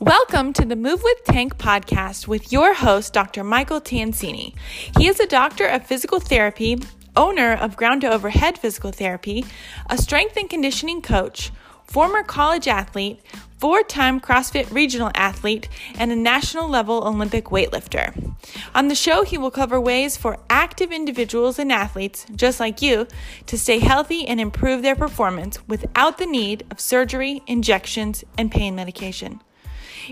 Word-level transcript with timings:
Welcome 0.00 0.52
to 0.52 0.66
the 0.66 0.76
Move 0.76 1.02
with 1.02 1.24
Tank 1.24 1.56
podcast 1.56 2.28
with 2.28 2.52
your 2.52 2.74
host, 2.74 3.14
Dr. 3.14 3.42
Michael 3.42 3.80
Tansini. 3.80 4.54
He 4.98 5.08
is 5.08 5.18
a 5.20 5.26
doctor 5.26 5.66
of 5.66 5.86
physical 5.86 6.20
therapy, 6.20 6.76
owner 7.16 7.54
of 7.54 7.78
Ground 7.78 8.02
to 8.02 8.12
Overhead 8.12 8.58
Physical 8.58 8.92
Therapy, 8.92 9.46
a 9.88 9.96
strength 9.96 10.36
and 10.36 10.50
conditioning 10.50 11.00
coach, 11.00 11.50
former 11.84 12.22
college 12.22 12.68
athlete, 12.68 13.22
four 13.56 13.82
time 13.82 14.20
CrossFit 14.20 14.70
regional 14.70 15.10
athlete, 15.14 15.66
and 15.94 16.12
a 16.12 16.16
national 16.16 16.68
level 16.68 17.08
Olympic 17.08 17.46
weightlifter. 17.46 18.34
On 18.74 18.88
the 18.88 18.94
show, 18.94 19.22
he 19.24 19.38
will 19.38 19.50
cover 19.50 19.80
ways 19.80 20.14
for 20.14 20.38
active 20.50 20.92
individuals 20.92 21.58
and 21.58 21.72
athletes, 21.72 22.26
just 22.36 22.60
like 22.60 22.82
you, 22.82 23.06
to 23.46 23.56
stay 23.56 23.78
healthy 23.78 24.28
and 24.28 24.42
improve 24.42 24.82
their 24.82 24.94
performance 24.94 25.66
without 25.66 26.18
the 26.18 26.26
need 26.26 26.66
of 26.70 26.80
surgery, 26.80 27.40
injections, 27.46 28.24
and 28.36 28.52
pain 28.52 28.74
medication. 28.74 29.40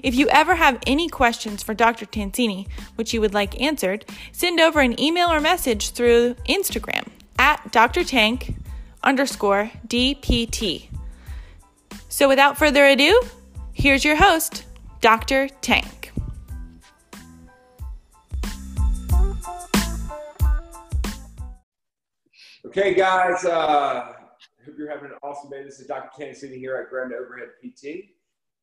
If 0.03 0.15
you 0.15 0.29
ever 0.29 0.55
have 0.57 0.79
any 0.87 1.09
questions 1.09 1.63
for 1.63 1.75
Dr. 1.75 2.07
Tansini, 2.07 2.69
which 2.97 3.15
you 3.15 3.21
would 3.21 3.35
like 3.35 3.61
answered, 3.61 4.05
send 4.33 4.61
over 4.61 4.81
an 4.81 4.99
email 5.01 5.29
or 5.29 5.41
message 5.41 5.91
through 5.91 6.35
Instagram 6.49 7.07
at 7.39 7.71
Dr. 7.71 8.05
Tank 8.05 8.55
underscore 9.03 9.71
DPT. 9.87 10.89
So 12.09 12.29
without 12.29 12.59
further 12.59 12.85
ado, 12.85 13.21
here's 13.73 14.05
your 14.05 14.17
host, 14.17 14.65
Dr. 15.01 15.49
Tank. 15.61 16.13
Okay, 22.67 22.95
guys, 22.95 23.45
uh, 23.45 24.13
hope 24.65 24.75
you're 24.77 24.91
having 24.91 25.11
an 25.11 25.17
awesome 25.23 25.51
day. 25.51 25.63
This 25.63 25.79
is 25.79 25.87
Dr. 25.87 26.35
Sitting 26.35 26.59
here 26.59 26.77
at 26.77 26.91
Grand 26.91 27.13
Overhead 27.13 27.51
PT. 27.63 28.14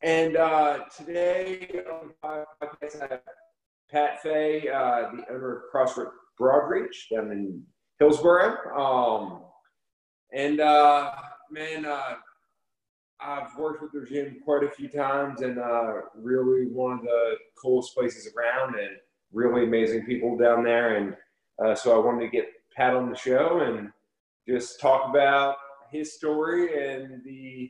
And 0.03 0.35
uh, 0.35 0.79
today 0.97 1.83
on 1.91 2.11
the 2.23 2.45
podcast, 2.59 3.03
I 3.03 3.07
have 3.07 3.21
Pat 3.91 4.21
Fay, 4.23 4.67
uh, 4.67 5.11
the 5.11 5.23
owner 5.29 5.57
of 5.57 5.63
CrossFit 5.71 6.09
Broadreach 6.39 7.09
down 7.13 7.31
in 7.31 7.61
Hillsboro. 7.99 8.55
Um, 8.75 9.43
and 10.33 10.59
uh, 10.59 11.11
man, 11.51 11.85
uh, 11.85 12.15
I've 13.19 13.55
worked 13.55 13.83
with 13.83 13.91
their 13.91 14.05
gym 14.05 14.37
quite 14.43 14.63
a 14.63 14.71
few 14.71 14.89
times 14.89 15.41
and 15.41 15.59
uh, 15.59 15.93
really 16.15 16.65
one 16.65 16.93
of 16.93 17.01
the 17.03 17.35
coolest 17.61 17.93
places 17.93 18.27
around 18.35 18.79
and 18.79 18.97
really 19.31 19.65
amazing 19.65 20.07
people 20.07 20.35
down 20.35 20.63
there. 20.63 20.97
And 20.97 21.15
uh, 21.63 21.75
so 21.75 21.95
I 21.95 22.03
wanted 22.03 22.25
to 22.25 22.31
get 22.31 22.47
Pat 22.75 22.95
on 22.95 23.07
the 23.07 23.15
show 23.15 23.59
and 23.59 23.91
just 24.47 24.79
talk 24.79 25.09
about 25.09 25.57
his 25.91 26.15
story 26.15 26.91
and 26.91 27.23
the 27.23 27.69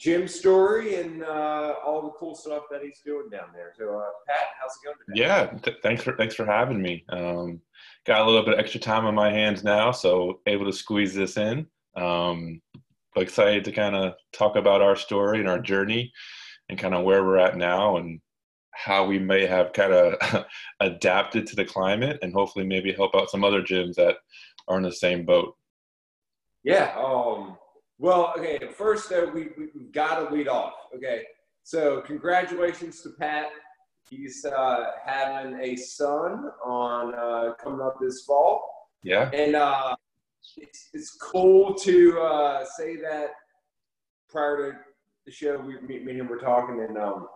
gym 0.00 0.26
story 0.26 0.94
and 0.96 1.22
uh, 1.22 1.74
all 1.84 2.00
the 2.00 2.10
cool 2.18 2.34
stuff 2.34 2.62
that 2.70 2.82
he's 2.82 3.00
doing 3.04 3.28
down 3.28 3.48
there. 3.54 3.72
So, 3.76 3.98
uh, 3.98 4.08
Pat, 4.26 4.46
how's 4.58 4.72
it 4.72 4.84
going 4.84 4.96
today? 5.06 5.20
Yeah, 5.20 5.58
th- 5.58 5.76
thanks 5.82 6.02
for 6.02 6.16
thanks 6.16 6.34
for 6.34 6.46
having 6.46 6.80
me. 6.80 7.04
Um, 7.10 7.60
got 8.06 8.22
a 8.22 8.24
little 8.24 8.42
bit 8.42 8.54
of 8.54 8.60
extra 8.60 8.80
time 8.80 9.04
on 9.04 9.14
my 9.14 9.30
hands 9.30 9.62
now, 9.62 9.92
so 9.92 10.40
able 10.46 10.64
to 10.64 10.72
squeeze 10.72 11.14
this 11.14 11.36
in. 11.36 11.66
Um, 11.96 12.62
excited 13.16 13.64
to 13.64 13.72
kind 13.72 13.94
of 13.94 14.14
talk 14.32 14.56
about 14.56 14.80
our 14.80 14.96
story 14.96 15.40
and 15.40 15.48
our 15.48 15.60
journey, 15.60 16.10
and 16.70 16.78
kind 16.78 16.94
of 16.94 17.04
where 17.04 17.22
we're 17.22 17.36
at 17.36 17.58
now, 17.58 17.98
and 17.98 18.20
how 18.72 19.04
we 19.04 19.18
may 19.18 19.44
have 19.44 19.74
kind 19.74 19.92
of 19.92 20.46
adapted 20.80 21.46
to 21.48 21.56
the 21.56 21.64
climate, 21.64 22.18
and 22.22 22.32
hopefully 22.32 22.64
maybe 22.64 22.92
help 22.92 23.14
out 23.14 23.30
some 23.30 23.44
other 23.44 23.60
gyms 23.60 23.96
that 23.96 24.16
are 24.66 24.78
in 24.78 24.82
the 24.82 24.92
same 24.92 25.26
boat. 25.26 25.54
Yeah. 26.62 26.94
Um, 26.96 27.58
well, 28.00 28.32
okay. 28.38 28.58
First, 28.74 29.12
uh, 29.12 29.26
we 29.32 29.50
we've 29.58 29.92
got 29.92 30.26
to 30.26 30.34
lead 30.34 30.48
off. 30.48 30.72
Okay. 30.96 31.22
So, 31.62 32.00
congratulations 32.00 33.02
to 33.02 33.10
Pat. 33.10 33.50
He's 34.08 34.44
uh, 34.44 34.86
having 35.04 35.60
a 35.60 35.76
son 35.76 36.50
on 36.64 37.14
uh, 37.14 37.52
coming 37.62 37.80
up 37.80 37.96
this 38.00 38.24
fall. 38.24 38.88
Yeah. 39.04 39.30
And 39.32 39.54
uh, 39.54 39.94
it's, 40.56 40.88
it's 40.94 41.10
cool 41.20 41.74
to 41.74 42.20
uh, 42.20 42.64
say 42.64 42.96
that 42.96 43.32
prior 44.30 44.72
to 44.72 44.78
the 45.26 45.30
show, 45.30 45.58
we 45.58 45.78
me, 45.82 46.02
me 46.02 46.12
and 46.12 46.20
him 46.22 46.28
were 46.28 46.38
talking, 46.38 46.80
and 46.88 46.96
um, 46.96 47.28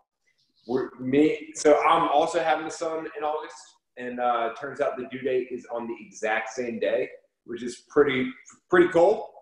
we're 0.67 0.89
me. 0.99 1.51
So 1.55 1.79
I'm 1.85 2.09
also 2.09 2.43
having 2.43 2.67
a 2.67 2.71
son 2.71 3.07
in 3.19 3.23
August, 3.23 3.57
and 3.99 4.19
uh, 4.19 4.55
turns 4.59 4.81
out 4.81 4.97
the 4.97 5.07
due 5.13 5.21
date 5.21 5.49
is 5.51 5.67
on 5.71 5.87
the 5.87 5.95
exact 6.01 6.49
same 6.55 6.81
day, 6.81 7.11
which 7.45 7.63
is 7.63 7.85
pretty 7.91 8.31
pretty 8.71 8.89
cool. 8.89 9.34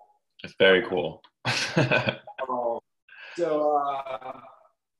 It's 0.42 0.54
very 0.58 0.86
cool. 0.88 1.22
Um, 2.48 2.80
so 3.36 3.76
uh, 3.76 4.40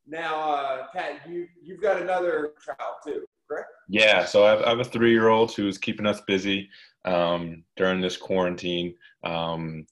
now, 0.07 0.53
uh, 0.53 0.87
Pat, 0.95 1.29
you 1.29 1.49
you've 1.63 1.83
got 1.83 2.01
another 2.01 2.53
child 2.65 2.97
too, 3.05 3.25
correct? 3.49 3.69
Yeah, 3.89 4.25
so 4.25 4.45
I 4.47 4.51
have, 4.51 4.63
I 4.63 4.69
have 4.71 4.79
a 4.79 4.85
three-year-old 4.85 5.53
who's 5.53 5.77
keeping 5.77 6.07
us 6.07 6.21
busy 6.27 6.69
um, 7.05 7.65
during 7.77 8.01
this 8.01 8.17
quarantine. 8.17 8.95
Um, 9.25 9.87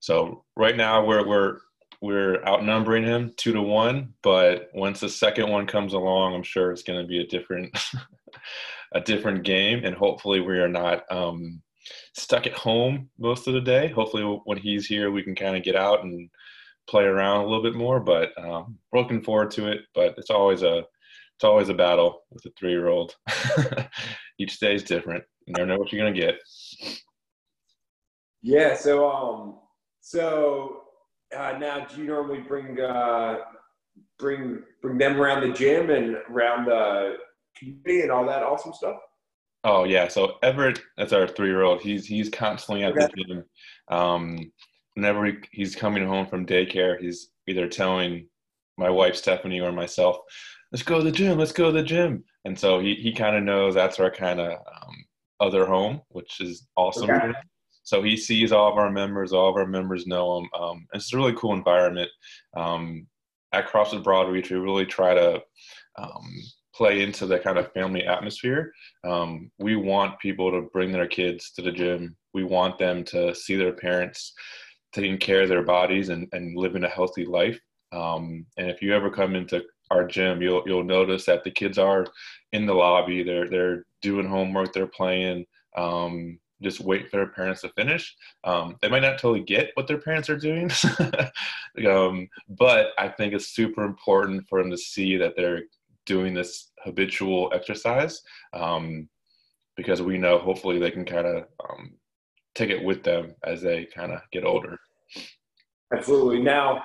so 0.00 0.44
right 0.56 0.76
now 0.76 1.04
we're 1.04 1.26
we're 1.26 1.58
we're 2.00 2.44
outnumbering 2.44 3.04
him 3.04 3.32
two 3.36 3.52
to 3.52 3.62
one, 3.62 4.14
but 4.22 4.70
once 4.72 5.00
the 5.00 5.08
second 5.08 5.48
one 5.48 5.66
comes 5.66 5.92
along, 5.92 6.34
I'm 6.34 6.42
sure 6.42 6.70
it's 6.70 6.82
going 6.82 7.00
to 7.00 7.06
be 7.06 7.20
a 7.20 7.26
different 7.26 7.76
a 8.92 9.00
different 9.00 9.44
game, 9.44 9.84
and 9.84 9.94
hopefully 9.94 10.40
we 10.40 10.58
are 10.58 10.68
not 10.68 11.10
um, 11.10 11.60
stuck 12.14 12.46
at 12.46 12.54
home 12.54 13.10
most 13.18 13.46
of 13.46 13.54
the 13.54 13.60
day. 13.60 13.88
Hopefully 13.88 14.22
when 14.44 14.58
he's 14.58 14.86
here, 14.86 15.10
we 15.10 15.22
can 15.22 15.34
kind 15.34 15.56
of 15.56 15.62
get 15.62 15.76
out 15.76 16.04
and 16.04 16.28
play 16.88 17.04
around 17.04 17.44
a 17.44 17.48
little 17.48 17.62
bit 17.62 17.74
more. 17.74 18.00
But 18.00 18.30
um, 18.38 18.78
we're 18.92 19.00
looking 19.00 19.22
forward 19.22 19.50
to 19.52 19.68
it. 19.68 19.80
But 19.94 20.14
it's 20.18 20.30
always 20.30 20.62
a 20.62 20.84
it's 21.36 21.44
always 21.44 21.68
a 21.68 21.74
battle 21.74 22.22
with 22.30 22.44
a 22.46 22.50
three 22.58 22.70
year 22.70 22.88
old. 22.88 23.14
Each 24.38 24.58
day 24.58 24.74
is 24.74 24.82
different. 24.82 25.24
You 25.46 25.54
never 25.56 25.66
know 25.66 25.78
what 25.78 25.92
you're 25.92 26.04
gonna 26.04 26.18
get. 26.18 26.36
Yeah. 28.42 28.76
So 28.76 29.10
um. 29.10 29.58
So 30.00 30.84
uh, 31.36 31.58
now, 31.58 31.84
do 31.84 32.00
you 32.00 32.06
normally 32.06 32.40
bring 32.40 32.80
uh, 32.80 33.38
bring 34.18 34.62
bring 34.80 34.98
them 34.98 35.20
around 35.20 35.42
the 35.42 35.52
gym 35.52 35.90
and 35.90 36.16
around 36.30 36.66
the 36.66 37.16
community 37.56 38.02
and 38.02 38.10
all 38.10 38.24
that 38.26 38.42
awesome 38.42 38.72
stuff? 38.72 38.96
Oh 39.64 39.84
yeah. 39.84 40.08
So 40.08 40.36
Everett, 40.42 40.80
that's 40.96 41.12
our 41.12 41.26
three 41.26 41.48
year 41.48 41.62
old. 41.62 41.80
He's 41.80 42.06
he's 42.06 42.30
constantly 42.30 42.84
at 42.84 42.94
the 42.94 43.10
gym. 43.16 43.44
Um, 43.88 44.52
whenever 44.94 45.24
he, 45.26 45.34
he's 45.52 45.74
coming 45.74 46.06
home 46.06 46.26
from 46.26 46.46
daycare, 46.46 47.00
he's 47.00 47.30
either 47.46 47.68
telling 47.68 48.28
my 48.76 48.90
wife 48.90 49.16
Stephanie 49.16 49.60
or 49.60 49.72
myself, 49.72 50.18
"Let's 50.72 50.84
go 50.84 50.98
to 50.98 51.04
the 51.04 51.12
gym. 51.12 51.38
Let's 51.38 51.52
go 51.52 51.66
to 51.66 51.72
the 51.72 51.82
gym." 51.82 52.24
And 52.44 52.58
so 52.58 52.78
he 52.78 52.94
he 52.94 53.12
kind 53.12 53.36
of 53.36 53.42
knows 53.42 53.74
that's 53.74 53.98
our 53.98 54.10
kind 54.10 54.40
of 54.40 54.52
um, 54.52 55.04
other 55.40 55.66
home, 55.66 56.02
which 56.08 56.40
is 56.40 56.66
awesome. 56.76 57.10
Okay. 57.10 57.32
So 57.82 58.02
he 58.02 58.16
sees 58.16 58.52
all 58.52 58.70
of 58.70 58.78
our 58.78 58.90
members. 58.90 59.32
All 59.32 59.48
of 59.48 59.56
our 59.56 59.66
members 59.66 60.06
know 60.06 60.38
him. 60.38 60.48
Um, 60.58 60.86
it's 60.92 61.12
a 61.12 61.16
really 61.16 61.32
cool 61.32 61.54
environment. 61.54 62.10
Um, 62.54 63.06
at 63.52 63.66
CrossFit 63.66 64.04
Broadreach, 64.04 64.50
we 64.50 64.58
really 64.58 64.84
try 64.84 65.14
to 65.14 65.42
um, 65.96 66.30
play 66.78 67.02
into 67.02 67.26
the 67.26 67.40
kind 67.40 67.58
of 67.58 67.72
family 67.72 68.06
atmosphere. 68.06 68.72
Um, 69.02 69.50
we 69.58 69.74
want 69.74 70.20
people 70.20 70.52
to 70.52 70.70
bring 70.72 70.92
their 70.92 71.08
kids 71.08 71.50
to 71.52 71.62
the 71.62 71.72
gym. 71.72 72.16
We 72.32 72.44
want 72.44 72.78
them 72.78 73.02
to 73.06 73.34
see 73.34 73.56
their 73.56 73.72
parents 73.72 74.32
taking 74.92 75.18
care 75.18 75.42
of 75.42 75.48
their 75.48 75.64
bodies 75.64 76.08
and, 76.08 76.28
and 76.32 76.56
living 76.56 76.84
a 76.84 76.88
healthy 76.88 77.26
life. 77.26 77.60
Um, 77.90 78.46
and 78.56 78.70
if 78.70 78.80
you 78.80 78.94
ever 78.94 79.10
come 79.10 79.34
into 79.34 79.64
our 79.90 80.06
gym, 80.06 80.40
you'll 80.40 80.62
you'll 80.66 80.84
notice 80.84 81.26
that 81.26 81.42
the 81.42 81.50
kids 81.50 81.78
are 81.78 82.06
in 82.52 82.64
the 82.64 82.74
lobby. 82.74 83.24
They're 83.24 83.48
they're 83.48 83.84
doing 84.00 84.28
homework. 84.28 84.72
They're 84.72 84.86
playing. 84.86 85.46
Um, 85.76 86.38
just 86.62 86.80
wait 86.80 87.10
for 87.10 87.16
their 87.16 87.28
parents 87.28 87.62
to 87.62 87.70
finish. 87.70 88.14
Um, 88.44 88.76
they 88.80 88.88
might 88.88 89.02
not 89.02 89.18
totally 89.18 89.44
get 89.44 89.70
what 89.74 89.86
their 89.86 90.00
parents 90.00 90.28
are 90.28 90.36
doing, 90.36 90.70
um, 91.88 92.28
but 92.48 92.88
I 92.98 93.08
think 93.08 93.32
it's 93.32 93.54
super 93.54 93.84
important 93.84 94.48
for 94.48 94.60
them 94.60 94.70
to 94.70 94.76
see 94.76 95.16
that 95.16 95.34
they're 95.36 95.62
doing 96.08 96.34
this 96.34 96.72
habitual 96.84 97.52
exercise 97.54 98.22
um, 98.54 99.08
because 99.76 100.02
we 100.02 100.18
know 100.18 100.38
hopefully 100.38 100.78
they 100.78 100.90
can 100.90 101.04
kind 101.04 101.26
of 101.26 101.44
um, 101.68 101.92
take 102.54 102.70
it 102.70 102.82
with 102.82 103.04
them 103.04 103.34
as 103.44 103.62
they 103.62 103.84
kind 103.94 104.10
of 104.10 104.20
get 104.32 104.44
older. 104.44 104.78
Absolutely. 105.94 106.40
Now, 106.42 106.82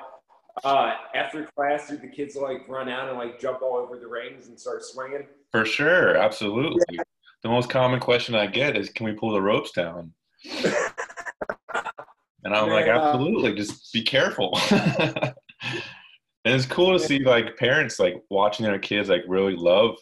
uh, 0.63 0.93
after 1.15 1.47
class, 1.57 1.89
do 1.89 1.97
the 1.97 2.07
kids 2.07 2.35
like 2.35 2.67
run 2.67 2.89
out 2.89 3.09
and 3.09 3.17
like 3.17 3.39
jump 3.39 3.61
all 3.61 3.77
over 3.77 3.97
the 3.97 4.07
rings 4.07 4.47
and 4.47 4.59
start 4.59 4.83
swinging? 4.83 5.25
For 5.51 5.65
sure, 5.65 6.15
absolutely. 6.15 6.83
Yeah. 6.91 7.01
The 7.41 7.49
most 7.49 7.69
common 7.69 7.99
question 7.99 8.35
I 8.35 8.47
get 8.47 8.77
is, 8.77 8.89
"Can 8.89 9.05
we 9.05 9.13
pull 9.13 9.33
the 9.33 9.41
ropes 9.41 9.71
down?" 9.71 10.13
and 12.43 12.55
I'm 12.55 12.69
like, 12.69 12.87
"Absolutely, 12.87 13.51
uh, 13.51 13.55
just 13.55 13.91
be 13.91 14.03
careful." 14.03 14.57
and 16.45 16.53
it's 16.53 16.65
cool 16.65 16.97
to 16.97 17.03
see 17.03 17.19
like 17.19 17.57
parents 17.57 17.99
like 17.99 18.21
watching 18.29 18.65
their 18.65 18.79
kids 18.79 19.09
like 19.09 19.23
really 19.27 19.55
love 19.55 19.95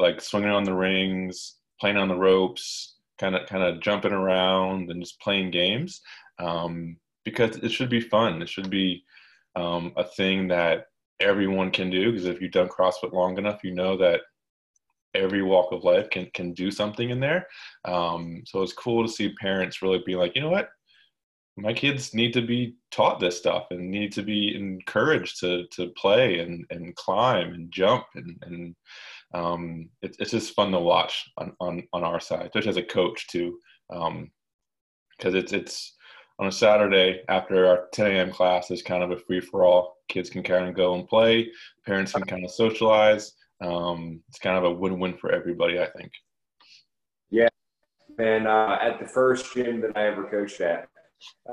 like 0.00 0.20
swinging 0.20 0.50
on 0.50 0.64
the 0.64 0.74
rings, 0.74 1.56
playing 1.80 1.98
on 1.98 2.08
the 2.08 2.16
ropes, 2.16 2.96
kind 3.18 3.36
of 3.36 3.46
kind 3.46 3.62
of 3.62 3.80
jumping 3.80 4.12
around 4.12 4.90
and 4.90 5.02
just 5.02 5.20
playing 5.20 5.50
games 5.50 6.00
um, 6.38 6.96
because 7.24 7.56
it 7.56 7.70
should 7.70 7.90
be 7.90 8.00
fun. 8.00 8.40
It 8.42 8.48
should 8.48 8.70
be 8.70 9.04
um, 9.56 9.92
a 9.96 10.04
thing 10.04 10.48
that 10.48 10.86
everyone 11.20 11.70
can 11.70 11.90
do 11.90 12.10
because 12.10 12.26
if 12.26 12.40
you've 12.40 12.52
done 12.52 12.68
CrossFit 12.68 13.12
long 13.12 13.36
enough, 13.36 13.62
you 13.62 13.74
know 13.74 13.96
that 13.98 14.22
every 15.14 15.42
walk 15.42 15.72
of 15.72 15.84
life 15.84 16.08
can 16.08 16.30
can 16.34 16.54
do 16.54 16.70
something 16.70 17.10
in 17.10 17.20
there. 17.20 17.46
Um, 17.84 18.42
so 18.46 18.62
it's 18.62 18.72
cool 18.72 19.06
to 19.06 19.12
see 19.12 19.34
parents 19.34 19.82
really 19.82 20.02
be 20.06 20.16
like, 20.16 20.34
you 20.34 20.40
know 20.40 20.50
what, 20.50 20.70
my 21.60 21.72
kids 21.72 22.14
need 22.14 22.32
to 22.32 22.42
be 22.42 22.76
taught 22.90 23.20
this 23.20 23.36
stuff 23.36 23.66
and 23.70 23.90
need 23.90 24.12
to 24.12 24.22
be 24.22 24.56
encouraged 24.56 25.40
to 25.40 25.66
to 25.72 25.88
play 25.90 26.40
and 26.40 26.64
and 26.70 26.94
climb 26.96 27.52
and 27.52 27.70
jump 27.70 28.04
and 28.14 28.42
and 28.42 28.74
um, 29.32 29.88
it, 30.02 30.16
it's 30.18 30.32
just 30.32 30.54
fun 30.54 30.72
to 30.72 30.80
watch 30.80 31.30
on, 31.38 31.52
on 31.60 31.86
on 31.92 32.04
our 32.04 32.20
side, 32.20 32.46
especially 32.46 32.70
as 32.70 32.76
a 32.76 32.82
coach 32.82 33.28
too, 33.28 33.58
because 33.88 34.08
um, 34.08 34.30
it's 35.20 35.52
it's 35.52 35.96
on 36.38 36.48
a 36.48 36.52
Saturday 36.52 37.22
after 37.28 37.66
our 37.66 37.88
10 37.92 38.06
a.m. 38.12 38.30
class 38.32 38.70
is 38.70 38.82
kind 38.82 39.02
of 39.02 39.10
a 39.10 39.16
free 39.16 39.40
for 39.40 39.64
all. 39.64 39.96
Kids 40.08 40.30
can 40.30 40.42
kind 40.42 40.68
of 40.68 40.74
go 40.74 40.94
and 40.94 41.06
play, 41.06 41.50
parents 41.86 42.12
can 42.12 42.24
kind 42.24 42.44
of 42.44 42.50
socialize. 42.50 43.34
Um, 43.60 44.22
it's 44.28 44.38
kind 44.38 44.56
of 44.56 44.64
a 44.64 44.72
win 44.72 44.98
win 44.98 45.16
for 45.16 45.30
everybody, 45.30 45.78
I 45.78 45.86
think. 45.86 46.10
Yeah, 47.30 47.48
and 48.18 48.48
uh, 48.48 48.78
at 48.80 48.98
the 48.98 49.06
first 49.06 49.54
gym 49.54 49.80
that 49.82 49.96
I 49.96 50.06
ever 50.06 50.24
coached 50.24 50.60
at, 50.60 50.88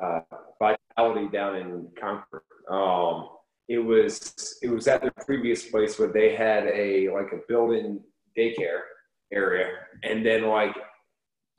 uh, 0.02 0.20
Vitality 0.60 1.28
down 1.32 1.56
in 1.56 1.88
Concord. 2.00 2.42
Um, 2.70 3.30
it 3.68 3.80
was 3.80 4.58
it 4.62 4.70
was 4.70 4.88
at 4.88 5.02
the 5.02 5.12
previous 5.26 5.66
place 5.66 6.00
where 6.00 6.12
they 6.12 6.36
had 6.36 6.68
a 6.68 7.10
like 7.10 7.32
a 7.34 7.40
built-in 7.48 8.00
daycare 8.38 8.82
area, 9.34 9.68
and 10.04 10.26
then 10.26 10.44
like 10.48 10.76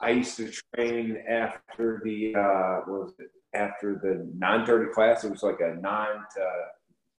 I 0.00 0.10
used 0.10 0.37
to 0.38 0.50
train 0.75 1.22
after 1.28 2.00
the 2.05 2.34
uh, 2.34 2.90
was 2.90 3.12
it 3.19 3.31
after 3.55 4.00
the 4.02 4.31
nine 4.37 4.64
thirty 4.64 4.93
class. 4.93 5.25
It 5.25 5.31
was 5.31 5.43
like 5.43 5.60
a 5.60 5.75
nine 5.81 6.16
to 6.37 6.50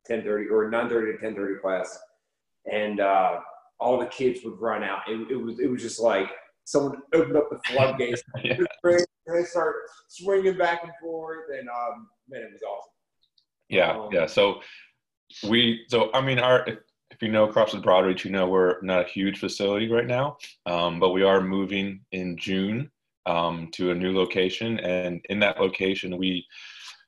ten 0.05 0.23
thirty 0.23 0.47
or 0.49 0.69
nine 0.69 0.89
thirty 0.89 1.11
to 1.13 1.17
ten 1.19 1.35
thirty 1.35 1.59
class, 1.59 1.99
and 2.71 2.99
uh, 2.99 3.39
all 3.79 3.99
the 3.99 4.07
kids 4.07 4.41
would 4.43 4.59
run 4.59 4.83
out. 4.83 5.01
It, 5.07 5.31
it 5.31 5.35
was 5.35 5.59
it 5.59 5.69
was 5.69 5.81
just 5.81 5.99
like 5.99 6.29
someone 6.65 7.01
opened 7.13 7.37
up 7.37 7.49
the 7.49 7.59
floodgates. 7.67 8.23
yeah. 8.43 8.57
They 9.33 9.43
start 9.43 9.75
swinging 10.07 10.57
back 10.57 10.83
and 10.83 10.91
forth, 11.01 11.45
and 11.57 11.67
um, 11.69 12.07
man, 12.29 12.41
it 12.41 12.51
was 12.51 12.61
awesome. 12.61 12.91
Yeah, 13.69 13.91
um, 13.91 14.09
yeah. 14.11 14.25
So 14.25 14.61
we, 15.47 15.85
so 15.89 16.09
I 16.13 16.21
mean, 16.21 16.39
our 16.39 16.67
if, 16.67 16.79
if 17.11 17.21
you 17.21 17.29
know 17.29 17.47
across 17.47 17.71
CrossFit 17.71 17.83
Broadreach, 17.83 18.25
you 18.25 18.31
know 18.31 18.47
we're 18.47 18.81
not 18.81 19.05
a 19.05 19.09
huge 19.09 19.39
facility 19.39 19.91
right 19.91 20.07
now, 20.07 20.37
um, 20.65 20.99
but 20.99 21.09
we 21.11 21.23
are 21.23 21.41
moving 21.41 22.01
in 22.11 22.37
June 22.37 22.89
um, 23.25 23.69
to 23.73 23.91
a 23.91 23.95
new 23.95 24.15
location, 24.15 24.79
and 24.79 25.21
in 25.29 25.39
that 25.39 25.59
location, 25.59 26.17
we 26.17 26.45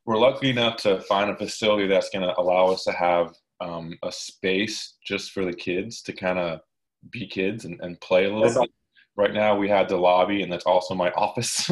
we're 0.06 0.17
lucky 0.17 0.50
enough 0.50 0.77
to 0.77 1.00
find 1.01 1.29
a 1.29 1.38
facility 1.38 1.88
that's 1.88 2.09
going 2.09 2.27
to 2.27 2.39
allow 2.39 2.67
us 2.67 2.83
to 2.83 2.91
have 2.91 3.35
um, 3.62 3.97
a 4.03 4.12
space 4.12 4.95
just 5.06 5.31
for 5.31 5.45
the 5.45 5.53
kids 5.53 6.01
to 6.01 6.13
kind 6.13 6.39
of 6.39 6.59
be 7.12 7.27
kids 7.27 7.65
and, 7.65 7.79
and 7.81 8.00
play 8.01 8.25
a 8.25 8.29
little 8.29 8.44
that's 8.44 8.59
bit. 8.59 8.71
Right 9.21 9.33
now 9.35 9.56
we 9.56 9.69
had 9.69 9.88
the 9.88 9.97
lobby 9.97 10.41
and 10.41 10.51
that's 10.51 10.65
also 10.65 10.95
my 10.95 11.12
office. 11.25 11.69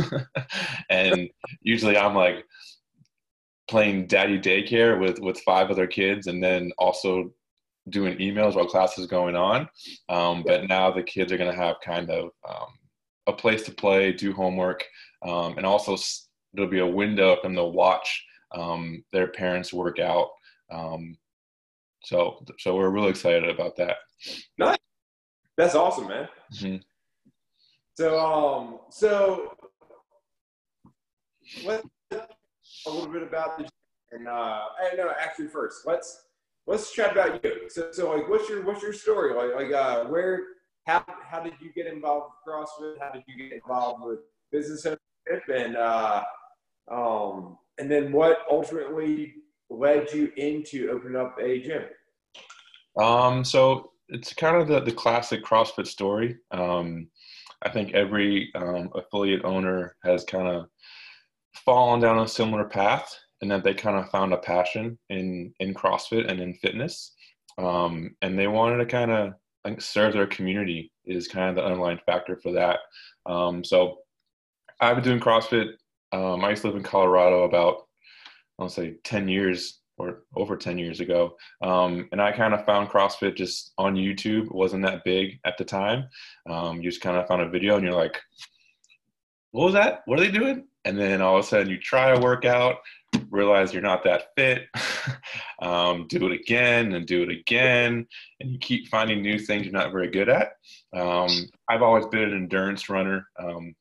And 0.89 1.29
usually 1.61 1.97
i'm 1.97 2.13
like 2.13 2.45
playing 3.67 4.05
daddy 4.05 4.39
daycare 4.39 4.99
with 4.99 5.19
with 5.19 5.39
five 5.41 5.71
other 5.71 5.87
kids 5.87 6.27
and 6.27 6.43
then 6.43 6.71
also 6.77 7.31
doing 7.89 8.17
emails 8.19 8.55
while 8.55 8.67
class 8.67 8.99
is 8.99 9.07
going 9.07 9.35
on. 9.35 9.67
Um, 10.09 10.43
but 10.45 10.67
now 10.67 10.91
the 10.91 11.01
kids 11.01 11.31
are 11.31 11.37
going 11.37 11.51
to 11.51 11.57
have 11.57 11.77
kind 11.83 12.11
of 12.11 12.29
um, 12.47 12.67
a 13.25 13.33
place 13.33 13.63
to 13.63 13.71
play 13.71 14.13
do 14.13 14.31
homework 14.31 14.85
um, 15.27 15.57
and 15.57 15.65
also 15.65 15.97
there'll 16.53 16.69
be 16.69 16.79
a 16.79 16.87
window 16.87 17.35
for 17.35 17.43
them 17.43 17.55
to 17.55 17.63
watch 17.63 18.25
um, 18.53 19.03
their 19.11 19.27
parents 19.27 19.73
work 19.73 19.97
out. 19.97 20.29
Um, 20.71 21.17
so 22.03 22.45
so 22.59 22.75
we're 22.75 22.91
really 22.91 23.09
excited 23.09 23.49
about 23.49 23.75
that. 23.77 23.97
Nice. 24.59 24.77
That's 25.57 25.75
awesome 25.75 26.07
man. 26.07 26.27
Mm-hmm. 26.53 26.77
So, 27.99 28.17
um, 28.17 28.79
so 28.89 29.57
let's 31.65 31.85
a 32.13 32.89
little 32.89 33.11
bit 33.11 33.23
about 33.23 33.57
the 33.57 33.67
and 34.13 34.25
uh, 34.25 34.61
no, 34.95 35.11
actually, 35.19 35.49
first 35.49 35.85
let's 35.85 36.23
let's 36.65 36.93
chat 36.93 37.11
about 37.11 37.43
you. 37.43 37.67
So, 37.67 37.91
so 37.91 38.15
like, 38.15 38.29
what's 38.29 38.47
your 38.47 38.63
what's 38.63 38.81
your 38.81 38.93
story? 38.93 39.33
Like, 39.33 39.53
like 39.53 39.73
uh, 39.73 40.05
where, 40.05 40.43
how 40.85 41.03
how 41.29 41.41
did 41.41 41.55
you 41.59 41.73
get 41.73 41.87
involved 41.87 42.27
with 42.31 42.55
CrossFit? 42.55 43.01
How 43.01 43.11
did 43.11 43.23
you 43.27 43.35
get 43.35 43.51
involved 43.51 44.05
with 44.05 44.19
business 44.49 44.85
ownership? 44.85 45.49
And 45.53 45.75
uh, 45.75 46.23
um, 46.89 47.57
and 47.79 47.91
then 47.91 48.13
what 48.13 48.45
ultimately 48.49 49.33
led 49.69 50.09
you 50.13 50.31
into 50.37 50.89
opening 50.89 51.17
up 51.17 51.35
a 51.37 51.59
gym? 51.59 51.83
Um, 52.97 53.43
so 53.43 53.91
it's 54.07 54.33
kind 54.33 54.55
of 54.55 54.69
the 54.69 54.79
the 54.79 54.93
classic 54.93 55.43
CrossFit 55.43 55.85
story. 55.85 56.37
Um, 56.51 57.09
I 57.61 57.69
think 57.69 57.93
every 57.93 58.51
um, 58.55 58.89
affiliate 58.95 59.43
owner 59.43 59.95
has 60.03 60.23
kind 60.23 60.47
of 60.47 60.67
fallen 61.65 61.99
down 61.99 62.19
a 62.19 62.27
similar 62.27 62.65
path 62.65 63.13
and 63.41 63.51
that 63.51 63.63
they 63.63 63.73
kind 63.73 63.97
of 63.97 64.09
found 64.09 64.33
a 64.33 64.37
passion 64.37 64.97
in 65.09 65.53
in 65.59 65.73
CrossFit 65.73 66.29
and 66.29 66.39
in 66.39 66.53
fitness, 66.55 67.13
um, 67.57 68.15
and 68.21 68.37
they 68.37 68.47
wanted 68.47 68.77
to 68.77 68.85
kind 68.85 69.11
of 69.11 69.33
serve 69.79 70.13
their 70.13 70.27
community 70.27 70.91
is 71.05 71.27
kind 71.27 71.49
of 71.49 71.55
the 71.55 71.63
underlying 71.63 71.99
factor 72.05 72.39
for 72.41 72.51
that. 72.53 72.79
Um, 73.25 73.63
so 73.63 73.97
I've 74.79 74.95
been 74.95 75.03
doing 75.03 75.19
CrossFit. 75.19 75.73
Um, 76.11 76.43
I 76.43 76.49
used 76.49 76.61
to 76.61 76.67
live 76.69 76.77
in 76.77 76.83
Colorado 76.83 77.43
about 77.43 77.87
I 78.57 78.63
want 78.63 78.73
to 78.73 78.81
say 78.81 78.95
ten 79.03 79.27
years 79.27 79.78
or 79.99 80.23
over 80.35 80.55
10 80.55 80.77
years 80.77 81.01
ago. 81.01 81.35
Um, 81.61 82.07
and 82.11 82.21
I 82.21 82.31
kind 82.31 82.53
of 82.53 82.65
found 82.65 82.89
CrossFit 82.89 83.35
just 83.35 83.73
on 83.77 83.95
YouTube. 83.95 84.45
It 84.45 84.55
wasn't 84.55 84.85
that 84.85 85.03
big 85.03 85.39
at 85.45 85.57
the 85.57 85.65
time. 85.65 86.05
Um, 86.49 86.77
you 86.77 86.89
just 86.89 87.01
kind 87.01 87.17
of 87.17 87.27
found 87.27 87.41
a 87.41 87.49
video 87.49 87.75
and 87.75 87.83
you're 87.83 87.93
like, 87.93 88.19
what 89.51 89.65
was 89.65 89.73
that? 89.73 90.01
What 90.05 90.19
are 90.19 90.23
they 90.23 90.31
doing? 90.31 90.65
And 90.85 90.97
then 90.97 91.21
all 91.21 91.37
of 91.37 91.43
a 91.43 91.47
sudden 91.47 91.69
you 91.69 91.77
try 91.77 92.11
a 92.11 92.19
workout, 92.19 92.77
realize 93.29 93.73
you're 93.73 93.81
not 93.81 94.03
that 94.05 94.27
fit, 94.37 94.67
um, 95.61 96.07
do 96.07 96.25
it 96.27 96.31
again 96.31 96.93
and 96.93 97.05
do 97.05 97.23
it 97.23 97.29
again. 97.29 98.07
And 98.39 98.51
you 98.51 98.57
keep 98.59 98.87
finding 98.87 99.21
new 99.21 99.37
things 99.37 99.65
you're 99.65 99.73
not 99.73 99.91
very 99.91 100.09
good 100.09 100.29
at. 100.29 100.53
Um, 100.95 101.29
I've 101.67 101.81
always 101.81 102.05
been 102.07 102.23
an 102.23 102.33
endurance 102.33 102.89
runner. 102.89 103.27
Um, 103.37 103.75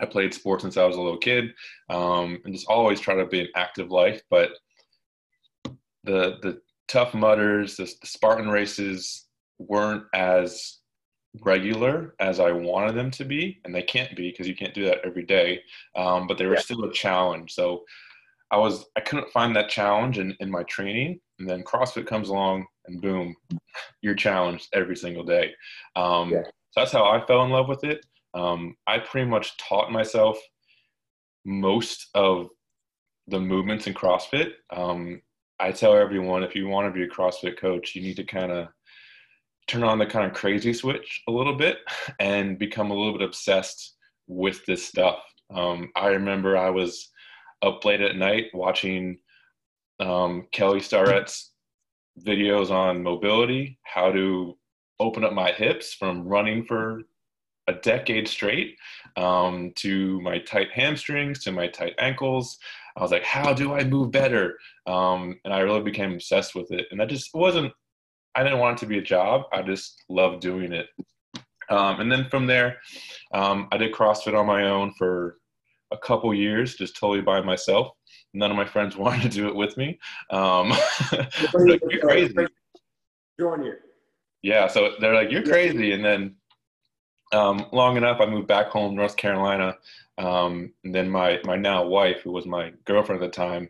I 0.00 0.06
played 0.06 0.34
sports 0.34 0.62
since 0.62 0.76
I 0.76 0.84
was 0.84 0.96
a 0.96 1.00
little 1.00 1.18
kid 1.18 1.52
um, 1.88 2.40
and 2.44 2.54
just 2.54 2.66
always 2.66 3.00
try 3.00 3.14
to 3.14 3.26
be 3.26 3.40
an 3.40 3.48
active 3.54 3.90
life. 3.90 4.22
But 4.30 4.50
the 6.04 6.38
the 6.42 6.60
Tough 6.88 7.14
Mudders, 7.14 7.76
the, 7.76 7.84
the 8.00 8.06
Spartan 8.06 8.48
races 8.48 9.26
weren't 9.58 10.04
as 10.14 10.78
regular 11.42 12.14
as 12.20 12.38
I 12.38 12.52
wanted 12.52 12.94
them 12.94 13.10
to 13.12 13.24
be, 13.24 13.60
and 13.64 13.74
they 13.74 13.82
can't 13.82 14.14
be 14.14 14.30
because 14.30 14.46
you 14.46 14.54
can't 14.54 14.74
do 14.74 14.84
that 14.84 15.00
every 15.04 15.24
day. 15.24 15.62
Um, 15.96 16.26
but 16.26 16.38
they 16.38 16.46
were 16.46 16.54
yeah. 16.54 16.60
still 16.60 16.84
a 16.84 16.92
challenge. 16.92 17.52
So 17.52 17.84
I 18.50 18.56
was 18.56 18.84
I 18.96 19.00
couldn't 19.00 19.32
find 19.32 19.54
that 19.56 19.68
challenge 19.68 20.18
in, 20.18 20.36
in 20.40 20.50
my 20.50 20.62
training, 20.64 21.20
and 21.38 21.48
then 21.48 21.64
CrossFit 21.64 22.06
comes 22.06 22.28
along, 22.28 22.66
and 22.86 23.00
boom, 23.00 23.34
you're 24.02 24.14
challenged 24.14 24.68
every 24.72 24.96
single 24.96 25.24
day. 25.24 25.52
Um, 25.96 26.30
yeah. 26.30 26.42
So 26.70 26.80
that's 26.80 26.92
how 26.92 27.04
I 27.04 27.24
fell 27.26 27.44
in 27.44 27.50
love 27.50 27.68
with 27.68 27.84
it. 27.84 28.04
Um, 28.34 28.76
I 28.86 28.98
pretty 28.98 29.28
much 29.28 29.56
taught 29.58 29.92
myself 29.92 30.38
most 31.44 32.08
of 32.14 32.48
the 33.28 33.40
movements 33.40 33.86
in 33.86 33.94
CrossFit. 33.94 34.52
Um, 34.70 35.20
I 35.60 35.72
tell 35.72 35.96
everyone 35.96 36.42
if 36.42 36.54
you 36.54 36.68
want 36.68 36.86
to 36.86 36.98
be 36.98 37.04
a 37.04 37.08
CrossFit 37.08 37.58
coach, 37.58 37.94
you 37.94 38.02
need 38.02 38.16
to 38.16 38.24
kind 38.24 38.50
of 38.50 38.68
turn 39.66 39.82
on 39.82 39.98
the 39.98 40.06
kind 40.06 40.26
of 40.26 40.36
crazy 40.36 40.72
switch 40.72 41.22
a 41.28 41.32
little 41.32 41.54
bit 41.54 41.78
and 42.20 42.58
become 42.58 42.90
a 42.90 42.94
little 42.94 43.12
bit 43.12 43.26
obsessed 43.26 43.94
with 44.26 44.64
this 44.66 44.84
stuff. 44.84 45.18
Um, 45.54 45.90
I 45.96 46.08
remember 46.08 46.56
I 46.56 46.70
was 46.70 47.10
up 47.62 47.84
late 47.84 48.00
at 48.00 48.16
night 48.16 48.46
watching 48.52 49.18
um, 50.00 50.46
Kelly 50.52 50.80
Starrett's 50.80 51.52
videos 52.20 52.70
on 52.70 53.02
mobility, 53.02 53.78
how 53.84 54.12
to 54.12 54.56
open 55.00 55.24
up 55.24 55.32
my 55.32 55.50
hips 55.52 55.94
from 55.94 56.26
running 56.26 56.64
for 56.64 57.02
a 57.66 57.72
decade 57.72 58.28
straight 58.28 58.76
um, 59.16 59.72
to 59.76 60.20
my 60.20 60.38
tight 60.38 60.68
hamstrings 60.72 61.42
to 61.42 61.52
my 61.52 61.66
tight 61.66 61.94
ankles 61.98 62.58
I 62.96 63.02
was 63.02 63.10
like, 63.10 63.24
how 63.24 63.52
do 63.52 63.72
I 63.72 63.84
move 63.84 64.10
better? 64.10 64.56
Um, 64.86 65.38
and 65.44 65.52
I 65.52 65.60
really 65.60 65.82
became 65.82 66.12
obsessed 66.12 66.54
with 66.54 66.70
it. 66.70 66.86
And 66.90 67.00
that 67.00 67.08
just 67.08 67.30
wasn't, 67.34 67.72
I 68.34 68.42
didn't 68.42 68.58
want 68.58 68.78
it 68.78 68.80
to 68.80 68.86
be 68.86 68.98
a 68.98 69.02
job. 69.02 69.42
I 69.52 69.62
just 69.62 70.02
loved 70.08 70.40
doing 70.40 70.72
it. 70.72 70.86
Um, 71.70 72.00
and 72.00 72.10
then 72.12 72.28
from 72.28 72.46
there, 72.46 72.78
um, 73.32 73.68
I 73.72 73.78
did 73.78 73.92
CrossFit 73.92 74.38
on 74.38 74.46
my 74.46 74.68
own 74.68 74.92
for 74.96 75.38
a 75.92 75.98
couple 75.98 76.32
years, 76.34 76.74
just 76.74 76.96
totally 76.96 77.22
by 77.22 77.40
myself. 77.40 77.88
None 78.32 78.50
of 78.50 78.56
my 78.56 78.64
friends 78.64 78.96
wanted 78.98 79.22
to 79.22 79.28
do 79.28 79.48
it 79.48 79.54
with 79.54 79.76
me. 79.76 79.98
Um, 80.30 80.68
like, 81.54 81.80
you're 81.88 82.00
crazy. 82.00 82.34
Join 83.40 83.64
you. 83.64 83.74
Yeah, 84.42 84.68
so 84.68 84.92
they're 85.00 85.14
like, 85.14 85.32
you're 85.32 85.42
crazy. 85.42 85.92
And 85.92 86.04
then 86.04 86.36
um, 87.32 87.66
long 87.72 87.96
enough, 87.96 88.20
I 88.20 88.26
moved 88.26 88.46
back 88.46 88.68
home, 88.68 88.94
North 88.94 89.16
Carolina, 89.16 89.76
um, 90.18 90.72
and 90.84 90.94
then 90.94 91.10
my 91.10 91.40
my 91.44 91.56
now 91.56 91.84
wife, 91.84 92.20
who 92.22 92.32
was 92.32 92.46
my 92.46 92.72
girlfriend 92.84 93.22
at 93.22 93.32
the 93.32 93.36
time, 93.36 93.68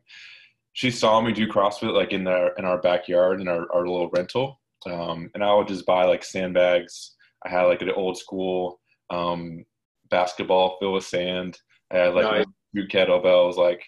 she 0.72 0.90
saw 0.90 1.20
me 1.20 1.32
do 1.32 1.48
CrossFit 1.48 1.94
like 1.94 2.12
in 2.12 2.26
our 2.26 2.52
in 2.58 2.64
our 2.64 2.80
backyard 2.80 3.40
in 3.40 3.48
our, 3.48 3.70
our 3.72 3.86
little 3.86 4.10
rental, 4.10 4.60
um, 4.86 5.30
and 5.34 5.42
I 5.42 5.54
would 5.54 5.68
just 5.68 5.86
buy 5.86 6.04
like 6.04 6.24
sandbags. 6.24 7.14
I 7.44 7.50
had 7.50 7.62
like 7.62 7.82
an 7.82 7.90
old 7.90 8.18
school 8.18 8.80
um, 9.10 9.64
basketball 10.10 10.76
filled 10.78 10.94
with 10.94 11.04
sand. 11.04 11.58
I 11.90 11.98
had 11.98 12.14
like 12.14 12.24
nice. 12.24 12.44
two 12.74 12.86
kettlebells. 12.88 13.56
Like 13.56 13.82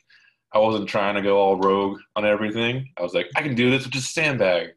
I 0.54 0.58
wasn't 0.58 0.88
trying 0.88 1.14
to 1.16 1.22
go 1.22 1.38
all 1.38 1.58
rogue 1.58 1.98
on 2.14 2.25
everything. 2.25 2.88
I 2.98 3.02
was 3.02 3.14
like, 3.14 3.28
I 3.36 3.42
can 3.42 3.54
do 3.54 3.70
this 3.70 3.84
with 3.84 3.92
just 3.92 4.14
sandbag. 4.14 4.68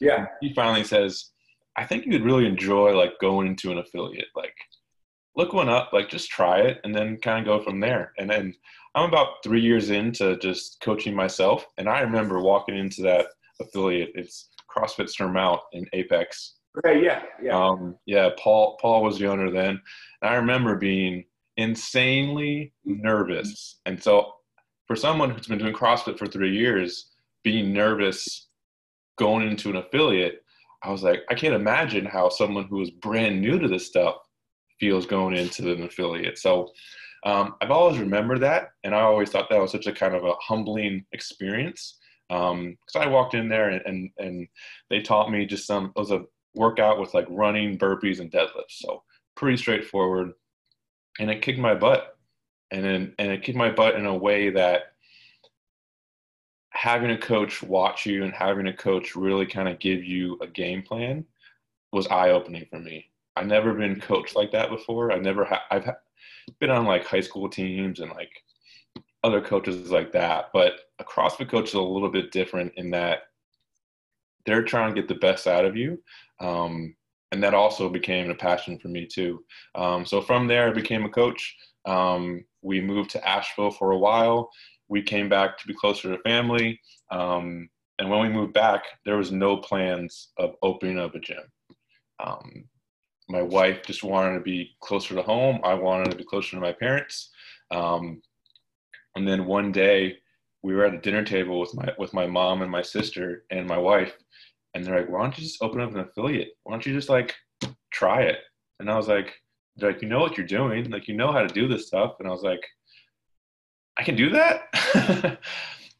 Yeah. 0.00 0.26
He 0.40 0.52
finally 0.52 0.84
says, 0.84 1.30
I 1.76 1.84
think 1.84 2.04
you 2.04 2.12
would 2.12 2.24
really 2.24 2.46
enjoy 2.46 2.94
like 2.94 3.18
going 3.20 3.46
into 3.46 3.70
an 3.70 3.78
affiliate. 3.78 4.26
Like 4.36 4.54
look 5.36 5.52
one 5.52 5.68
up, 5.68 5.92
like 5.92 6.08
just 6.08 6.30
try 6.30 6.60
it 6.60 6.80
and 6.84 6.94
then 6.94 7.16
kind 7.18 7.40
of 7.40 7.46
go 7.46 7.64
from 7.64 7.80
there. 7.80 8.12
And 8.18 8.28
then 8.28 8.54
I'm 8.94 9.08
about 9.08 9.42
three 9.42 9.60
years 9.60 9.90
into 9.90 10.36
just 10.38 10.80
coaching 10.82 11.14
myself. 11.14 11.66
And 11.78 11.88
I 11.88 12.00
remember 12.00 12.40
walking 12.40 12.76
into 12.76 13.02
that 13.02 13.26
affiliate. 13.60 14.10
It's 14.14 14.50
CrossFit 14.70 15.08
Surmount 15.08 15.60
in 15.72 15.86
Apex. 15.92 16.54
Okay, 16.78 17.04
yeah, 17.04 17.22
yeah. 17.42 17.58
Um, 17.58 17.96
yeah, 18.06 18.30
Paul 18.38 18.78
Paul 18.80 19.02
was 19.02 19.18
the 19.18 19.26
owner 19.26 19.50
then. 19.50 19.80
And 20.22 20.30
I 20.30 20.34
remember 20.34 20.76
being 20.76 21.24
insanely 21.56 22.72
nervous. 22.84 23.80
And 23.84 24.02
so 24.02 24.32
for 24.86 24.96
someone 24.96 25.30
who's 25.30 25.46
been 25.46 25.58
doing 25.58 25.74
CrossFit 25.74 26.18
for 26.18 26.26
three 26.26 26.54
years, 26.56 27.10
being 27.42 27.72
nervous 27.72 28.48
going 29.18 29.46
into 29.46 29.68
an 29.70 29.76
affiliate, 29.76 30.44
I 30.82 30.90
was 30.90 31.02
like, 31.02 31.20
I 31.30 31.34
can't 31.34 31.54
imagine 31.54 32.06
how 32.06 32.28
someone 32.28 32.64
who 32.64 32.80
is 32.80 32.90
brand 32.90 33.40
new 33.40 33.58
to 33.58 33.68
this 33.68 33.86
stuff 33.86 34.16
feels 34.82 35.06
going 35.06 35.36
into 35.36 35.72
an 35.72 35.84
affiliate. 35.84 36.36
So 36.36 36.72
um, 37.24 37.54
I've 37.60 37.70
always 37.70 38.00
remembered 38.00 38.40
that, 38.40 38.70
and 38.82 38.96
I 38.96 39.02
always 39.02 39.30
thought 39.30 39.48
that 39.48 39.60
was 39.60 39.70
such 39.70 39.86
a 39.86 39.92
kind 39.92 40.16
of 40.16 40.24
a 40.24 40.32
humbling 40.40 41.06
experience. 41.12 41.98
Because 42.28 42.50
um, 42.96 43.02
I 43.02 43.06
walked 43.06 43.34
in 43.34 43.48
there 43.48 43.68
and, 43.68 43.80
and, 43.86 44.10
and 44.18 44.48
they 44.90 45.00
taught 45.00 45.30
me 45.30 45.46
just 45.46 45.68
some. 45.68 45.92
It 45.94 46.00
was 46.00 46.10
a 46.10 46.24
workout 46.56 46.98
with 46.98 47.14
like 47.14 47.28
running, 47.30 47.78
burpees, 47.78 48.18
and 48.18 48.28
deadlifts. 48.28 48.80
So 48.80 49.04
pretty 49.36 49.56
straightforward, 49.56 50.32
and 51.20 51.30
it 51.30 51.42
kicked 51.42 51.60
my 51.60 51.76
butt. 51.76 52.18
And 52.72 52.84
then 52.84 53.14
and 53.20 53.30
it 53.30 53.44
kicked 53.44 53.58
my 53.58 53.70
butt 53.70 53.94
in 53.94 54.06
a 54.06 54.16
way 54.16 54.50
that 54.50 54.94
having 56.70 57.12
a 57.12 57.18
coach 57.18 57.62
watch 57.62 58.04
you 58.04 58.24
and 58.24 58.32
having 58.32 58.66
a 58.66 58.76
coach 58.76 59.14
really 59.14 59.46
kind 59.46 59.68
of 59.68 59.78
give 59.78 60.02
you 60.02 60.38
a 60.40 60.46
game 60.48 60.82
plan 60.82 61.24
was 61.92 62.08
eye 62.08 62.30
opening 62.30 62.66
for 62.68 62.80
me. 62.80 63.11
I've 63.36 63.46
never 63.46 63.74
been 63.74 64.00
coached 64.00 64.36
like 64.36 64.52
that 64.52 64.70
before. 64.70 65.12
I've 65.12 65.22
never 65.22 65.44
ha- 65.44 65.64
I've 65.70 65.88
been 66.60 66.70
on 66.70 66.86
like 66.86 67.04
high 67.04 67.20
school 67.20 67.48
teams 67.48 68.00
and 68.00 68.10
like 68.10 68.30
other 69.24 69.40
coaches 69.40 69.90
like 69.90 70.12
that, 70.12 70.46
but 70.52 70.72
a 70.98 71.04
CrossFit 71.04 71.48
coach 71.48 71.68
is 71.68 71.74
a 71.74 71.80
little 71.80 72.10
bit 72.10 72.32
different 72.32 72.72
in 72.76 72.90
that 72.90 73.20
they're 74.44 74.64
trying 74.64 74.94
to 74.94 75.00
get 75.00 75.08
the 75.08 75.14
best 75.14 75.46
out 75.46 75.64
of 75.64 75.76
you. 75.76 76.02
Um, 76.40 76.96
and 77.30 77.42
that 77.42 77.54
also 77.54 77.88
became 77.88 78.30
a 78.30 78.34
passion 78.34 78.78
for 78.78 78.88
me 78.88 79.06
too. 79.06 79.44
Um, 79.74 80.04
so 80.04 80.20
from 80.20 80.46
there, 80.46 80.68
I 80.68 80.72
became 80.72 81.04
a 81.04 81.10
coach. 81.10 81.56
Um, 81.86 82.44
we 82.60 82.80
moved 82.80 83.10
to 83.10 83.28
Asheville 83.28 83.70
for 83.70 83.92
a 83.92 83.98
while. 83.98 84.50
We 84.88 85.02
came 85.02 85.28
back 85.28 85.56
to 85.58 85.66
be 85.66 85.74
closer 85.74 86.14
to 86.14 86.22
family. 86.22 86.80
Um, 87.10 87.70
and 87.98 88.10
when 88.10 88.20
we 88.20 88.28
moved 88.28 88.52
back, 88.52 88.84
there 89.06 89.16
was 89.16 89.32
no 89.32 89.56
plans 89.56 90.32
of 90.36 90.56
opening 90.62 90.98
up 90.98 91.14
a 91.14 91.20
gym. 91.20 91.44
My 93.32 93.40
wife 93.40 93.82
just 93.86 94.04
wanted 94.04 94.34
to 94.34 94.40
be 94.40 94.76
closer 94.80 95.14
to 95.14 95.22
home. 95.22 95.58
I 95.64 95.72
wanted 95.72 96.10
to 96.10 96.16
be 96.16 96.24
closer 96.24 96.50
to 96.50 96.60
my 96.60 96.72
parents. 96.72 97.30
Um, 97.70 98.20
and 99.16 99.26
then 99.26 99.46
one 99.46 99.72
day 99.72 100.18
we 100.62 100.74
were 100.74 100.84
at 100.84 100.92
a 100.92 101.00
dinner 101.00 101.24
table 101.24 101.58
with 101.58 101.74
my 101.74 101.92
with 101.96 102.12
my 102.12 102.26
mom 102.26 102.60
and 102.60 102.70
my 102.70 102.82
sister 102.82 103.44
and 103.50 103.66
my 103.66 103.78
wife, 103.78 104.12
and 104.74 104.84
they're 104.84 105.00
like, 105.00 105.08
"Why 105.08 105.22
don't 105.22 105.38
you 105.38 105.44
just 105.44 105.62
open 105.62 105.80
up 105.80 105.94
an 105.94 106.00
affiliate? 106.00 106.50
Why 106.64 106.74
don't 106.74 106.84
you 106.84 106.92
just 106.92 107.08
like 107.08 107.34
try 107.90 108.22
it?" 108.24 108.40
And 108.78 108.90
I 108.90 108.96
was 108.96 109.08
like, 109.08 109.32
"They're 109.76 109.92
"Like 109.92 110.02
you 110.02 110.08
know 110.08 110.20
what 110.20 110.36
you're 110.36 110.46
doing. 110.46 110.90
Like 110.90 111.08
you 111.08 111.14
know 111.14 111.32
how 111.32 111.40
to 111.40 111.48
do 111.48 111.66
this 111.66 111.86
stuff." 111.86 112.16
And 112.18 112.28
I 112.28 112.32
was 112.32 112.42
like, 112.42 112.64
"I 113.96 114.02
can 114.02 114.14
do 114.14 114.28
that." 114.28 114.68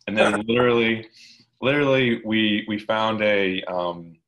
and 0.07 0.17
then 0.19 0.43
literally, 0.47 1.09
literally, 1.63 2.21
we 2.27 2.67
we 2.69 2.79
found 2.79 3.23
a 3.23 3.63
um, 3.63 4.19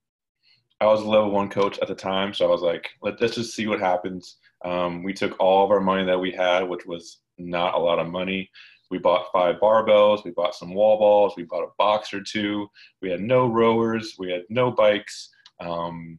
I 0.80 0.86
was 0.86 1.00
a 1.00 1.08
level 1.08 1.30
one 1.30 1.48
coach 1.48 1.78
at 1.78 1.88
the 1.88 1.94
time, 1.94 2.34
so 2.34 2.46
I 2.46 2.50
was 2.50 2.62
like, 2.62 2.88
Let, 3.02 3.20
us 3.22 3.34
just 3.34 3.54
see 3.54 3.66
what 3.66 3.80
happens. 3.80 4.36
Um, 4.64 5.02
we 5.02 5.12
took 5.12 5.38
all 5.38 5.64
of 5.64 5.70
our 5.70 5.80
money 5.80 6.04
that 6.04 6.20
we 6.20 6.30
had, 6.30 6.68
which 6.68 6.86
was 6.86 7.20
not 7.38 7.74
a 7.74 7.78
lot 7.78 7.98
of 7.98 8.08
money. 8.08 8.50
We 8.90 8.98
bought 8.98 9.32
five 9.32 9.56
barbells, 9.56 10.24
we 10.24 10.30
bought 10.30 10.54
some 10.54 10.74
wall 10.74 10.98
balls, 10.98 11.34
we 11.36 11.44
bought 11.44 11.64
a 11.64 11.72
box 11.78 12.12
or 12.12 12.22
two. 12.22 12.68
We 13.02 13.10
had 13.10 13.20
no 13.20 13.46
rowers, 13.46 14.16
we 14.18 14.30
had 14.30 14.42
no 14.48 14.70
bikes, 14.70 15.30
um, 15.60 16.18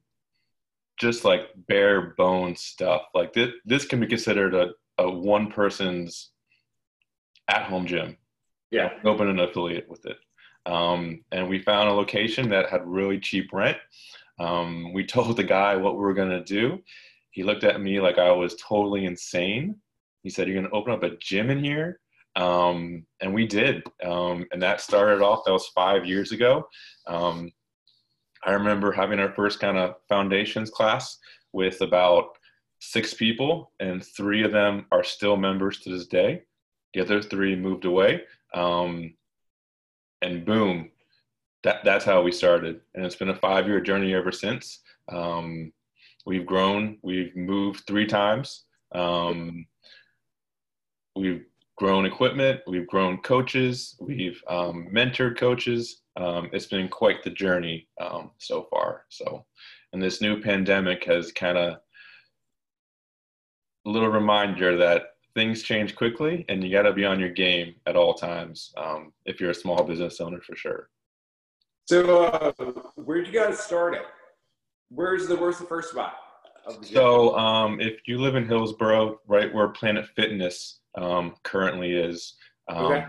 just 0.98 1.24
like 1.26 1.50
bare 1.68 2.14
bones 2.18 2.62
stuff. 2.62 3.04
Like 3.14 3.34
this, 3.34 3.52
this 3.66 3.86
can 3.86 4.00
be 4.00 4.08
considered 4.08 4.54
a, 4.54 4.72
a 4.98 5.10
one 5.10 5.52
person's 5.52 6.32
at 7.48 7.64
home 7.64 7.86
gym. 7.86 8.18
Yeah. 8.72 8.92
Open 9.04 9.28
an 9.28 9.40
affiliate 9.40 9.90
with 9.90 10.06
it. 10.06 10.18
Um, 10.66 11.24
and 11.32 11.48
we 11.48 11.60
found 11.60 11.90
a 11.90 11.94
location 11.94 12.50
that 12.50 12.70
had 12.70 12.86
really 12.86 13.20
cheap 13.20 13.54
rent. 13.54 13.78
Um, 14.40 14.94
we 14.94 15.06
told 15.06 15.38
the 15.38 15.44
guy 15.44 15.76
what 15.76 15.96
we 15.96 16.02
were 16.02 16.14
going 16.14 16.30
to 16.30 16.44
do. 16.44 16.82
He 17.32 17.44
looked 17.44 17.64
at 17.64 17.82
me 17.82 18.00
like 18.00 18.18
I 18.18 18.32
was 18.32 18.56
totally 18.56 19.06
insane. 19.06 19.76
He 20.24 20.30
said, 20.30 20.48
You're 20.48 20.60
going 20.60 20.70
to 20.70 20.76
open 20.76 20.94
up 20.94 21.04
a 21.04 21.18
gym 21.18 21.50
in 21.50 21.64
here? 21.64 22.00
Um, 22.36 23.06
and 23.22 23.34
we 23.34 23.48
did. 23.48 23.84
Um, 24.04 24.46
and 24.52 24.62
that 24.62 24.82
started 24.82 25.22
off, 25.22 25.44
that 25.46 25.54
was 25.54 25.68
five 25.70 26.06
years 26.06 26.32
ago. 26.32 26.68
Um, 27.08 27.52
I 28.46 28.52
remember 28.52 28.92
having 28.92 29.20
our 29.20 29.34
first 29.34 29.60
kind 29.60 29.78
of 29.78 29.96
foundations 30.08 30.70
class 30.70 31.18
with 31.54 31.82
about 31.82 32.38
six 32.80 33.14
people, 33.14 33.72
and 33.80 34.04
three 34.04 34.44
of 34.44 34.52
them 34.52 34.86
are 34.92 35.04
still 35.04 35.38
members 35.38 35.80
to 35.80 35.90
this 35.90 36.08
day. 36.08 36.44
The 36.94 37.02
other 37.02 37.22
three 37.22 37.56
moved 37.56 37.86
away. 37.86 38.24
Um, 38.54 39.16
and 40.22 40.46
boom, 40.46 40.92
that 41.66 41.84
that's 41.84 42.06
how 42.06 42.22
we 42.22 42.32
started, 42.32 42.80
and 42.94 43.04
it's 43.04 43.16
been 43.16 43.30
a 43.30 43.36
five 43.36 43.68
year 43.68 43.82
journey 43.82 44.14
ever 44.14 44.32
since. 44.32 44.82
Um, 45.12 45.74
we've 46.26 46.46
grown. 46.46 47.00
We've 47.02 47.36
moved 47.36 47.86
three 47.88 48.06
times. 48.06 48.66
Um, 48.94 49.66
we've 51.16 51.44
grown 51.76 52.06
equipment. 52.06 52.62
We've 52.68 52.86
grown 52.86 53.18
coaches. 53.18 53.96
We've 54.00 54.42
um, 54.48 54.90
mentored 54.94 55.40
coaches. 55.40 56.04
Um, 56.16 56.52
it's 56.54 56.68
been 56.68 56.88
quite 56.88 57.24
the 57.24 57.32
journey 57.32 57.88
um, 58.00 58.30
so 58.38 58.68
far. 58.70 59.06
So, 59.10 59.44
and 59.92 60.02
this 60.02 60.22
new 60.22 60.40
pandemic 60.42 61.04
has 61.06 61.32
kind 61.32 61.58
of 61.58 61.80
a 63.86 63.90
little 63.90 64.10
reminder 64.10 64.78
that 64.78 65.16
things 65.34 65.64
change 65.64 65.96
quickly 65.96 66.46
and 66.48 66.64
you 66.64 66.72
got 66.72 66.84
to 66.84 66.94
be 66.94 67.06
on 67.06 67.20
your 67.20 67.30
game 67.30 67.76
at 67.88 67.98
all 67.98 68.14
times 68.14 68.72
um, 68.78 69.12
if 69.26 69.42
you're 69.42 69.50
a 69.50 69.56
small 69.56 69.84
business 69.84 70.22
owner 70.22 70.40
for 70.40 70.56
sure 70.56 70.90
so, 71.86 72.26
uh, 72.26 72.52
where'd 72.96 73.28
you 73.28 73.34
guys 73.34 73.60
start 73.60 73.96
at? 73.96 74.06
Where's 74.90 75.28
the 75.28 75.36
where's 75.36 75.60
the 75.60 75.66
first 75.66 75.92
spot? 75.92 76.16
so, 76.82 77.38
um, 77.38 77.80
if 77.80 78.00
you 78.08 78.18
live 78.18 78.36
in 78.36 78.48
Hillsboro, 78.48 79.20
right 79.28 79.54
where 79.54 79.68
Planet 79.70 80.08
Fitness 80.16 80.80
um, 80.96 81.36
currently 81.44 81.94
is, 81.94 82.36
um, 82.70 82.86
okay. 82.86 83.06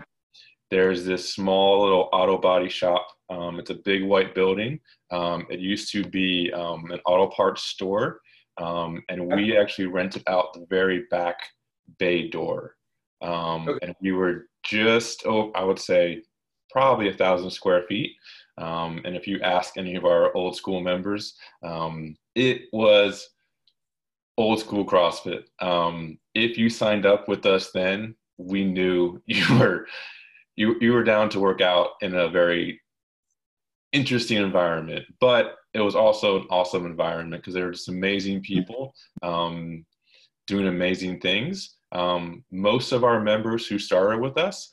there's 0.69 1.05
this 1.05 1.33
small 1.33 1.83
little 1.83 2.09
auto 2.13 2.37
body 2.37 2.69
shop. 2.69 3.07
Um, 3.29 3.59
it's 3.59 3.71
a 3.71 3.75
big 3.75 4.03
white 4.03 4.35
building. 4.35 4.79
Um, 5.11 5.47
it 5.49 5.59
used 5.59 5.91
to 5.93 6.03
be 6.03 6.51
um, 6.53 6.91
an 6.91 6.99
auto 7.05 7.27
parts 7.35 7.63
store, 7.63 8.21
and 8.59 9.27
we 9.27 9.57
actually 9.57 9.87
rented 9.87 10.23
out 10.27 10.53
the 10.53 10.65
very 10.69 11.05
back 11.09 11.37
bay 11.97 12.27
door. 12.27 12.75
Okay. 13.23 13.79
And 13.81 13.95
we 14.01 14.11
were 14.11 14.45
just, 14.63 15.25
oh, 15.25 15.51
I 15.55 15.63
would 15.63 15.79
say, 15.79 16.21
probably 16.69 17.09
a 17.09 17.13
thousand 17.13 17.49
square 17.49 17.83
feet. 17.87 18.11
Um, 18.57 19.01
and 19.05 19.15
if 19.15 19.27
you 19.27 19.39
ask 19.41 19.77
any 19.77 19.95
of 19.95 20.05
our 20.05 20.35
old 20.35 20.55
school 20.55 20.81
members, 20.81 21.35
um, 21.63 22.15
it 22.35 22.63
was 22.73 23.29
old 24.37 24.59
school 24.59 24.85
CrossFit. 24.85 25.43
Um, 25.59 26.17
if 26.33 26.57
you 26.57 26.69
signed 26.69 27.05
up 27.05 27.27
with 27.27 27.45
us 27.45 27.71
then, 27.71 28.15
we 28.37 28.63
knew 28.63 29.21
you 29.25 29.59
were 29.59 29.87
you 30.55 30.75
you 30.81 30.93
were 30.93 31.03
down 31.03 31.29
to 31.29 31.39
work 31.39 31.61
out 31.61 31.91
in 32.01 32.15
a 32.15 32.29
very 32.29 32.81
interesting 33.93 34.37
environment, 34.37 35.05
but 35.19 35.55
it 35.73 35.81
was 35.81 35.95
also 35.95 36.41
an 36.41 36.47
awesome 36.49 36.85
environment 36.85 37.41
because 37.41 37.53
there 37.53 37.65
were 37.65 37.71
just 37.71 37.89
amazing 37.89 38.41
people 38.41 38.93
um, 39.21 39.85
doing 40.47 40.67
amazing 40.67 41.19
things. 41.19 41.75
Um, 41.91 42.43
most 42.51 42.91
of 42.91 43.03
our 43.03 43.21
members 43.21 43.67
who 43.67 43.79
started 43.79 44.19
with 44.19 44.37
us 44.37 44.69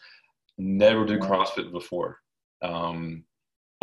never 0.58 1.04
did 1.04 1.20
CrossFit 1.20 1.70
before. 1.70 2.18
Um, 2.62 3.24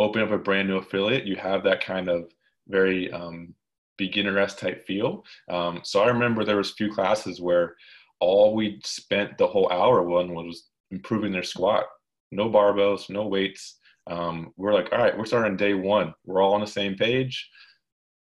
open 0.02 0.22
up 0.22 0.30
a 0.30 0.38
brand 0.38 0.68
new 0.68 0.78
affiliate, 0.78 1.26
you 1.26 1.36
have 1.36 1.62
that 1.64 1.84
kind 1.84 2.08
of 2.08 2.30
very 2.68 3.10
um, 3.12 3.54
beginner-esque 3.98 4.58
type 4.58 4.86
feel. 4.86 5.24
Um, 5.48 5.80
so 5.84 6.02
I 6.02 6.08
remember 6.08 6.44
there 6.44 6.56
was 6.56 6.70
a 6.70 6.74
few 6.74 6.92
classes 6.92 7.40
where 7.40 7.74
all 8.20 8.54
we 8.54 8.80
spent 8.84 9.36
the 9.36 9.46
whole 9.46 9.70
hour 9.70 10.00
on 10.18 10.34
was 10.34 10.68
improving 10.90 11.32
their 11.32 11.42
squat. 11.42 11.84
no 12.32 12.50
barbells, 12.50 13.08
no 13.08 13.26
weights. 13.26 13.78
Um, 14.08 14.52
we're 14.56 14.74
like, 14.74 14.88
all 14.90 14.98
right, 14.98 15.16
we're 15.16 15.26
starting 15.26 15.56
day 15.56 15.74
one. 15.74 16.14
We're 16.24 16.42
all 16.42 16.54
on 16.54 16.60
the 16.60 16.66
same 16.66 16.96
page. 16.96 17.48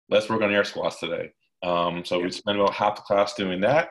Let's 0.10 0.30
work 0.30 0.42
on 0.42 0.54
air 0.54 0.66
squats 0.66 1.00
today. 1.00 1.32
Um, 1.64 2.04
so 2.04 2.20
we 2.20 2.32
spend 2.32 2.60
about 2.60 2.74
half 2.74 2.96
the 2.98 3.04
class 3.04 3.36
doing 3.36 3.62
that. 3.62 3.90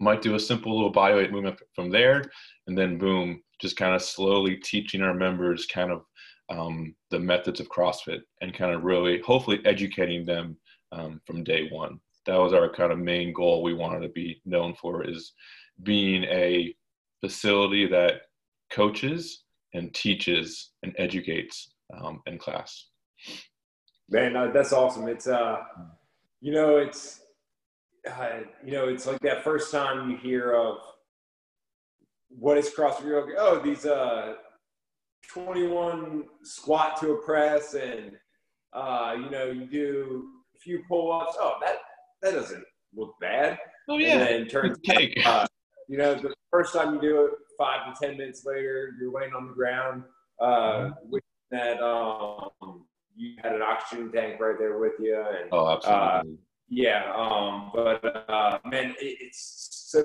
Might 0.00 0.22
do 0.22 0.34
a 0.34 0.40
simple 0.40 0.74
little 0.74 0.90
body 0.90 1.14
weight 1.14 1.30
movement 1.30 1.60
from 1.76 1.90
there, 1.90 2.24
and 2.66 2.76
then 2.76 2.98
boom, 2.98 3.42
just 3.60 3.76
kind 3.76 3.94
of 3.94 4.02
slowly 4.02 4.56
teaching 4.56 5.02
our 5.02 5.14
members 5.14 5.66
kind 5.66 5.92
of 5.92 6.02
um, 6.50 6.94
the 7.10 7.18
methods 7.18 7.60
of 7.60 7.68
CrossFit 7.68 8.20
and 8.40 8.52
kind 8.54 8.74
of 8.74 8.84
really, 8.84 9.20
hopefully, 9.20 9.60
educating 9.64 10.26
them 10.26 10.56
um, 10.92 11.20
from 11.26 11.44
day 11.44 11.68
one. 11.70 12.00
That 12.26 12.36
was 12.36 12.52
our 12.52 12.68
kind 12.68 12.92
of 12.92 12.98
main 12.98 13.32
goal. 13.32 13.62
We 13.62 13.74
wanted 13.74 14.00
to 14.02 14.08
be 14.08 14.42
known 14.44 14.74
for 14.74 15.08
is 15.08 15.32
being 15.82 16.24
a 16.24 16.74
facility 17.20 17.86
that 17.86 18.22
coaches 18.70 19.44
and 19.74 19.94
teaches 19.94 20.72
and 20.82 20.94
educates 20.98 21.72
um, 21.96 22.20
in 22.26 22.38
class. 22.38 22.86
Man, 24.08 24.36
uh, 24.36 24.50
that's 24.52 24.72
awesome. 24.72 25.08
It's 25.08 25.28
uh, 25.28 25.58
you 26.40 26.52
know, 26.52 26.78
it's 26.78 27.20
uh, 28.08 28.40
you 28.64 28.72
know, 28.72 28.88
it's 28.88 29.06
like 29.06 29.20
that 29.20 29.44
first 29.44 29.70
time 29.70 30.10
you 30.10 30.16
hear 30.16 30.52
of 30.52 30.78
what 32.28 32.58
is 32.58 32.70
CrossFit. 32.70 33.34
Oh, 33.38 33.60
these 33.62 33.86
uh, 33.86 34.34
21 35.32 36.24
squat 36.42 37.00
to 37.00 37.12
a 37.12 37.22
press, 37.22 37.74
and 37.74 38.12
uh, 38.72 39.16
you 39.18 39.30
know, 39.30 39.46
you 39.46 39.66
do 39.66 40.28
a 40.56 40.58
few 40.58 40.82
pull-ups. 40.88 41.36
Oh, 41.38 41.56
that 41.60 41.76
that 42.22 42.34
doesn't 42.34 42.64
look 42.94 43.14
bad. 43.20 43.58
Oh 43.88 43.98
yeah. 43.98 44.18
And 44.18 44.22
then 44.22 44.48
turns 44.48 44.78
cake. 44.84 45.18
Uh, 45.24 45.46
you 45.88 45.98
know, 45.98 46.14
the 46.14 46.34
first 46.50 46.72
time 46.72 46.94
you 46.94 47.00
do 47.00 47.24
it, 47.26 47.32
five 47.58 47.92
to 47.92 48.06
ten 48.06 48.16
minutes 48.16 48.44
later, 48.44 48.92
you're 49.00 49.12
laying 49.12 49.32
on 49.34 49.48
the 49.48 49.52
ground 49.52 50.04
uh, 50.40 50.46
mm-hmm. 50.46 51.10
with 51.10 51.24
that. 51.50 51.82
Um, 51.82 52.84
you 53.16 53.34
had 53.42 53.52
an 53.52 53.62
oxygen 53.62 54.10
tank 54.12 54.40
right 54.40 54.56
there 54.58 54.78
with 54.78 54.92
you. 54.98 55.16
And, 55.16 55.48
oh, 55.52 55.68
absolutely. 55.68 56.06
Uh, 56.06 56.36
yeah, 56.68 57.12
um, 57.16 57.72
but 57.74 58.24
uh, 58.28 58.58
man, 58.64 58.94
it, 59.00 59.16
it's 59.20 59.90
so, 59.90 60.04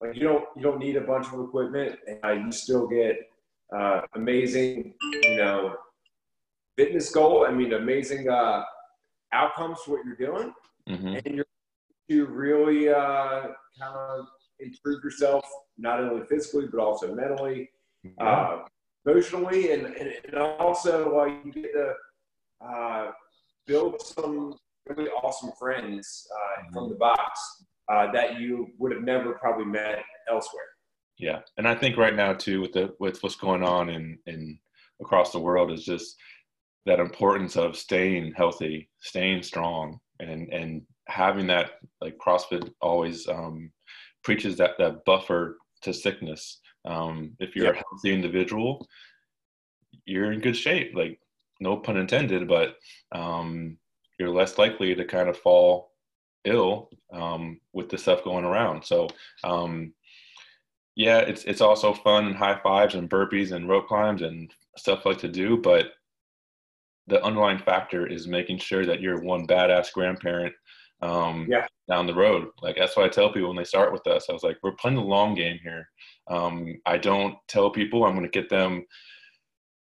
like 0.00 0.14
you 0.16 0.22
don't 0.22 0.44
you 0.56 0.62
don't 0.62 0.78
need 0.78 0.96
a 0.96 1.00
bunch 1.00 1.26
of 1.28 1.40
equipment, 1.40 1.96
and 2.08 2.18
uh, 2.24 2.32
you 2.32 2.50
still 2.50 2.88
get 2.88 3.16
uh, 3.74 4.00
amazing, 4.14 4.94
you 5.22 5.36
know, 5.36 5.74
fitness 6.76 7.10
goal. 7.10 7.46
I 7.46 7.52
mean, 7.52 7.72
amazing 7.72 8.28
uh, 8.28 8.64
outcomes 9.32 9.78
to 9.84 9.92
what 9.92 10.00
you're 10.04 10.16
doing, 10.16 10.52
mm-hmm. 10.88 11.16
and 11.24 11.34
you're 11.34 11.46
to 12.08 12.26
really 12.26 12.88
uh, 12.88 13.48
kind 13.78 13.94
of 13.94 14.26
improve 14.60 15.02
yourself 15.02 15.44
not 15.76 16.00
only 16.00 16.24
physically 16.26 16.66
but 16.70 16.80
also 16.80 17.14
mentally, 17.14 17.68
uh, 18.20 18.58
emotionally, 19.04 19.72
and, 19.72 19.86
and, 19.86 20.12
and 20.24 20.34
also 20.36 21.18
uh, 21.18 21.24
you 21.24 21.52
get 21.52 21.72
to 21.72 21.94
uh, 22.64 23.10
build 23.66 24.00
some 24.00 24.54
really 24.88 25.10
awesome 25.10 25.50
friends 25.58 26.26
uh, 26.32 26.62
mm-hmm. 26.62 26.74
from 26.74 26.88
the 26.88 26.94
box 26.94 27.64
uh, 27.92 28.10
that 28.12 28.40
you 28.40 28.68
would 28.78 28.92
have 28.92 29.02
never 29.02 29.32
probably 29.32 29.64
met 29.64 30.02
elsewhere. 30.30 30.64
Yeah, 31.18 31.40
and 31.56 31.66
I 31.66 31.74
think 31.74 31.96
right 31.96 32.14
now 32.14 32.34
too, 32.34 32.60
with 32.60 32.72
the 32.72 32.94
with 32.98 33.22
what's 33.22 33.36
going 33.36 33.62
on 33.62 33.88
in 33.88 34.18
in 34.26 34.58
across 35.00 35.32
the 35.32 35.38
world, 35.38 35.72
is 35.72 35.84
just 35.84 36.16
that 36.84 37.00
importance 37.00 37.56
of 37.56 37.76
staying 37.76 38.34
healthy, 38.36 38.88
staying 39.00 39.42
strong, 39.42 39.98
and 40.20 40.52
and 40.52 40.82
having 41.08 41.46
that 41.46 41.72
like 42.00 42.18
CrossFit 42.18 42.70
always 42.80 43.26
um, 43.28 43.70
preaches 44.24 44.56
that 44.58 44.72
that 44.78 45.04
buffer 45.04 45.56
to 45.82 45.92
sickness. 45.92 46.60
Um, 46.84 47.32
if 47.40 47.56
you're 47.56 47.72
a 47.72 47.74
healthy 47.74 48.12
individual, 48.12 48.86
you're 50.04 50.32
in 50.32 50.40
good 50.40 50.56
shape. 50.56 50.92
Like 50.94 51.18
no 51.60 51.76
pun 51.78 51.96
intended, 51.96 52.46
but 52.46 52.76
um, 53.12 53.78
you're 54.18 54.30
less 54.30 54.58
likely 54.58 54.94
to 54.94 55.04
kind 55.04 55.28
of 55.28 55.38
fall 55.38 55.92
ill 56.44 56.90
um, 57.12 57.60
with 57.72 57.88
the 57.88 57.98
stuff 57.98 58.22
going 58.24 58.44
around. 58.44 58.84
So 58.84 59.08
um, 59.44 59.92
yeah, 60.96 61.18
it's 61.18 61.44
it's 61.44 61.60
also 61.60 61.92
fun 61.92 62.26
and 62.26 62.34
high 62.34 62.58
fives 62.62 62.94
and 62.94 63.08
burpees 63.08 63.52
and 63.52 63.68
rope 63.68 63.86
climbs 63.86 64.22
and 64.22 64.52
stuff 64.76 65.04
like 65.04 65.18
to 65.18 65.28
do, 65.28 65.58
but 65.58 65.92
the 67.06 67.22
underlying 67.22 67.58
factor 67.58 68.06
is 68.06 68.26
making 68.26 68.58
sure 68.58 68.84
that 68.84 69.00
you're 69.00 69.20
one 69.20 69.46
badass 69.46 69.92
grandparent 69.92 70.54
um, 71.02 71.46
yeah. 71.48 71.66
down 71.88 72.06
the 72.06 72.14
road. 72.14 72.48
Like 72.62 72.76
that's 72.76 72.96
what 72.96 73.04
I 73.04 73.08
tell 73.10 73.30
people 73.30 73.48
when 73.48 73.58
they 73.58 73.64
start 73.64 73.92
with 73.92 74.06
us. 74.06 74.26
I 74.28 74.32
was 74.32 74.42
like, 74.42 74.56
we're 74.62 74.72
playing 74.72 74.96
the 74.96 75.02
long 75.02 75.34
game 75.34 75.60
here. 75.62 75.88
Um, 76.28 76.74
I 76.86 76.96
don't 76.96 77.36
tell 77.46 77.70
people 77.70 78.04
I'm 78.04 78.14
going 78.14 78.24
to 78.24 78.30
get 78.30 78.48
them 78.48 78.86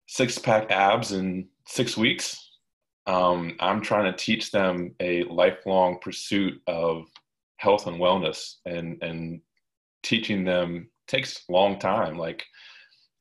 six 0.07 0.39
pack 0.39 0.71
abs 0.71 1.13
in 1.13 1.49
six 1.67 1.97
weeks. 1.97 2.37
Um, 3.07 3.57
I'm 3.59 3.81
trying 3.81 4.13
to 4.13 4.17
teach 4.17 4.51
them 4.51 4.95
a 5.01 5.25
lifelong 5.25 5.99
pursuit 6.01 6.61
of 6.67 7.07
health 7.57 7.87
and 7.87 7.99
wellness, 7.99 8.57
and 8.67 9.03
and 9.03 9.41
teaching 10.03 10.45
them 10.45 10.90
takes 11.11 11.43
a 11.49 11.53
long 11.53 11.79
time. 11.79 12.17
Like 12.17 12.45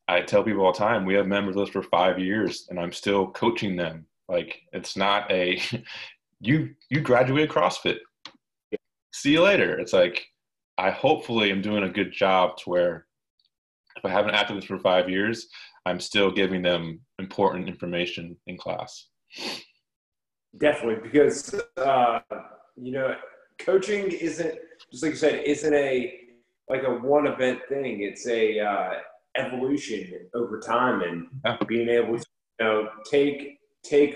I 0.07 0.21
tell 0.21 0.43
people 0.43 0.65
all 0.65 0.71
the 0.71 0.77
time, 0.77 1.05
we 1.05 1.15
have 1.15 1.27
members 1.27 1.55
with 1.55 1.67
us 1.67 1.73
for 1.73 1.83
five 1.83 2.19
years, 2.19 2.67
and 2.69 2.79
I'm 2.79 2.91
still 2.91 3.27
coaching 3.31 3.75
them. 3.75 4.05
Like 4.27 4.61
it's 4.71 4.95
not 4.95 5.29
a 5.31 5.61
you 6.39 6.75
you 6.89 7.01
graduated 7.01 7.49
CrossFit. 7.49 7.97
See 9.11 9.33
you 9.33 9.41
later. 9.41 9.77
It's 9.79 9.93
like 9.93 10.25
I 10.77 10.91
hopefully 10.91 11.51
am 11.51 11.61
doing 11.61 11.83
a 11.83 11.89
good 11.89 12.13
job 12.13 12.57
to 12.57 12.69
where 12.69 13.05
if 13.97 14.05
I 14.05 14.09
haven't 14.09 14.35
acted 14.35 14.57
this 14.57 14.65
for 14.65 14.79
five 14.79 15.09
years, 15.09 15.47
I'm 15.85 15.99
still 15.99 16.31
giving 16.31 16.61
them 16.61 17.01
important 17.17 17.67
information 17.67 18.37
in 18.47 18.57
class. 18.57 19.07
Definitely, 20.57 21.01
because 21.03 21.53
uh, 21.77 22.19
you 22.77 22.91
know, 22.93 23.15
coaching 23.59 24.11
isn't 24.11 24.55
just 24.91 25.03
like 25.03 25.11
you 25.11 25.17
said, 25.17 25.43
isn't 25.43 25.73
a 25.73 26.28
like 26.69 26.83
a 26.83 26.91
one 26.91 27.27
event 27.27 27.59
thing. 27.67 28.01
It's 28.01 28.27
a 28.27 28.59
uh, 28.59 28.93
evolution 29.35 30.29
over 30.33 30.59
time, 30.59 31.01
and 31.01 31.27
yeah. 31.45 31.57
being 31.67 31.89
able 31.89 32.17
to 32.17 32.25
you 32.59 32.65
know 32.65 32.89
take 33.09 33.57
take 33.83 34.15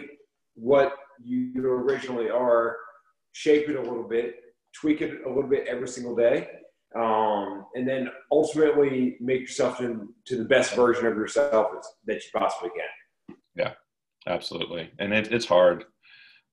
what 0.56 0.94
you 1.24 1.54
originally 1.66 2.30
are, 2.30 2.78
shape 3.32 3.70
it 3.70 3.76
a 3.76 3.82
little 3.82 4.08
bit, 4.08 4.36
tweak 4.74 5.02
it 5.02 5.26
a 5.26 5.30
little 5.30 5.50
bit 5.50 5.68
every 5.68 5.88
single 5.88 6.16
day, 6.16 6.48
um, 6.96 7.66
and 7.76 7.88
then 7.88 8.10
ultimately 8.32 9.18
make 9.20 9.42
yourself 9.42 9.82
into 9.82 10.38
the 10.38 10.46
best 10.46 10.76
version 10.76 11.08
of 11.08 11.16
yourself 11.16 11.68
that 12.06 12.16
you 12.16 12.30
possibly 12.36 12.70
can. 12.70 13.36
Yeah, 13.56 13.74
absolutely, 14.28 14.92
and 15.00 15.14
it, 15.14 15.32
it's 15.32 15.46
hard. 15.46 15.86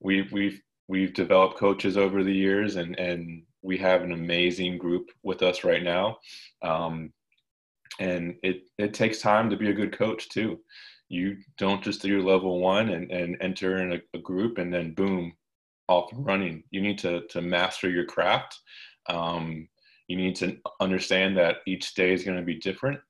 We've 0.00 0.32
we've 0.32 0.60
we've 0.88 1.12
developed 1.12 1.58
coaches 1.58 1.96
over 1.98 2.24
the 2.24 2.34
years, 2.34 2.76
and 2.76 2.98
and 2.98 3.42
we 3.62 3.78
have 3.78 4.02
an 4.02 4.12
amazing 4.12 4.78
group 4.78 5.10
with 5.22 5.42
us 5.42 5.64
right 5.64 5.82
now. 5.82 6.18
Um, 6.62 7.12
and 7.98 8.36
it 8.42 8.62
it 8.78 8.94
takes 8.94 9.20
time 9.20 9.50
to 9.50 9.56
be 9.56 9.70
a 9.70 9.74
good 9.74 9.96
coach 9.96 10.28
too. 10.28 10.60
You 11.08 11.36
don't 11.58 11.82
just 11.82 12.02
do 12.02 12.08
your 12.08 12.22
level 12.22 12.60
one 12.60 12.90
and, 12.90 13.10
and 13.10 13.36
enter 13.40 13.78
in 13.78 13.92
a, 13.92 14.00
a 14.14 14.20
group 14.20 14.58
and 14.58 14.72
then 14.72 14.94
boom 14.94 15.32
off 15.88 16.12
and 16.12 16.24
running. 16.24 16.62
You 16.70 16.80
need 16.80 16.98
to 16.98 17.26
to 17.28 17.42
master 17.42 17.90
your 17.90 18.06
craft. 18.06 18.58
Um, 19.08 19.68
you 20.08 20.16
need 20.16 20.36
to 20.36 20.56
understand 20.80 21.36
that 21.36 21.58
each 21.66 21.94
day 21.94 22.12
is 22.12 22.24
going 22.24 22.36
to 22.36 22.42
be 22.42 22.58
different. 22.58 23.00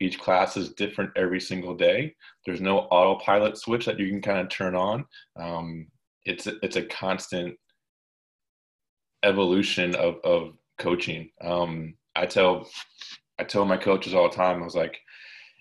Each 0.00 0.18
class 0.18 0.56
is 0.56 0.74
different 0.74 1.10
every 1.16 1.40
single 1.40 1.74
day. 1.74 2.14
There's 2.46 2.60
no 2.60 2.80
autopilot 2.80 3.58
switch 3.58 3.86
that 3.86 3.98
you 3.98 4.08
can 4.08 4.22
kind 4.22 4.38
of 4.38 4.48
turn 4.48 4.74
on. 4.74 5.04
Um, 5.36 5.88
it's 6.24 6.46
it's 6.46 6.76
a 6.76 6.84
constant 6.84 7.56
evolution 9.22 9.94
of, 9.94 10.16
of 10.24 10.52
coaching 10.78 11.30
um, 11.42 11.94
i 12.14 12.24
tell 12.24 12.68
i 13.38 13.44
tell 13.44 13.64
my 13.64 13.76
coaches 13.76 14.14
all 14.14 14.28
the 14.28 14.36
time 14.36 14.60
i 14.60 14.64
was 14.64 14.74
like 14.74 15.00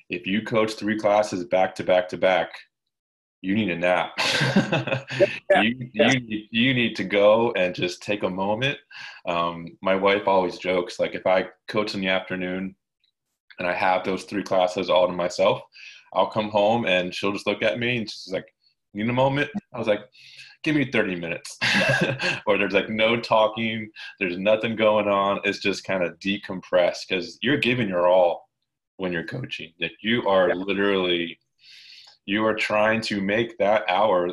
if 0.10 0.26
you 0.26 0.42
coach 0.42 0.74
three 0.74 0.98
classes 0.98 1.44
back 1.46 1.76
to 1.76 1.84
back 1.84 2.08
to 2.10 2.18
back, 2.18 2.52
you 3.42 3.56
need 3.56 3.70
a 3.70 3.78
nap. 3.78 4.14
yeah, 4.56 5.62
you, 5.62 5.90
yeah. 5.94 6.12
you, 6.12 6.44
you 6.50 6.74
need 6.74 6.96
to 6.96 7.04
go 7.04 7.52
and 7.54 7.76
just 7.76 8.02
take 8.02 8.24
a 8.24 8.30
moment. 8.30 8.78
Um, 9.28 9.78
my 9.82 9.96
wife 9.96 10.28
always 10.28 10.58
jokes, 10.58 11.00
like 11.00 11.14
if 11.14 11.28
I 11.28 11.48
coach 11.68 11.94
in 11.94 12.02
the 12.02 12.08
afternoon 12.08 12.76
and 13.60 13.68
I 13.68 13.74
have 13.74 14.04
those 14.04 14.24
three 14.24 14.44
classes 14.44 14.90
all 14.90 15.08
to 15.08 15.14
myself, 15.14 15.62
I'll 16.14 16.28
come 16.28 16.50
home 16.50 16.86
and 16.86 17.14
she'll 17.14 17.34
just 17.34 17.48
look 17.48 17.62
at 17.62 17.80
me 17.80 17.98
and 17.98 18.10
she's 18.10 18.34
like, 18.34 18.48
need 18.94 19.10
a 19.10 19.14
moment? 19.14 19.50
I 19.74 19.78
was 19.78 19.88
like, 19.88 20.02
give 20.68 20.76
me 20.76 20.92
30 20.92 21.16
minutes. 21.16 21.58
or 22.46 22.58
there's 22.58 22.74
like 22.74 22.90
no 22.90 23.20
talking, 23.20 23.90
there's 24.20 24.38
nothing 24.38 24.76
going 24.76 25.08
on. 25.08 25.40
It's 25.46 25.60
just 25.60 25.86
kind 25.86 26.04
of 26.04 26.20
decompress 26.20 27.08
because 27.08 27.40
you're 27.42 27.58
giving 27.58 27.88
your 27.88 28.08
all 28.08 28.50
when 28.98 29.14
you're 29.14 29.26
coaching 29.26 29.72
that 29.80 29.92
you 30.02 30.28
are 30.28 30.50
yeah. 30.50 30.56
literally 30.56 31.40
you 32.26 32.46
are 32.46 32.56
trying 32.56 33.00
to 33.00 33.22
make 33.22 33.58
that 33.58 33.84
hour 33.88 34.30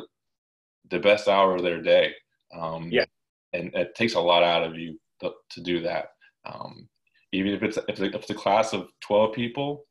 the 0.89 0.99
best 0.99 1.27
hour 1.27 1.55
of 1.55 1.61
their 1.61 1.81
day 1.81 2.11
um, 2.53 2.89
yeah 2.91 3.05
and 3.53 3.73
it 3.75 3.93
takes 3.95 4.15
a 4.15 4.19
lot 4.19 4.43
out 4.43 4.63
of 4.63 4.75
you 4.75 4.99
to, 5.21 5.31
to 5.51 5.61
do 5.61 5.81
that 5.81 6.07
um, 6.45 6.89
even 7.31 7.53
if 7.53 7.61
it's 7.61 7.77
if 7.87 8.01
it's 8.01 8.29
a 8.31 8.33
class 8.33 8.73
of 8.73 8.89
12 9.01 9.33
people 9.33 9.85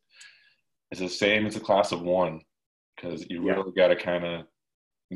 it's 0.90 1.00
the 1.00 1.08
same 1.08 1.46
as 1.46 1.54
a 1.54 1.60
class 1.60 1.92
of 1.92 2.02
one 2.02 2.40
because 2.96 3.24
you 3.30 3.46
Yeah. 3.46 3.52
really 3.54 3.72
got 3.76 3.88
to 3.88 3.96
kind 3.96 4.24
of 4.24 4.46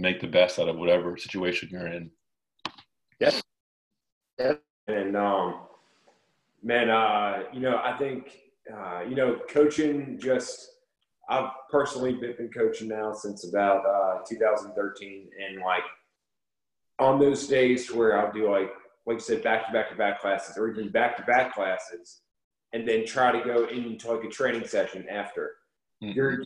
make 0.00 0.20
the 0.20 0.26
best 0.26 0.58
out 0.58 0.68
of 0.68 0.76
whatever 0.76 1.16
situation 1.16 1.68
you're 1.70 1.86
in. 1.86 2.10
Yes. 3.20 3.42
And 4.86 5.16
um, 5.16 5.60
man, 6.62 6.90
uh, 6.90 7.44
you 7.52 7.60
know, 7.60 7.80
I 7.82 7.96
think 7.98 8.30
uh, 8.72 9.02
you 9.08 9.14
know, 9.14 9.40
coaching 9.48 10.18
just. 10.20 10.72
I've 11.30 11.50
personally 11.70 12.14
been, 12.14 12.48
coaching 12.48 12.88
now 12.88 13.12
since 13.12 13.46
about 13.46 13.84
uh, 13.84 14.24
2013, 14.26 15.28
and 15.46 15.60
like 15.60 15.82
on 16.98 17.18
those 17.18 17.46
days 17.46 17.92
where 17.92 18.18
I'll 18.18 18.32
do 18.32 18.50
like 18.50 18.70
like 19.04 19.16
you 19.16 19.20
said, 19.20 19.42
back 19.42 19.66
to 19.66 19.72
back 19.72 19.90
to 19.90 19.96
back 19.96 20.20
classes, 20.20 20.56
or 20.56 20.68
even 20.68 20.90
back 20.90 21.16
to 21.18 21.22
back 21.24 21.54
classes, 21.54 22.20
and 22.72 22.88
then 22.88 23.04
try 23.04 23.30
to 23.30 23.44
go 23.44 23.66
into 23.66 24.10
like 24.10 24.24
a 24.24 24.28
training 24.28 24.66
session 24.66 25.06
after. 25.08 25.56
Mhm. 26.02 26.14
You're 26.14 26.44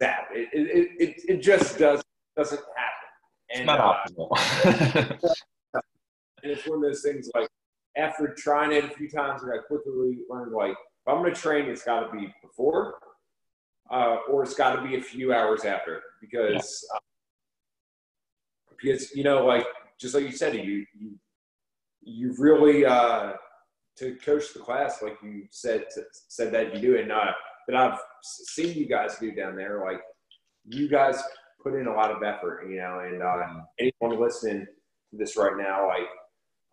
that 0.00 0.28
it 0.32 0.48
it, 0.52 0.90
it, 0.98 1.22
it 1.28 1.42
just 1.42 1.78
does 1.78 2.02
doesn't 2.36 2.60
happen. 2.76 3.08
it's 3.48 3.66
not 3.66 3.80
uh, 3.80 3.94
optimal. 3.94 5.22
and 6.42 6.52
it's 6.52 6.66
one 6.66 6.78
of 6.78 6.82
those 6.82 7.02
things 7.02 7.30
like 7.34 7.48
after 7.96 8.34
trying 8.36 8.72
it 8.72 8.84
a 8.84 8.88
few 8.88 9.08
times, 9.08 9.42
I 9.42 9.58
quickly 9.66 10.18
learned 10.28 10.52
like 10.52 10.72
if 10.72 11.08
I'm 11.08 11.22
going 11.22 11.34
to 11.34 11.40
train, 11.40 11.66
it's 11.66 11.84
got 11.84 12.00
to 12.00 12.16
be 12.16 12.32
before, 12.42 12.96
uh, 13.90 14.18
or 14.30 14.42
it's 14.42 14.54
got 14.54 14.76
to 14.76 14.82
be 14.82 14.96
a 14.96 15.00
few 15.00 15.32
hours 15.32 15.64
after 15.64 16.02
because 16.20 16.86
uh, 16.94 16.98
because 18.68 19.14
you 19.14 19.24
know 19.24 19.46
like 19.46 19.66
just 19.98 20.14
like 20.14 20.24
you 20.24 20.32
said, 20.32 20.54
you 20.54 20.84
you 20.98 21.18
you 22.02 22.34
really 22.38 22.84
uh, 22.84 23.32
to 23.96 24.14
coach 24.16 24.52
the 24.52 24.60
class 24.60 25.02
like 25.02 25.16
you 25.22 25.46
said 25.50 25.84
said 26.28 26.52
that 26.52 26.74
you 26.74 26.80
do 26.80 26.94
it 26.96 27.02
and 27.02 27.12
uh, 27.12 27.32
that 27.66 27.76
I've 27.76 27.98
seen 28.22 28.76
you 28.76 28.86
guys 28.86 29.18
do 29.18 29.32
down 29.32 29.56
there 29.56 29.82
like 29.84 30.00
you 30.66 30.88
guys 30.88 31.22
put 31.66 31.80
in 31.80 31.86
a 31.86 31.92
lot 31.92 32.10
of 32.10 32.22
effort 32.22 32.66
you 32.68 32.76
know 32.76 33.00
and 33.00 33.22
uh, 33.22 33.60
anyone 33.78 34.20
listening 34.20 34.66
to 35.10 35.16
this 35.16 35.36
right 35.36 35.56
now 35.56 35.88
like 35.88 36.08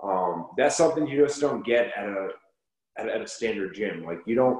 um, 0.03 0.47
that's 0.57 0.75
something 0.75 1.07
you 1.07 1.25
just 1.25 1.39
don't 1.39 1.65
get 1.65 1.91
at 1.95 2.05
a 2.05 2.29
at, 2.97 3.07
at 3.09 3.21
a 3.21 3.27
standard 3.27 3.73
gym. 3.73 4.03
Like 4.03 4.19
you 4.25 4.35
don't 4.35 4.59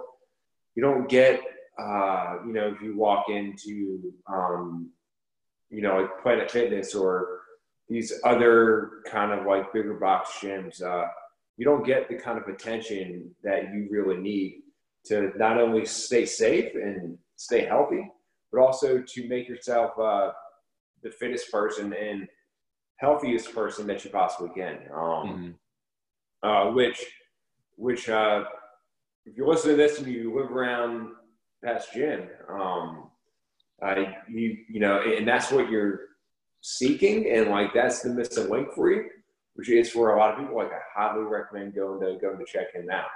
you 0.76 0.82
don't 0.82 1.08
get 1.10 1.42
uh, 1.80 2.38
you 2.46 2.54
know 2.54 2.74
if 2.74 2.82
you 2.82 2.96
walk 2.96 3.26
into 3.30 4.14
um, 4.28 4.90
you 5.70 5.82
know 5.82 6.02
like 6.02 6.22
Planet 6.22 6.50
Fitness 6.50 6.96
or 6.96 7.42
these 7.90 8.14
other 8.24 9.02
kind 9.06 9.32
of 9.32 9.46
like 9.46 9.74
bigger 9.74 9.96
box 9.96 10.32
gyms. 10.42 10.82
Uh, 10.82 11.08
you 11.58 11.66
don't 11.66 11.86
get 11.86 12.10
the 12.10 12.16
kind 12.16 12.40
of 12.40 12.48
attention 12.48 13.30
that 13.44 13.74
you 13.74 13.88
really 13.92 14.18
need 14.18 14.64
to 15.06 15.32
not 15.36 15.60
only 15.60 15.86
stay 15.86 16.26
safe 16.26 16.74
and 16.74 17.18
stay 17.36 17.66
healthy, 17.66 18.10
but 18.54 18.62
also 18.62 19.02
to 19.02 19.28
make 19.28 19.50
yourself 19.50 19.98
uh, 20.00 20.32
the 21.02 21.10
fittest 21.10 21.52
person 21.52 21.92
and 21.94 22.28
healthiest 22.98 23.54
person 23.54 23.88
that 23.88 24.06
you 24.06 24.12
possibly 24.12 24.50
can. 24.56 24.88
Um, 24.94 25.28
Mhm. 25.28 25.56
uh, 26.44 26.72
which, 26.72 27.04
which, 27.76 28.08
uh, 28.10 28.46
if 29.26 29.36
you 29.36 29.48
listen 29.48 29.72
to 29.72 29.76
this 29.78 29.98
and 30.00 30.08
you 30.08 30.34
live 30.34 30.52
around 30.52 31.16
Pat's 31.64 31.90
gym, 31.92 32.30
um, 32.48 33.10
uh, 33.82 34.06
you, 34.30 34.58
you 34.70 34.80
know, 34.80 35.02
and 35.02 35.28
that's 35.28 35.52
what 35.52 35.70
you're 35.70 36.02
seeking, 36.62 37.30
and 37.30 37.50
like 37.50 37.74
that's 37.74 38.02
the 38.02 38.10
missing 38.10 38.50
link 38.50 38.72
for 38.74 38.92
you, 38.92 39.10
which 39.56 39.70
is 39.70 39.90
for 39.90 40.14
a 40.14 40.20
lot 40.20 40.34
of 40.34 40.40
people. 40.40 40.56
Like 40.56 40.72
I 40.72 40.80
highly 40.94 41.24
recommend 41.24 41.74
going 41.74 42.00
to 42.02 42.20
going 42.20 42.38
to 42.38 42.46
check 42.46 42.74
him 42.74 42.90
out. 42.90 43.10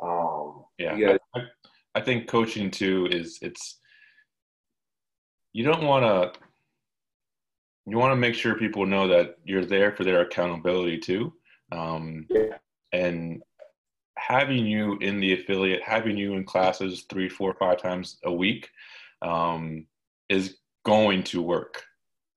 Um, 0.00 0.66
Yeah, 0.78 1.16
I, 1.34 1.40
I 1.94 2.00
think 2.00 2.28
coaching 2.28 2.70
too 2.70 3.06
is 3.10 3.38
it's 3.40 3.78
you 5.54 5.64
don't 5.64 5.84
want 5.84 6.04
to 6.04 6.40
you 7.86 7.96
want 7.98 8.12
to 8.12 8.16
make 8.16 8.34
sure 8.34 8.54
people 8.54 8.86
know 8.86 9.08
that 9.08 9.36
you're 9.44 9.64
there 9.64 9.92
for 9.94 10.04
their 10.04 10.22
accountability 10.22 10.98
too, 10.98 11.34
um, 11.70 12.26
Yeah. 12.30 12.56
and 12.92 13.42
having 14.16 14.64
you 14.66 14.96
in 15.00 15.20
the 15.20 15.34
affiliate, 15.34 15.82
having 15.82 16.16
you 16.16 16.32
in 16.34 16.44
classes 16.44 17.04
three, 17.10 17.28
four, 17.28 17.54
five 17.54 17.78
times 17.78 18.18
a 18.24 18.32
week 18.32 18.70
um, 19.20 19.86
is 20.30 20.56
going 20.86 21.22
to 21.24 21.42
work. 21.42 21.82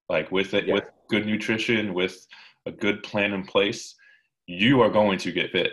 Like 0.09 0.31
with 0.31 0.53
it, 0.53 0.65
Yeah. 0.65 0.75
with 0.75 0.89
good 1.09 1.25
nutrition, 1.25 1.93
with 1.93 2.27
a 2.65 2.71
good 2.71 3.01
plan 3.03 3.31
in 3.33 3.43
place, 3.45 3.95
you 4.47 4.81
are 4.81 4.89
going 4.89 5.17
to 5.19 5.31
get 5.31 5.51
fit. 5.51 5.71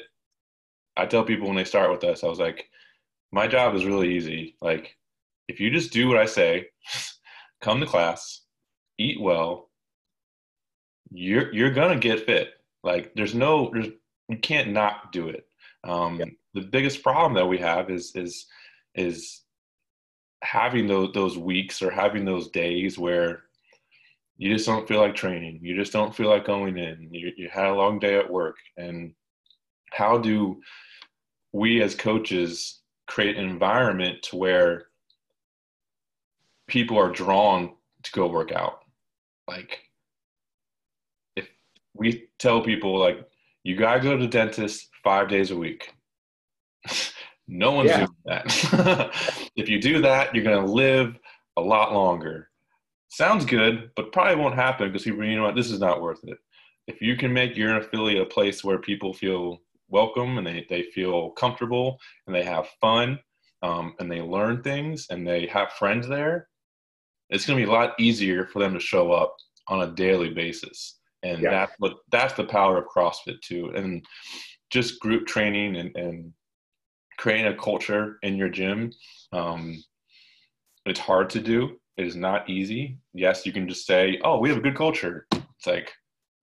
I 0.97 1.07
tell 1.07 1.25
people 1.25 1.49
when 1.49 1.57
they 1.57 1.65
start 1.65 1.91
with 1.91 2.05
us, 2.05 2.23
I 2.23 2.29
was 2.29 2.39
like, 2.39 2.71
my 3.33 3.49
job 3.49 3.75
is 3.75 3.85
really 3.85 4.15
easy. 4.15 4.57
Like, 4.61 4.97
if 5.49 5.59
you 5.59 5.71
just 5.71 5.93
do 5.93 6.07
what 6.07 6.17
I 6.19 6.27
say, 6.27 6.69
come 7.65 7.81
to 7.81 7.87
class, 7.87 8.43
eat 8.99 9.21
well, 9.21 9.71
you're 11.11 11.53
you're 11.53 11.73
gonna 11.73 11.99
get 11.99 12.27
fit. 12.27 12.51
Like, 12.83 13.13
there's 13.15 13.35
no, 13.35 13.71
there's 13.73 13.89
you 14.29 14.39
can't 14.39 14.73
not 14.73 15.13
do 15.13 15.29
it. 15.29 15.47
Um, 15.85 16.21
The 16.55 16.63
biggest 16.63 17.03
problem 17.03 17.35
that 17.35 17.47
we 17.47 17.59
have 17.59 17.91
is 17.91 18.13
is 18.15 18.47
is 18.95 19.43
having 20.43 20.87
those 20.87 21.13
those 21.15 21.39
weeks 21.39 21.83
or 21.83 21.91
having 21.91 22.25
those 22.25 22.51
days 22.51 22.99
where 22.99 23.45
you 24.37 24.53
just 24.53 24.67
don't 24.67 24.87
feel 24.87 25.01
like 25.01 25.15
training. 25.15 25.61
You 25.63 25.75
just 25.75 25.93
don't 25.93 26.15
feel 26.15 26.29
like 26.29 26.45
going 26.45 26.77
in. 26.77 27.09
You 27.13 27.33
you 27.37 27.49
had 27.53 27.67
a 27.67 27.75
long 27.75 27.99
day 27.99 28.19
at 28.19 28.31
work, 28.31 28.57
and 28.77 29.15
how 29.93 30.19
do 30.19 30.61
we 31.53 31.83
as 31.83 31.95
coaches 31.95 32.83
create 33.07 33.37
an 33.37 33.49
environment 33.49 34.23
to 34.25 34.37
where 34.37 34.87
people 36.75 36.99
are 36.99 37.09
drawn 37.13 37.71
to 38.03 38.11
go 38.11 38.27
work 38.27 38.51
out. 38.51 38.81
Like 39.47 39.79
if 41.37 41.49
we 41.95 42.25
tell 42.41 42.61
people 42.63 42.99
like 42.99 43.19
you 43.63 43.77
gotta 43.77 44.01
go 44.01 44.17
to 44.17 44.23
the 44.25 44.29
dentist 44.29 44.89
five 45.05 45.29
days 45.29 45.53
a 45.53 45.57
week 45.57 45.95
no 47.49 47.71
one's 47.71 47.91
Yeah. 47.91 47.99
doing 47.99 48.17
that. 48.27 49.13
If 49.57 49.69
you 49.69 49.81
do 49.81 50.03
that 50.03 50.35
you're 50.35 50.43
gonna 50.43 50.67
live 50.67 51.17
a 51.57 51.61
lot 51.61 51.93
longer. 51.93 52.51
Sounds 53.09 53.45
good 53.45 53.91
but 53.95 54.11
probably 54.11 54.35
won't 54.43 54.57
happen 54.57 54.89
because 54.89 55.05
people 55.05 55.25
you 55.25 55.37
know 55.37 55.45
what 55.45 55.55
this 55.55 55.71
is 55.71 55.79
not 55.79 56.03
worth 56.03 56.25
it. 56.25 56.39
If 56.89 57.01
you 57.01 57.17
can 57.17 57.33
make 57.33 57.57
your 57.57 57.77
affiliate 57.77 58.23
a 58.23 58.35
place 58.37 58.65
where 58.65 58.79
people 58.79 59.15
feel 59.15 59.61
welcome 59.89 60.39
and 60.39 60.47
they, 60.47 60.67
they 60.69 60.83
feel 60.97 61.31
comfortable 61.43 62.01
and 62.27 62.35
they 62.35 62.43
have 62.43 62.67
fun 62.81 63.21
um, 63.63 63.95
and 64.01 64.11
they 64.11 64.21
learn 64.21 64.61
things 64.63 65.07
and 65.11 65.25
they 65.25 65.47
have 65.47 65.71
friends 65.73 66.09
there, 66.09 66.49
it's 67.31 67.47
going 67.47 67.59
to 67.59 67.65
be 67.65 67.71
a 67.71 67.73
lot 67.73 67.95
easier 67.99 68.47
for 68.47 68.59
them 68.61 68.75
to 68.75 68.81
show 68.81 69.13
up 69.13 69.37
on 69.69 69.83
a 69.83 69.95
daily 69.95 70.31
basis. 70.33 70.99
And 71.23 71.41
Yeah. 71.41 71.51
that's 71.51 71.73
what 71.79 71.95
that's 72.11 72.35
the 72.35 72.45
power 72.45 72.79
of 72.79 72.87
CrossFit 72.89 73.41
too. 73.41 73.73
And 73.75 74.05
just 74.71 75.01
group 75.01 75.27
training 75.27 75.77
and, 75.77 75.97
and 75.97 76.33
creating 77.19 77.47
a 77.47 77.57
culture 77.57 78.19
in 78.23 78.37
your 78.37 78.49
gym. 78.49 78.93
Um, 79.33 79.83
it's 80.85 81.01
hard 81.01 81.31
to 81.31 81.41
do. 81.41 81.81
It 81.97 82.07
is 82.07 82.17
not 82.17 82.51
easy. 82.51 82.99
Yes, 83.15 83.47
you 83.47 83.53
can 83.53 83.69
just 83.69 83.87
say, 83.87 84.21
"Oh, 84.25 84.39
we 84.39 84.49
have 84.49 84.59
a 84.59 84.63
good 84.63 84.77
culture." 84.77 85.27
It's 85.33 85.67
like, 85.67 85.93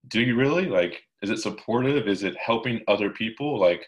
do 0.08 0.20
you 0.20 0.34
really? 0.34 0.66
Like, 0.66 1.02
is 1.20 1.30
it 1.30 1.38
supportive? 1.38 2.08
Is 2.08 2.22
it 2.24 2.36
helping 2.38 2.80
other 2.88 3.10
people? 3.10 3.60
Like, 3.60 3.86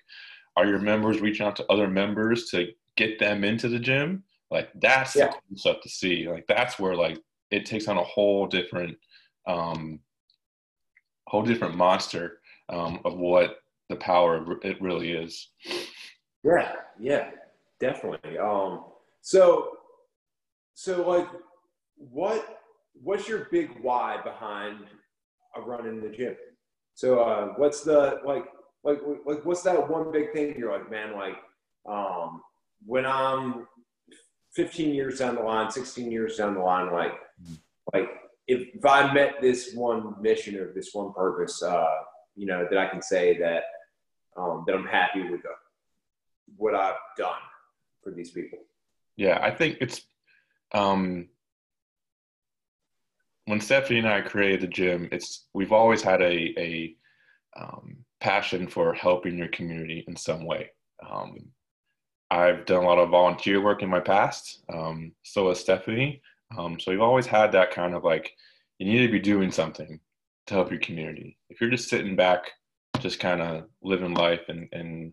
are 0.56 0.66
your 0.66 0.78
members 0.78 1.20
reaching 1.20 1.46
out 1.46 1.56
to 1.56 1.66
other 1.72 1.88
members 1.88 2.50
to 2.50 2.68
get 2.96 3.18
them 3.18 3.42
into 3.42 3.68
the 3.68 3.78
gym? 3.80 4.22
Like, 4.54 4.70
that's 4.76 5.16
Yeah. 5.16 5.26
the 5.26 5.32
cool 5.32 5.56
stuff 5.56 5.80
to 5.82 5.88
see. 5.88 6.28
Like, 6.28 6.46
that's 6.46 6.78
where 6.78 6.94
like 6.94 7.18
it 7.50 7.66
takes 7.66 7.88
on 7.88 7.98
a 7.98 8.04
whole 8.04 8.46
different, 8.46 8.96
um, 9.48 10.00
whole 11.26 11.42
different 11.42 11.76
monster 11.76 12.38
um, 12.68 13.00
of 13.04 13.18
what 13.18 13.58
the 13.88 13.96
power 13.96 14.36
of 14.36 14.48
it 14.62 14.80
really 14.80 15.10
is. 15.12 15.50
Yeah, 16.44 16.76
yeah, 17.00 17.30
definitely. 17.80 18.38
Um, 18.38 18.84
so, 19.22 19.78
so 20.74 21.06
like, 21.08 21.26
what 21.96 22.60
what's 23.02 23.28
your 23.28 23.48
big 23.50 23.70
why 23.82 24.22
behind 24.22 24.84
a 25.56 25.60
run 25.60 25.86
in 25.86 26.00
the 26.00 26.10
gym? 26.10 26.36
So, 26.94 27.18
uh, 27.18 27.54
what's 27.56 27.82
the 27.82 28.20
like, 28.24 28.46
like, 28.84 29.00
like, 29.26 29.44
what's 29.44 29.62
that 29.62 29.90
one 29.90 30.12
big 30.12 30.32
thing 30.32 30.54
you're 30.56 30.72
like, 30.72 30.90
man, 30.90 31.14
like, 31.14 31.38
um, 31.86 32.40
when 32.86 33.04
I'm 33.04 33.66
15 34.54 34.94
years 34.94 35.18
down 35.18 35.34
the 35.34 35.42
line, 35.42 35.70
16 35.70 36.10
years 36.10 36.36
down 36.36 36.54
the 36.54 36.60
line, 36.60 36.92
like, 36.92 37.12
like 37.92 38.08
if, 38.46 38.74
if 38.74 38.84
I 38.84 39.12
met 39.12 39.40
this 39.40 39.74
one 39.74 40.14
mission 40.20 40.56
or 40.56 40.72
this 40.72 40.90
one 40.92 41.12
purpose, 41.12 41.62
uh, 41.62 41.86
you 42.36 42.46
know, 42.46 42.66
that 42.70 42.78
I 42.78 42.88
can 42.88 43.02
say 43.02 43.38
that 43.38 43.64
um, 44.36 44.64
that 44.66 44.74
I'm 44.74 44.86
happy 44.86 45.22
with 45.22 45.42
the, 45.42 45.50
what 46.56 46.74
I've 46.74 46.94
done 47.16 47.40
for 48.02 48.10
these 48.10 48.30
people. 48.30 48.58
Yeah, 49.16 49.38
I 49.40 49.50
think 49.50 49.78
it's 49.80 50.02
um, 50.72 51.28
when 53.46 53.60
Stephanie 53.60 54.00
and 54.00 54.08
I 54.08 54.20
created 54.20 54.60
the 54.60 54.66
gym. 54.66 55.08
It's 55.12 55.46
we've 55.54 55.72
always 55.72 56.02
had 56.02 56.20
a 56.20 56.54
a 56.58 56.96
um, 57.56 57.98
passion 58.20 58.66
for 58.66 58.92
helping 58.92 59.38
your 59.38 59.48
community 59.48 60.04
in 60.08 60.16
some 60.16 60.44
way. 60.44 60.70
Um, 61.08 61.50
I've 62.34 62.66
done 62.66 62.82
a 62.82 62.86
lot 62.86 62.98
of 62.98 63.10
volunteer 63.10 63.62
work 63.62 63.82
in 63.82 63.88
my 63.88 64.00
past. 64.00 64.64
Um, 64.72 65.12
so 65.22 65.48
has 65.48 65.60
Stephanie. 65.60 66.20
Um, 66.58 66.80
so 66.80 66.90
we've 66.90 67.00
always 67.00 67.26
had 67.26 67.52
that 67.52 67.70
kind 67.70 67.94
of 67.94 68.02
like, 68.02 68.32
you 68.78 68.86
need 68.86 69.06
to 69.06 69.12
be 69.12 69.20
doing 69.20 69.52
something 69.52 70.00
to 70.48 70.54
help 70.54 70.70
your 70.70 70.80
community. 70.80 71.38
If 71.48 71.60
you're 71.60 71.70
just 71.70 71.88
sitting 71.88 72.16
back, 72.16 72.50
just 72.98 73.20
kind 73.20 73.40
of 73.40 73.64
living 73.82 74.14
life 74.14 74.42
and, 74.48 74.68
and 74.72 75.12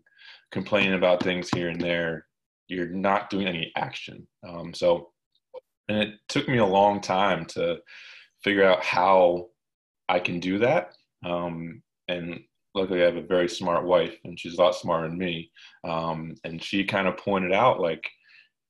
complaining 0.51 0.95
about 0.95 1.21
things 1.21 1.49
here 1.53 1.69
and 1.69 1.79
there, 1.79 2.25
you're 2.67 2.89
not 2.89 3.29
doing 3.29 3.47
any 3.47 3.71
action. 3.75 4.27
Um, 4.47 4.73
so, 4.73 5.11
and 5.89 5.99
it 5.99 6.15
took 6.27 6.47
me 6.47 6.57
a 6.57 6.65
long 6.65 7.01
time 7.01 7.45
to 7.47 7.77
figure 8.43 8.65
out 8.65 8.83
how 8.83 9.49
I 10.09 10.19
can 10.19 10.39
do 10.39 10.57
that. 10.59 10.93
Um, 11.23 11.83
and 12.07 12.41
luckily, 12.75 13.01
I 13.01 13.05
have 13.05 13.17
a 13.17 13.21
very 13.21 13.49
smart 13.49 13.85
wife, 13.85 14.15
and 14.23 14.39
she's 14.39 14.57
a 14.57 14.61
lot 14.61 14.75
smarter 14.75 15.07
than 15.09 15.17
me. 15.17 15.51
Um, 15.83 16.35
and 16.43 16.63
she 16.63 16.83
kind 16.83 17.07
of 17.07 17.17
pointed 17.17 17.51
out, 17.51 17.79
like, 17.79 18.09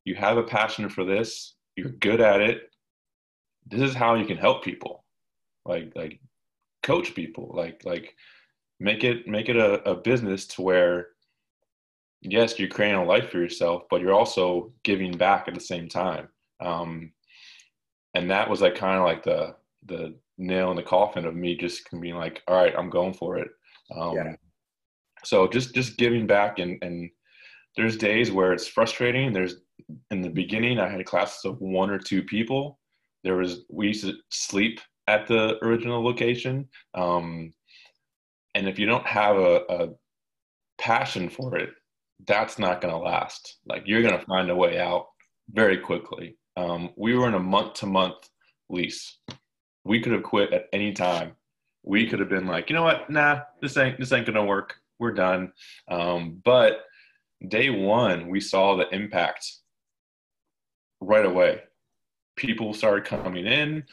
you 0.05 0.15
have 0.15 0.37
a 0.37 0.43
passion 0.43 0.89
for 0.89 1.03
this, 1.05 1.55
you're 1.75 1.91
good 1.91 2.21
at 2.21 2.41
it. 2.41 2.71
This 3.67 3.81
is 3.81 3.95
how 3.95 4.15
you 4.15 4.25
can 4.25 4.37
help 4.37 4.63
people, 4.63 5.05
like, 5.65 5.91
like 5.95 6.19
coach 6.83 7.13
people, 7.13 7.53
like, 7.55 7.85
like 7.85 8.15
make 8.79 9.03
it 9.03 9.27
make 9.27 9.47
it 9.47 9.55
a, 9.55 9.87
a 9.87 9.95
business 9.95 10.47
to 10.47 10.63
where 10.63 11.09
yes, 12.21 12.59
you're 12.59 12.69
creating 12.69 12.97
a 12.97 13.03
life 13.03 13.29
for 13.29 13.39
yourself, 13.39 13.83
but 13.89 14.01
you're 14.01 14.13
also 14.13 14.71
giving 14.83 15.17
back 15.17 15.47
at 15.47 15.53
the 15.53 15.59
same 15.59 15.89
time. 15.89 16.27
Um, 16.59 17.11
and 18.13 18.29
that 18.29 18.49
was 18.49 18.61
like 18.61 18.75
kind 18.75 18.97
of 18.97 19.05
like 19.05 19.23
the 19.23 19.55
the 19.85 20.15
nail 20.37 20.69
in 20.71 20.75
the 20.75 20.83
coffin 20.83 21.25
of 21.25 21.35
me 21.35 21.55
just 21.55 21.89
being 21.99 22.15
like, 22.15 22.41
all 22.47 22.55
right, 22.55 22.73
I'm 22.77 22.89
going 22.89 23.13
for 23.13 23.37
it. 23.37 23.49
Um, 23.95 24.15
yeah. 24.15 24.35
So 25.23 25.47
just 25.47 25.73
just 25.75 25.97
giving 25.97 26.27
back 26.27 26.59
and 26.59 26.77
and 26.81 27.09
there's 27.75 27.97
days 27.97 28.31
where 28.31 28.53
it's 28.53 28.67
frustrating. 28.67 29.31
There's 29.31 29.55
in 30.09 30.21
the 30.21 30.29
beginning 30.29 30.79
I 30.79 30.89
had 30.89 31.05
classes 31.05 31.45
of 31.45 31.59
one 31.59 31.89
or 31.89 31.99
two 31.99 32.23
people. 32.23 32.79
There 33.23 33.37
was 33.37 33.61
we 33.69 33.87
used 33.87 34.05
to 34.05 34.13
sleep 34.29 34.79
at 35.07 35.27
the 35.27 35.63
original 35.63 36.03
location. 36.03 36.67
Um, 36.95 37.53
and 38.55 38.67
if 38.67 38.77
you 38.77 38.85
don't 38.85 39.05
have 39.05 39.37
a, 39.37 39.61
a 39.69 39.89
passion 40.77 41.29
for 41.29 41.57
it, 41.57 41.69
that's 42.27 42.59
not 42.59 42.81
going 42.81 42.93
to 42.93 42.99
last. 42.99 43.57
Like 43.65 43.83
you're 43.85 44.01
going 44.01 44.19
to 44.19 44.25
find 44.25 44.49
a 44.49 44.55
way 44.55 44.79
out 44.79 45.07
very 45.51 45.77
quickly. 45.77 46.37
Um, 46.57 46.91
we 46.97 47.15
were 47.15 47.27
in 47.27 47.33
a 47.33 47.39
month 47.39 47.75
to 47.75 47.85
month 47.85 48.17
lease. 48.69 49.19
We 49.83 50.01
could 50.01 50.13
have 50.13 50.23
quit 50.23 50.53
at 50.53 50.65
any 50.73 50.93
time. 50.93 51.33
We 51.83 52.07
could 52.07 52.19
have 52.19 52.29
been 52.29 52.47
like, 52.47 52.69
you 52.69 52.75
know 52.75 52.83
what? 52.83 53.09
Nah, 53.09 53.41
this 53.61 53.77
ain't 53.77 53.99
this 53.99 54.11
ain't 54.11 54.25
gonna 54.25 54.45
work. 54.45 54.75
We're 54.99 55.13
done. 55.13 55.51
Um, 55.87 56.41
but 56.43 56.85
day 57.47 57.69
one, 57.69 58.29
we 58.29 58.39
saw 58.39 58.75
the 58.75 58.87
impact 58.93 59.51
right 60.99 61.25
away. 61.25 61.61
People 62.35 62.73
started 62.73 63.05
coming 63.05 63.45
in, 63.45 63.83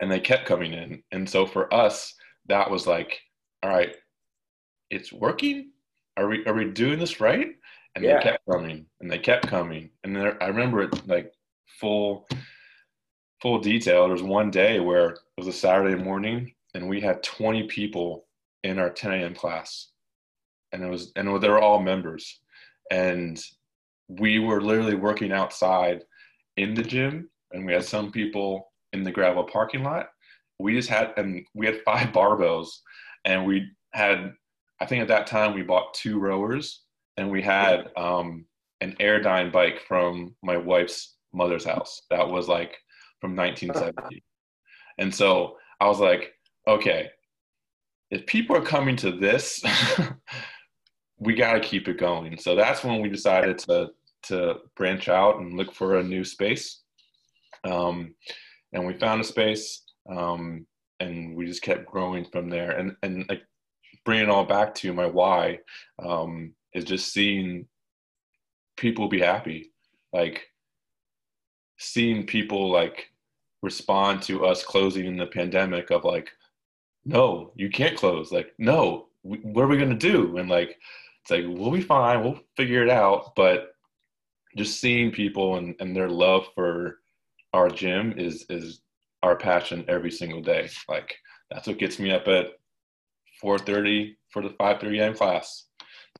and 0.00 0.10
they 0.10 0.20
kept 0.20 0.46
coming 0.46 0.74
in. 0.74 1.02
And 1.12 1.28
so 1.28 1.46
for 1.46 1.72
us, 1.72 2.14
that 2.48 2.70
was 2.70 2.86
like, 2.86 3.20
all 3.62 3.70
right, 3.70 3.96
it's 4.90 5.12
working 5.12 5.70
are 6.16 6.28
we 6.28 6.44
are 6.46 6.54
we 6.54 6.64
doing 6.66 6.98
this 6.98 7.20
right? 7.20 7.54
And 7.94 8.04
yeah. 8.04 8.18
they 8.18 8.22
kept 8.22 8.46
coming 8.50 8.86
and 9.00 9.10
they 9.10 9.18
kept 9.18 9.46
coming. 9.46 9.90
And 10.04 10.14
there, 10.14 10.42
I 10.42 10.48
remember 10.48 10.82
it 10.82 11.06
like 11.06 11.32
full 11.80 12.26
full 13.40 13.58
detail. 13.58 14.04
There 14.04 14.12
was 14.12 14.22
one 14.22 14.50
day 14.50 14.80
where 14.80 15.10
it 15.10 15.18
was 15.38 15.46
a 15.46 15.52
Saturday 15.52 16.02
morning 16.02 16.52
and 16.76 16.88
we 16.88 17.00
had 17.00 17.22
20 17.22 17.64
people 17.64 18.26
in 18.62 18.78
our 18.78 18.90
10 18.90 19.12
a.m. 19.12 19.34
class. 19.34 19.88
And 20.72 20.84
it 20.84 20.90
was 20.90 21.10
and 21.16 21.26
they 21.40 21.48
were 21.48 21.60
all 21.60 21.80
members. 21.80 22.40
And 22.90 23.42
we 24.08 24.38
were 24.38 24.60
literally 24.60 24.94
working 24.94 25.32
outside 25.32 26.04
in 26.56 26.74
the 26.74 26.82
gym 26.82 27.30
and 27.52 27.64
we 27.64 27.72
had 27.72 27.84
some 27.84 28.12
people 28.12 28.72
in 28.92 29.02
the 29.02 29.10
gravel 29.10 29.44
parking 29.44 29.82
lot. 29.82 30.08
We 30.58 30.74
just 30.74 30.90
had 30.90 31.14
and 31.16 31.46
we 31.54 31.66
had 31.66 31.80
five 31.84 32.08
barbells 32.12 32.68
and 33.24 33.46
we 33.46 33.68
had 33.92 34.34
I 34.80 34.84
think 34.84 35.00
at 35.00 35.08
that 35.08 35.26
time 35.26 35.54
we 35.54 35.62
bought 35.62 35.94
two 35.94 36.18
rowers 36.18 36.82
and 37.16 37.30
we 37.30 37.40
had 37.40 37.88
um, 37.96 38.44
an 38.82 38.94
Airdyne 39.00 39.50
bike 39.50 39.80
from 39.88 40.36
my 40.42 40.58
wife's 40.58 41.16
mother's 41.32 41.64
house. 41.64 42.02
That 42.10 42.28
was 42.28 42.48
like 42.48 42.76
from 43.22 43.34
1970. 43.34 44.22
and 44.98 45.14
so 45.14 45.56
I 45.80 45.86
was 45.86 46.00
like, 46.00 46.35
okay, 46.66 47.10
if 48.10 48.26
people 48.26 48.56
are 48.56 48.62
coming 48.62 48.96
to 48.96 49.12
this, 49.12 49.62
we 51.18 51.34
got 51.34 51.54
to 51.54 51.60
keep 51.60 51.88
it 51.88 51.98
going. 51.98 52.38
So 52.38 52.54
that's 52.54 52.84
when 52.84 53.00
we 53.00 53.08
decided 53.08 53.58
to 53.60 53.90
to 54.24 54.56
branch 54.74 55.08
out 55.08 55.38
and 55.38 55.56
look 55.56 55.72
for 55.72 55.96
a 55.96 56.02
new 56.02 56.24
space. 56.24 56.80
Um, 57.64 58.14
and 58.72 58.84
we 58.84 58.94
found 58.94 59.20
a 59.20 59.24
space, 59.24 59.84
um, 60.10 60.66
and 60.98 61.36
we 61.36 61.46
just 61.46 61.62
kept 61.62 61.86
growing 61.86 62.24
from 62.24 62.50
there. 62.50 62.72
And 62.72 62.96
and 63.02 63.24
like 63.28 63.42
bring 64.04 64.20
it 64.20 64.28
all 64.28 64.44
back 64.44 64.74
to 64.76 64.92
my 64.92 65.06
why 65.06 65.58
um, 66.02 66.52
is 66.74 66.84
just 66.84 67.12
seeing 67.12 67.66
people 68.76 69.08
be 69.08 69.20
happy 69.20 69.72
like 70.12 70.46
seeing 71.78 72.26
people 72.26 72.70
like 72.70 73.10
respond 73.62 74.22
to 74.22 74.46
us 74.46 74.64
closing 74.64 75.06
in 75.06 75.16
the 75.16 75.26
pandemic 75.26 75.90
of 75.90 76.04
like 76.04 76.30
no 77.06 77.52
you 77.54 77.70
can't 77.70 77.96
close 77.96 78.30
like 78.30 78.52
no 78.58 79.06
what 79.22 79.62
are 79.62 79.68
we 79.68 79.78
going 79.78 79.90
to 79.90 79.96
do 79.96 80.36
and 80.36 80.48
like 80.48 80.76
it's 81.22 81.30
like 81.30 81.44
we'll 81.46 81.70
be 81.70 81.80
fine 81.80 82.22
we'll 82.22 82.38
figure 82.56 82.82
it 82.82 82.90
out 82.90 83.34
but 83.34 83.70
just 84.56 84.80
seeing 84.80 85.10
people 85.10 85.56
and, 85.56 85.74
and 85.80 85.96
their 85.96 86.08
love 86.08 86.46
for 86.54 86.98
our 87.52 87.68
gym 87.68 88.14
is 88.18 88.44
is 88.50 88.80
our 89.22 89.36
passion 89.36 89.84
every 89.88 90.10
single 90.10 90.42
day 90.42 90.68
like 90.88 91.16
that's 91.50 91.66
what 91.66 91.78
gets 91.78 91.98
me 91.98 92.10
up 92.10 92.26
at 92.28 92.48
4.30 93.42 94.16
for 94.30 94.42
the 94.42 94.50
5.30 94.50 95.00
a.m. 95.00 95.14
class. 95.14 95.66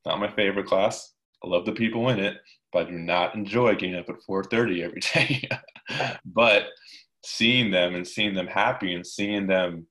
Not 0.05 0.21
my 0.21 0.31
favorite 0.31 0.67
class. 0.67 1.13
I 1.45 1.49
love 1.49 1.65
the 1.65 1.73
people 1.73 2.09
in 2.11 2.19
it, 2.21 2.37
but 2.73 2.87
I 2.87 2.91
do 2.91 2.99
not 2.99 3.35
enjoy 3.35 3.75
getting 3.75 3.97
up 3.97 4.09
at 4.09 4.17
4.30 4.29 4.83
every 4.83 5.01
day. 5.01 5.49
but 6.25 6.69
seeing 7.25 7.71
them 7.71 7.95
and 7.95 8.07
seeing 8.07 8.35
them 8.35 8.47
happy 8.47 8.95
and 8.95 9.07
seeing 9.07 9.47
them 9.47 9.87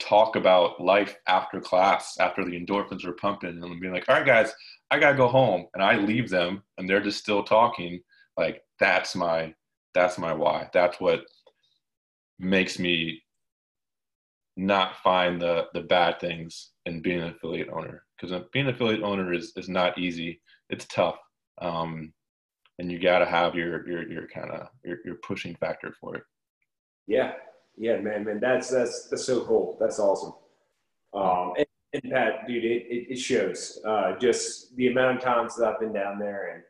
talk 0.00 0.36
about 0.36 0.80
life 0.80 1.16
after 1.26 1.60
class, 1.60 2.16
after 2.18 2.44
the 2.44 2.58
endorphins 2.58 3.04
are 3.04 3.12
pumping, 3.12 3.62
and 3.62 3.80
being 3.80 3.92
like, 3.92 4.08
all 4.08 4.16
right, 4.16 4.26
guys, 4.26 4.52
I 4.90 4.98
gotta 4.98 5.16
go 5.16 5.28
home. 5.28 5.66
And 5.74 5.82
I 5.82 5.96
leave 5.96 6.28
them 6.28 6.62
and 6.78 6.88
they're 6.88 7.02
just 7.02 7.18
still 7.18 7.42
talking. 7.42 8.00
Like 8.36 8.62
that's 8.78 9.14
my 9.14 9.54
that's 9.94 10.18
my 10.18 10.32
why. 10.32 10.68
That's 10.72 11.00
what 11.00 11.24
makes 12.38 12.78
me 12.78 13.22
not 14.56 14.96
find 15.02 15.40
the 15.40 15.66
the 15.74 15.80
bad 15.80 16.20
things 16.20 16.70
in 16.86 17.00
being 17.02 17.20
an 17.20 17.30
affiliate 17.30 17.68
owner 17.70 18.04
because 18.16 18.42
being 18.52 18.66
an 18.66 18.74
affiliate 18.74 19.02
owner 19.02 19.32
is 19.32 19.52
is 19.56 19.68
not 19.68 19.98
easy. 19.98 20.40
It's 20.68 20.86
tough, 20.86 21.18
um, 21.60 22.12
and 22.78 22.90
you 22.90 22.98
got 22.98 23.20
to 23.20 23.26
have 23.26 23.54
your 23.54 23.88
your 23.88 24.10
your 24.10 24.28
kind 24.28 24.50
of 24.50 24.68
your, 24.84 24.98
your 25.04 25.16
pushing 25.16 25.54
factor 25.56 25.94
for 26.00 26.16
it. 26.16 26.22
Yeah, 27.06 27.32
yeah, 27.76 27.98
man, 27.98 28.24
man, 28.24 28.40
that's 28.40 28.70
that's 28.70 29.08
that's 29.08 29.24
so 29.24 29.44
cool. 29.44 29.76
That's 29.80 29.98
awesome. 29.98 30.34
Um, 31.12 31.54
and, 31.56 31.66
and 31.92 32.12
Pat, 32.12 32.46
dude, 32.46 32.64
it, 32.64 32.86
it, 32.88 33.12
it 33.12 33.18
shows 33.18 33.80
uh, 33.86 34.16
just 34.18 34.76
the 34.76 34.88
amount 34.88 35.16
of 35.16 35.22
times 35.22 35.56
that 35.56 35.66
I've 35.66 35.80
been 35.80 35.92
down 35.92 36.18
there 36.18 36.62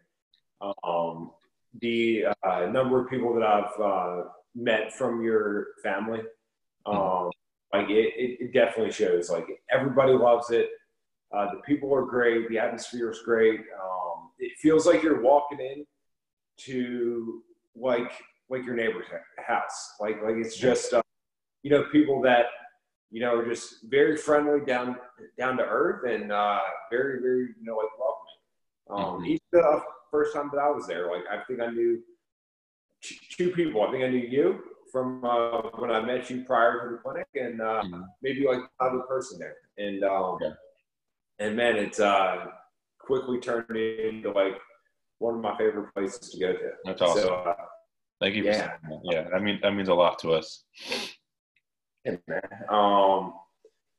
and 0.60 0.74
um, 0.84 1.32
the 1.80 2.26
uh, 2.42 2.66
number 2.66 3.02
of 3.02 3.10
people 3.10 3.34
that 3.34 3.42
I've 3.42 3.80
uh, 3.80 4.28
met 4.54 4.92
from 4.92 5.22
your 5.22 5.68
family. 5.82 6.20
Um, 6.86 7.30
like 7.72 7.88
it, 7.88 8.40
it 8.40 8.52
definitely 8.52 8.92
shows. 8.92 9.30
Like 9.30 9.46
everybody 9.70 10.12
loves 10.12 10.50
it. 10.50 10.70
Uh, 11.32 11.46
the 11.52 11.60
people 11.60 11.94
are 11.94 12.04
great. 12.04 12.48
The 12.48 12.58
atmosphere 12.58 13.10
is 13.10 13.20
great. 13.24 13.60
Um, 13.60 14.30
it 14.38 14.58
feels 14.58 14.86
like 14.86 15.02
you're 15.02 15.22
walking 15.22 15.60
in 15.60 15.86
to 16.64 17.42
like 17.76 18.12
like 18.50 18.64
your 18.64 18.74
neighbor's 18.74 19.06
house. 19.38 19.94
Like 20.00 20.22
like 20.22 20.34
it's 20.36 20.56
just 20.56 20.92
uh, 20.92 21.02
you 21.62 21.70
know 21.70 21.84
people 21.92 22.20
that 22.22 22.46
you 23.10 23.20
know 23.20 23.36
are 23.36 23.46
just 23.46 23.76
very 23.84 24.16
friendly, 24.16 24.64
down 24.66 24.96
down 25.38 25.56
to 25.56 25.64
earth, 25.64 26.10
and 26.10 26.32
uh, 26.32 26.60
very 26.90 27.20
very 27.22 27.48
you 27.58 27.64
know 27.64 27.76
like 27.76 27.88
welcoming. 27.98 28.30
Um, 28.90 29.22
mm-hmm. 29.22 29.26
Even 29.26 29.40
the 29.52 29.82
first 30.10 30.34
time 30.34 30.50
that 30.52 30.60
I 30.60 30.68
was 30.70 30.86
there, 30.86 31.10
like 31.10 31.24
I 31.30 31.42
think 31.44 31.60
I 31.60 31.70
knew 31.70 32.02
two 33.36 33.50
people. 33.50 33.82
I 33.82 33.92
think 33.92 34.04
I 34.04 34.08
knew 34.08 34.18
you, 34.18 34.60
from 34.92 35.24
uh, 35.24 35.62
when 35.78 35.90
I 35.90 36.00
met 36.00 36.28
you 36.28 36.44
prior 36.44 36.84
to 36.84 36.96
the 36.96 37.02
clinic, 37.02 37.28
and 37.34 37.60
uh, 37.60 37.82
mm-hmm. 37.84 38.02
maybe 38.22 38.44
like 38.46 38.60
another 38.80 39.04
person 39.04 39.38
there. 39.38 39.56
And 39.78 40.02
um, 40.04 40.38
yeah. 40.40 40.50
and 41.38 41.56
man, 41.56 41.76
it's 41.76 42.00
uh, 42.00 42.46
quickly 42.98 43.38
turned 43.38 43.76
into 43.76 44.32
like 44.32 44.58
one 45.18 45.34
of 45.34 45.40
my 45.40 45.56
favorite 45.56 45.92
places 45.94 46.30
to 46.30 46.40
go 46.40 46.52
to. 46.52 46.70
That's 46.84 47.02
awesome. 47.02 47.22
So, 47.22 47.34
uh, 47.34 47.54
Thank 48.20 48.34
you. 48.34 48.44
For 48.44 48.50
yeah, 48.50 48.76
yeah. 49.04 49.28
I 49.34 49.38
mean, 49.38 49.58
that 49.62 49.74
means 49.74 49.88
a 49.88 49.94
lot 49.94 50.18
to 50.20 50.32
us. 50.32 50.64
Yeah, 52.04 52.16
man. 52.28 52.42
Um, 52.68 53.34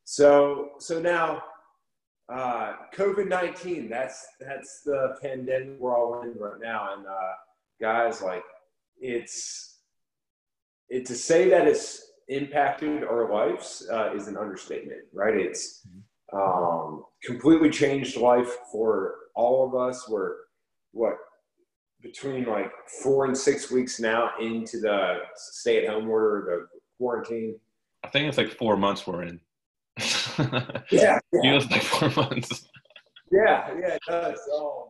so 0.04 0.70
so 0.78 1.00
now, 1.00 1.42
uh, 2.32 2.74
COVID 2.94 3.28
nineteen. 3.28 3.88
That's 3.88 4.24
that's 4.40 4.82
the 4.84 5.16
pandemic 5.20 5.78
we're 5.78 5.96
all 5.96 6.22
in 6.22 6.34
right 6.38 6.60
now, 6.60 6.94
and 6.96 7.06
uh, 7.06 7.32
guys, 7.80 8.22
like 8.22 8.44
it's 9.00 9.80
it 10.88 11.04
to 11.06 11.14
say 11.14 11.48
that 11.50 11.66
it's 11.66 12.12
impacted 12.28 13.02
our 13.02 13.32
lives 13.32 13.88
uh, 13.92 14.14
is 14.14 14.28
an 14.28 14.36
understatement, 14.36 15.00
right? 15.12 15.34
It's 15.34 15.86
um, 16.32 17.04
completely 17.24 17.70
changed 17.70 18.16
life 18.16 18.50
for 18.70 19.16
all 19.34 19.66
of 19.66 19.74
us. 19.74 20.08
We're 20.08 20.34
what 20.92 21.16
between 22.02 22.44
like 22.44 22.72
four 23.02 23.26
and 23.26 23.36
six 23.36 23.70
weeks 23.70 24.00
now 24.00 24.30
into 24.40 24.80
the 24.80 25.18
stay-at-home 25.36 26.08
order, 26.08 26.44
the 26.72 26.78
quarantine. 26.98 27.58
I 28.04 28.08
think 28.08 28.28
it's 28.28 28.38
like 28.38 28.50
four 28.50 28.76
months 28.76 29.06
we're 29.06 29.22
in. 29.22 29.40
Yeah, 30.90 31.18
Feels 31.42 31.70
like 31.70 31.82
four 31.82 32.10
months. 32.24 32.68
Yeah, 33.30 33.70
yeah, 33.78 33.94
it 33.94 34.00
does. 34.08 34.38
Um, 34.54 34.88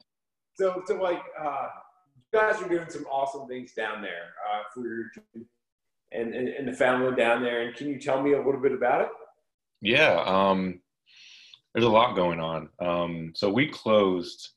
so, 0.54 0.82
so 0.86 0.94
like, 0.96 1.22
uh, 1.40 1.68
you 2.16 2.38
guys 2.38 2.60
are 2.62 2.68
doing 2.68 2.88
some 2.88 3.04
awesome 3.06 3.46
things 3.48 3.72
down 3.72 4.02
there 4.02 4.34
uh, 4.50 4.62
for 4.72 4.86
your 4.86 5.10
and, 6.12 6.34
and 6.34 6.48
and 6.48 6.68
the 6.68 6.72
family 6.72 7.14
down 7.16 7.42
there. 7.42 7.62
And 7.62 7.74
can 7.76 7.88
you 7.88 7.98
tell 7.98 8.22
me 8.22 8.32
a 8.32 8.36
little 8.36 8.60
bit 8.60 8.72
about 8.72 9.02
it? 9.02 9.08
Yeah, 9.80 10.22
um, 10.26 10.80
there's 11.74 11.86
a 11.86 11.90
lot 11.90 12.14
going 12.14 12.40
on. 12.40 12.68
Um, 12.80 13.32
so 13.34 13.50
we 13.50 13.68
closed 13.68 14.50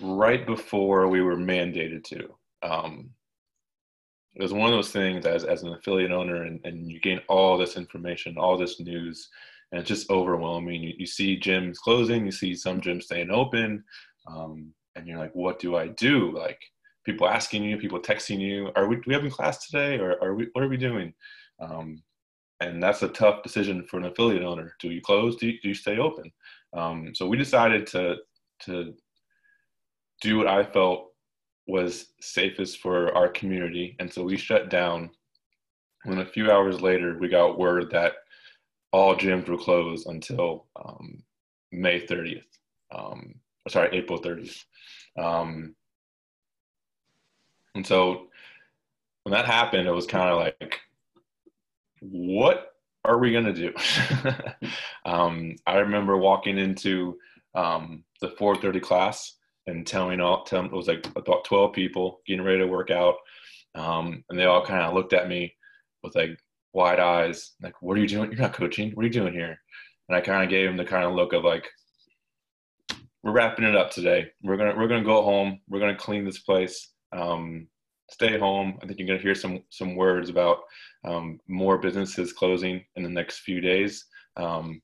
right 0.00 0.46
before 0.46 1.08
we 1.08 1.22
were 1.22 1.36
mandated 1.36 2.04
to. 2.04 2.28
Um, 2.62 3.10
it 4.34 4.42
was 4.42 4.52
one 4.52 4.68
of 4.68 4.76
those 4.76 4.92
things 4.92 5.26
as, 5.26 5.44
as 5.44 5.62
an 5.62 5.72
affiliate 5.72 6.12
owner, 6.12 6.44
and, 6.44 6.60
and 6.64 6.90
you 6.90 7.00
gain 7.00 7.20
all 7.28 7.58
this 7.58 7.76
information, 7.76 8.38
all 8.38 8.56
this 8.56 8.78
news, 8.78 9.28
and 9.72 9.80
it's 9.80 9.88
just 9.88 10.10
overwhelming. 10.10 10.82
You, 10.82 10.94
you 10.98 11.06
see 11.06 11.38
gyms 11.38 11.76
closing, 11.76 12.24
you 12.24 12.32
see 12.32 12.54
some 12.54 12.80
gyms 12.80 13.04
staying 13.04 13.30
open, 13.30 13.84
um, 14.26 14.72
and 14.94 15.06
you're 15.06 15.18
like, 15.18 15.34
what 15.34 15.58
do 15.58 15.76
I 15.76 15.88
do? 15.88 16.36
Like 16.36 16.60
people 17.04 17.28
asking 17.28 17.64
you, 17.64 17.78
people 17.78 18.00
texting 18.00 18.38
you, 18.38 18.70
are 18.76 18.86
we, 18.86 19.00
we 19.06 19.14
having 19.14 19.30
class 19.30 19.66
today, 19.66 19.98
or 19.98 20.22
are 20.22 20.34
we, 20.34 20.48
what 20.52 20.64
are 20.64 20.68
we 20.68 20.76
doing? 20.76 21.12
Um, 21.60 22.02
and 22.60 22.82
that's 22.82 23.02
a 23.02 23.08
tough 23.08 23.42
decision 23.42 23.86
for 23.86 23.98
an 23.98 24.06
affiliate 24.06 24.42
owner. 24.42 24.74
Do 24.80 24.90
you 24.90 25.00
close? 25.00 25.36
Do 25.36 25.46
you, 25.46 25.60
do 25.60 25.68
you 25.68 25.74
stay 25.74 25.98
open? 25.98 26.30
Um, 26.76 27.12
so 27.14 27.26
we 27.26 27.36
decided 27.36 27.86
to 27.88 28.16
to 28.60 28.94
do 30.20 30.38
what 30.38 30.46
I 30.46 30.64
felt 30.64 31.12
was 31.66 32.06
safest 32.20 32.80
for 32.80 33.14
our 33.14 33.28
community, 33.28 33.96
and 33.98 34.12
so 34.12 34.24
we 34.24 34.36
shut 34.36 34.70
down. 34.70 35.10
When 36.04 36.18
a 36.18 36.26
few 36.26 36.50
hours 36.50 36.80
later, 36.80 37.18
we 37.18 37.28
got 37.28 37.58
word 37.58 37.90
that 37.90 38.14
all 38.92 39.14
gyms 39.14 39.48
were 39.48 39.58
closed 39.58 40.06
until 40.06 40.66
um, 40.76 41.22
May 41.72 42.00
30th. 42.00 42.46
Um, 42.90 43.34
sorry, 43.68 43.90
April 43.92 44.20
30th. 44.20 44.64
Um, 45.18 45.74
and 47.74 47.86
so 47.86 48.28
when 49.24 49.32
that 49.32 49.44
happened, 49.44 49.86
it 49.86 49.92
was 49.92 50.06
kind 50.06 50.30
of 50.30 50.38
like, 50.38 50.80
what 52.00 52.72
are 53.04 53.18
we 53.18 53.32
gonna 53.32 53.52
do? 53.52 53.72
um, 55.04 55.56
I 55.66 55.78
remember 55.78 56.16
walking 56.16 56.58
into 56.58 57.18
um, 57.54 58.04
the 58.20 58.28
4:30 58.28 58.80
class 58.80 59.34
and 59.68 59.86
telling 59.86 60.20
all, 60.20 60.44
telling 60.44 60.66
it 60.66 60.72
was 60.72 60.88
like 60.88 61.06
about 61.14 61.44
12 61.44 61.72
people 61.72 62.20
getting 62.26 62.44
ready 62.44 62.58
to 62.58 62.66
work 62.66 62.90
out, 62.90 63.16
um, 63.74 64.24
and 64.28 64.38
they 64.38 64.46
all 64.46 64.64
kind 64.64 64.82
of 64.82 64.94
looked 64.94 65.12
at 65.12 65.28
me 65.28 65.54
with 66.02 66.16
like 66.16 66.38
wide 66.72 66.98
eyes, 66.98 67.52
like, 67.62 67.80
"What 67.82 67.96
are 67.96 68.00
you 68.00 68.08
doing? 68.08 68.32
You're 68.32 68.40
not 68.40 68.54
coaching. 68.54 68.92
What 68.92 69.02
are 69.04 69.06
you 69.06 69.12
doing 69.12 69.32
here?" 69.32 69.60
And 70.08 70.16
I 70.16 70.20
kind 70.20 70.42
of 70.42 70.48
gave 70.48 70.68
them 70.68 70.78
the 70.78 70.84
kind 70.84 71.04
of 71.04 71.12
look 71.12 71.34
of 71.34 71.44
like, 71.44 71.68
"We're 73.22 73.32
wrapping 73.32 73.66
it 73.66 73.76
up 73.76 73.90
today. 73.90 74.30
We're 74.42 74.56
gonna 74.56 74.74
we're 74.76 74.88
gonna 74.88 75.04
go 75.04 75.22
home. 75.22 75.60
We're 75.68 75.80
gonna 75.80 75.96
clean 75.96 76.24
this 76.24 76.40
place." 76.40 76.92
Um, 77.12 77.68
stay 78.10 78.38
home. 78.38 78.78
I 78.82 78.86
think 78.86 78.98
you're 78.98 79.16
to 79.16 79.22
hear 79.22 79.34
some 79.34 79.62
some 79.68 79.96
words 79.96 80.30
about 80.30 80.60
um, 81.04 81.40
more 81.46 81.76
businesses 81.78 82.32
closing 82.32 82.84
in 82.96 83.02
the 83.02 83.10
next 83.10 83.40
few 83.40 83.60
days, 83.60 84.06
um, 84.36 84.80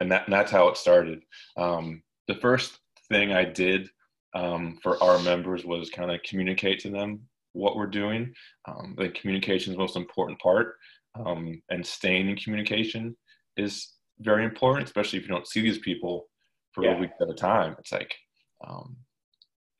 and 0.00 0.10
that 0.10 0.24
and 0.24 0.32
that's 0.32 0.50
how 0.50 0.68
it 0.68 0.78
started. 0.78 1.22
Um, 1.58 2.02
the 2.28 2.36
first 2.36 2.78
thing 3.10 3.32
I 3.32 3.44
did 3.44 3.90
um, 4.36 4.78
for 4.82 5.02
our 5.02 5.18
members 5.20 5.64
was 5.64 5.90
kind 5.98 6.10
of 6.10 6.22
communicate 6.28 6.78
to 6.80 6.90
them 6.90 7.20
what 7.52 7.76
we're 7.76 7.86
doing. 8.02 8.22
Um, 8.68 8.94
the 8.98 9.08
communication 9.18 9.72
is 9.72 9.76
the 9.76 9.82
most 9.82 9.96
important 9.96 10.38
part, 10.40 10.66
um, 11.14 11.40
and 11.70 11.84
staying 11.84 12.28
in 12.28 12.36
communication 12.36 13.16
is 13.56 13.72
very 14.20 14.44
important, 14.44 14.86
especially 14.86 15.18
if 15.18 15.24
you 15.24 15.34
don't 15.34 15.48
see 15.52 15.62
these 15.62 15.78
people 15.78 16.28
for 16.72 16.84
Yeah. 16.84 16.96
a 16.96 17.00
week 17.00 17.10
at 17.20 17.30
a 17.30 17.34
time. 17.34 17.74
It's 17.78 17.92
like, 17.92 18.14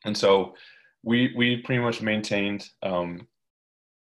and 0.06 0.16
so 0.16 0.54
we 1.02 1.32
we 1.36 1.46
pretty 1.64 1.82
much 1.82 2.00
maintained 2.02 2.62
um, 2.82 3.26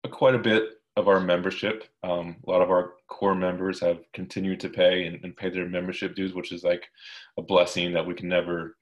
a, 0.04 0.08
quite 0.08 0.34
a 0.34 0.38
bit 0.50 0.62
of 0.96 1.08
our 1.08 1.20
membership. 1.20 1.84
Um, 2.02 2.36
a 2.46 2.50
lot 2.50 2.62
of 2.62 2.70
our 2.70 2.94
core 3.08 3.34
members 3.34 3.80
have 3.80 3.98
continued 4.12 4.60
to 4.60 4.68
pay 4.68 5.06
and, 5.06 5.22
and 5.24 5.36
pay 5.36 5.50
their 5.50 5.68
membership 5.68 6.14
dues, 6.14 6.34
which 6.34 6.52
is 6.52 6.64
like 6.64 6.84
a 7.38 7.42
blessing 7.42 7.92
that 7.92 8.06
we 8.06 8.14
can 8.14 8.28
never. 8.28 8.76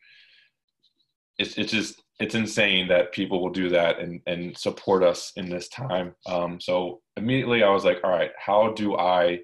It's 1.39 1.57
it's 1.59 1.73
just 1.73 2.03
it's 2.21 2.35
insane 2.35 2.89
that 2.89 3.13
people 3.13 3.41
will 3.43 3.51
do 3.51 3.69
that 3.71 3.99
and 4.01 4.21
and 4.27 4.57
support 4.57 5.03
us 5.05 5.33
in 5.37 5.49
this 5.49 5.69
time. 5.69 6.15
Um, 6.27 6.61
so 6.61 7.01
immediately 7.17 7.63
I 7.63 7.71
was 7.71 7.85
like, 7.85 7.99
all 8.05 8.11
right, 8.11 8.33
how 8.39 8.73
do 8.73 8.97
I 8.97 9.41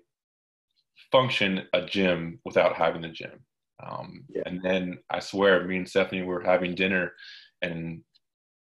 function 1.12 1.66
a 1.72 1.82
gym 1.86 2.40
without 2.44 2.74
having 2.76 3.04
a 3.04 3.12
gym? 3.12 3.44
Um, 3.82 4.24
Yeah. 4.28 4.42
And 4.46 4.62
then 4.62 4.98
I 5.10 5.20
swear, 5.20 5.64
me 5.64 5.76
and 5.78 5.88
Stephanie 5.88 6.22
were 6.22 6.42
having 6.42 6.74
dinner, 6.74 7.12
and 7.62 8.02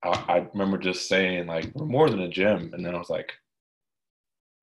I, 0.03 0.11
I 0.29 0.49
remember 0.53 0.79
just 0.79 1.09
saying 1.09 1.47
like, 1.47 1.73
"We're 1.75 1.87
more 1.87 2.11
than 2.11 2.21
a 2.21 2.29
gym," 2.29 2.71
and 2.75 2.85
then 2.85 2.95
I 2.95 2.99
was 2.99 3.11
like, 3.11 3.33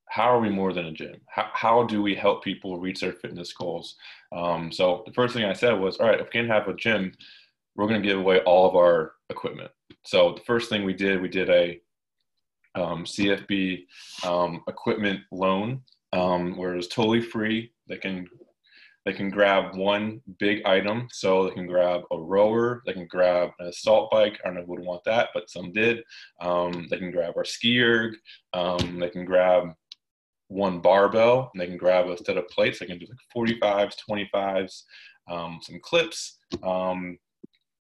"How 0.10 0.26
are 0.36 0.40
we 0.40 0.50
more 0.50 0.74
than 0.74 0.86
a 0.88 0.92
gym? 0.92 1.22
How 1.28 1.50
how 1.54 1.84
do 1.84 2.02
we 2.02 2.16
help 2.16 2.44
people 2.44 2.80
reach 2.80 3.00
their 3.02 3.14
fitness 3.14 3.54
goals?" 3.54 3.96
Um, 4.32 4.72
so 4.72 5.04
the 5.06 5.14
first 5.14 5.34
thing 5.34 5.46
I 5.46 5.54
said 5.54 5.74
was, 5.80 5.98
"All 5.98 6.08
right, 6.08 6.20
if 6.20 6.28
we 6.28 6.32
can 6.42 6.48
have 6.48 6.68
a 6.68 6.74
gym, 6.76 7.14
we're 7.76 7.88
going 7.88 8.02
to 8.02 8.08
give 8.08 8.20
away 8.20 8.40
all 8.42 8.68
of 8.68 8.76
our 8.76 9.14
equipment." 9.30 9.72
So 10.06 10.34
the 10.34 10.42
first 10.42 10.70
thing 10.70 10.84
we 10.84 10.94
did, 10.94 11.22
we 11.22 11.30
did 11.30 11.50
a 11.50 11.80
um, 12.76 13.04
CFB 13.04 13.86
um, 14.26 14.64
equipment 14.68 15.22
loan 15.32 15.82
um, 16.14 16.58
where 16.58 16.74
it 16.74 16.78
was 16.78 16.88
totally 16.88 17.22
free. 17.22 17.74
They 17.88 17.98
can 17.98 18.28
they 19.06 19.14
can 19.14 19.30
grab 19.30 19.76
one 19.76 20.22
big 20.38 20.64
item. 20.66 21.08
So 21.12 21.46
they 21.46 21.56
can 21.56 21.66
grab 21.66 22.02
a 22.12 22.18
rower, 22.18 22.84
they 22.86 22.94
can 22.94 23.08
grab 23.08 23.50
an 23.60 23.68
assault 23.68 24.12
bike. 24.12 24.40
I 24.44 24.48
don't 24.48 24.56
know 24.56 24.62
who 24.64 24.74
would 24.74 24.86
want 24.86 25.04
that, 25.06 25.30
but 25.34 25.50
some 25.50 25.72
did. 25.72 26.04
Um, 26.40 26.88
they 26.90 26.98
can 26.98 27.12
grab 27.12 27.34
our 27.36 27.44
SkiErg. 27.44 28.14
Um, 28.54 29.00
they 29.00 29.10
can 29.10 29.26
grab 29.26 29.74
one 30.50 30.82
barbell 30.82 31.50
and 31.54 31.62
they 31.62 31.66
can 31.66 31.78
grab 31.78 32.08
a 32.08 32.18
set 32.18 32.38
of 32.38 32.48
plates. 32.50 32.80
They 32.80 32.86
can 32.86 33.00
do 33.00 33.08
like 33.08 33.60
45s, 33.60 33.96
25s, 34.08 34.84
um, 35.30 35.60
some 35.64 35.80
clips. 35.82 36.38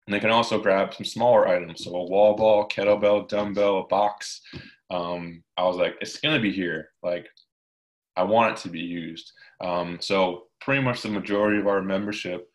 And 0.06 0.14
they 0.14 0.20
can 0.20 0.30
also 0.30 0.60
grab 0.60 0.92
some 0.92 1.06
smaller 1.06 1.48
items. 1.48 1.84
So 1.84 1.94
a 1.94 2.04
wall 2.04 2.36
ball, 2.36 2.68
kettlebell, 2.68 3.28
dumbbell, 3.28 3.78
a 3.78 3.86
box. 3.86 4.42
Um, 4.90 5.42
I 5.56 5.64
was 5.64 5.76
like, 5.76 5.96
it's 6.00 6.20
to 6.20 6.38
be 6.40 6.52
here. 6.52 6.90
Like, 7.02 7.26
I 8.16 8.22
want 8.22 8.52
it 8.52 8.62
to 8.62 8.68
be 8.68 8.80
used. 8.80 9.32
Um, 9.60 9.98
so 10.00 10.44
pretty 10.60 10.82
much 10.82 11.02
the 11.02 11.08
majority 11.08 11.58
of 11.58 11.66
our 11.66 11.82
membership 11.82 12.48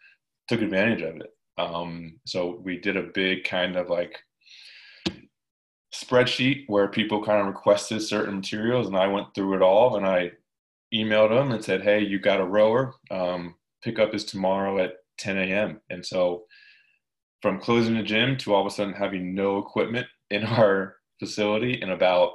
took 0.47 0.61
advantage 0.61 1.01
of 1.01 1.15
it. 1.17 1.33
Um, 1.57 2.19
so 2.25 2.61
we 2.63 2.77
did 2.77 2.97
a 2.97 3.11
big 3.13 3.43
kind 3.43 3.75
of 3.75 3.89
like 3.89 4.17
spreadsheet 5.93 6.63
where 6.67 6.87
people 6.87 7.23
kind 7.23 7.41
of 7.41 7.47
requested 7.47 8.01
certain 8.01 8.37
materials, 8.37 8.87
and 8.87 8.95
I 8.95 9.07
went 9.07 9.33
through 9.33 9.55
it 9.55 9.61
all 9.61 9.97
and 9.97 10.05
I 10.05 10.31
emailed 10.93 11.29
them 11.29 11.51
and 11.51 11.63
said, 11.63 11.81
"Hey, 11.81 11.99
you 12.01 12.19
got 12.19 12.39
a 12.39 12.45
rower? 12.45 12.93
Um, 13.11 13.55
pickup 13.83 14.13
is 14.13 14.25
tomorrow 14.25 14.79
at 14.79 14.93
10 15.17 15.37
a.m." 15.37 15.81
And 15.89 16.05
so 16.05 16.45
from 17.41 17.59
closing 17.59 17.95
the 17.95 18.03
gym 18.03 18.37
to 18.37 18.53
all 18.53 18.61
of 18.61 18.67
a 18.67 18.69
sudden 18.75 18.93
having 18.93 19.33
no 19.33 19.57
equipment 19.57 20.07
in 20.29 20.43
our 20.45 20.95
facility 21.19 21.81
in 21.81 21.89
about 21.91 22.31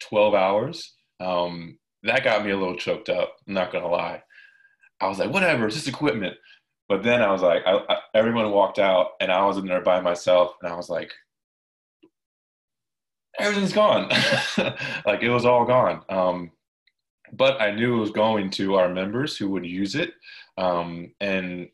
12 0.00 0.34
hours. 0.34 0.94
Um, 1.20 1.78
that 2.02 2.24
got 2.24 2.44
me 2.44 2.50
a 2.50 2.56
little 2.56 2.76
choked 2.76 3.08
up 3.08 3.36
i'm 3.48 3.54
not 3.54 3.72
gonna 3.72 3.88
lie. 3.88 4.22
I 5.00 5.08
was 5.08 5.18
like 5.18 5.32
whatever 5.32 5.66
it's 5.66 5.76
just 5.76 5.88
equipment. 5.88 6.36
But 6.88 7.02
then 7.02 7.22
i 7.22 7.32
was 7.32 7.42
like 7.42 7.62
I, 7.66 7.78
I, 7.88 7.96
everyone 8.14 8.50
walked 8.50 8.78
out 8.78 9.12
and 9.20 9.32
i 9.32 9.44
was 9.44 9.56
in 9.56 9.66
there 9.66 9.80
by 9.80 10.00
myself 10.00 10.54
and 10.62 10.70
i 10.72 10.76
was 10.76 10.88
like 10.88 11.12
everything's 13.38 13.72
gone. 13.72 14.10
Like 15.06 15.22
it 15.22 15.30
was 15.30 15.44
all 15.44 15.64
gone. 15.64 16.02
Um, 16.08 16.50
but 17.32 17.60
i 17.60 17.70
knew 17.70 17.96
it 17.96 18.00
was 18.00 18.10
going 18.10 18.50
to 18.50 18.76
our 18.76 18.88
members 18.92 19.36
who 19.36 19.48
would 19.50 19.66
use 19.66 19.94
it. 19.94 20.12
Um, 20.58 21.12
and 21.20 21.68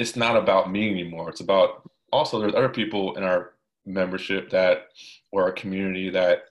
it's 0.00 0.16
not 0.16 0.36
about 0.36 0.70
me 0.70 0.90
anymore 0.90 1.28
it's 1.30 1.40
about 1.40 1.88
also 2.12 2.40
there's 2.40 2.54
other 2.54 2.68
people 2.68 3.16
in 3.16 3.22
our 3.22 3.52
membership 3.86 4.50
that 4.50 4.88
or 5.32 5.44
our 5.44 5.52
community 5.52 6.10
that 6.10 6.44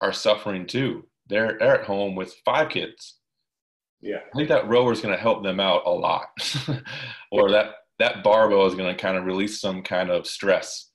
are 0.00 0.12
suffering 0.12 0.66
too 0.66 1.06
they're, 1.28 1.56
they're 1.58 1.80
at 1.80 1.86
home 1.86 2.14
with 2.14 2.34
five 2.44 2.68
kids 2.68 3.20
Yeah. 4.00 4.20
I 4.32 4.36
think 4.36 4.48
that 4.48 4.68
rower 4.68 4.92
is 4.92 5.00
going 5.00 5.14
to 5.14 5.20
help 5.20 5.42
them 5.42 5.60
out 5.60 5.82
a 5.86 5.90
lot, 5.90 6.28
or 7.30 7.50
that 7.50 7.74
that 7.98 8.24
barbell 8.24 8.66
is 8.66 8.74
going 8.74 8.94
to 8.94 9.00
kind 9.00 9.16
of 9.16 9.26
release 9.26 9.60
some 9.60 9.82
kind 9.82 10.10
of 10.10 10.26
stress 10.26 10.90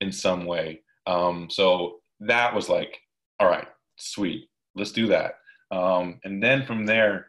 in 0.00 0.10
some 0.10 0.46
way. 0.46 0.82
Um, 1.06 1.48
so 1.48 2.00
that 2.20 2.54
was 2.54 2.68
like, 2.68 2.98
all 3.38 3.48
right, 3.48 3.68
sweet, 3.98 4.48
let's 4.74 4.90
do 4.90 5.06
that. 5.08 5.34
Um, 5.70 6.18
and 6.24 6.42
then 6.42 6.66
from 6.66 6.86
there, 6.86 7.28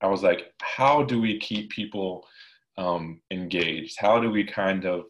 I 0.00 0.06
was 0.06 0.22
like, 0.22 0.52
how 0.62 1.02
do 1.02 1.20
we 1.20 1.40
keep 1.40 1.70
people 1.70 2.24
um, 2.78 3.20
engaged? 3.30 3.96
How 3.98 4.18
do 4.18 4.30
we 4.30 4.44
kind 4.44 4.86
of 4.86 5.04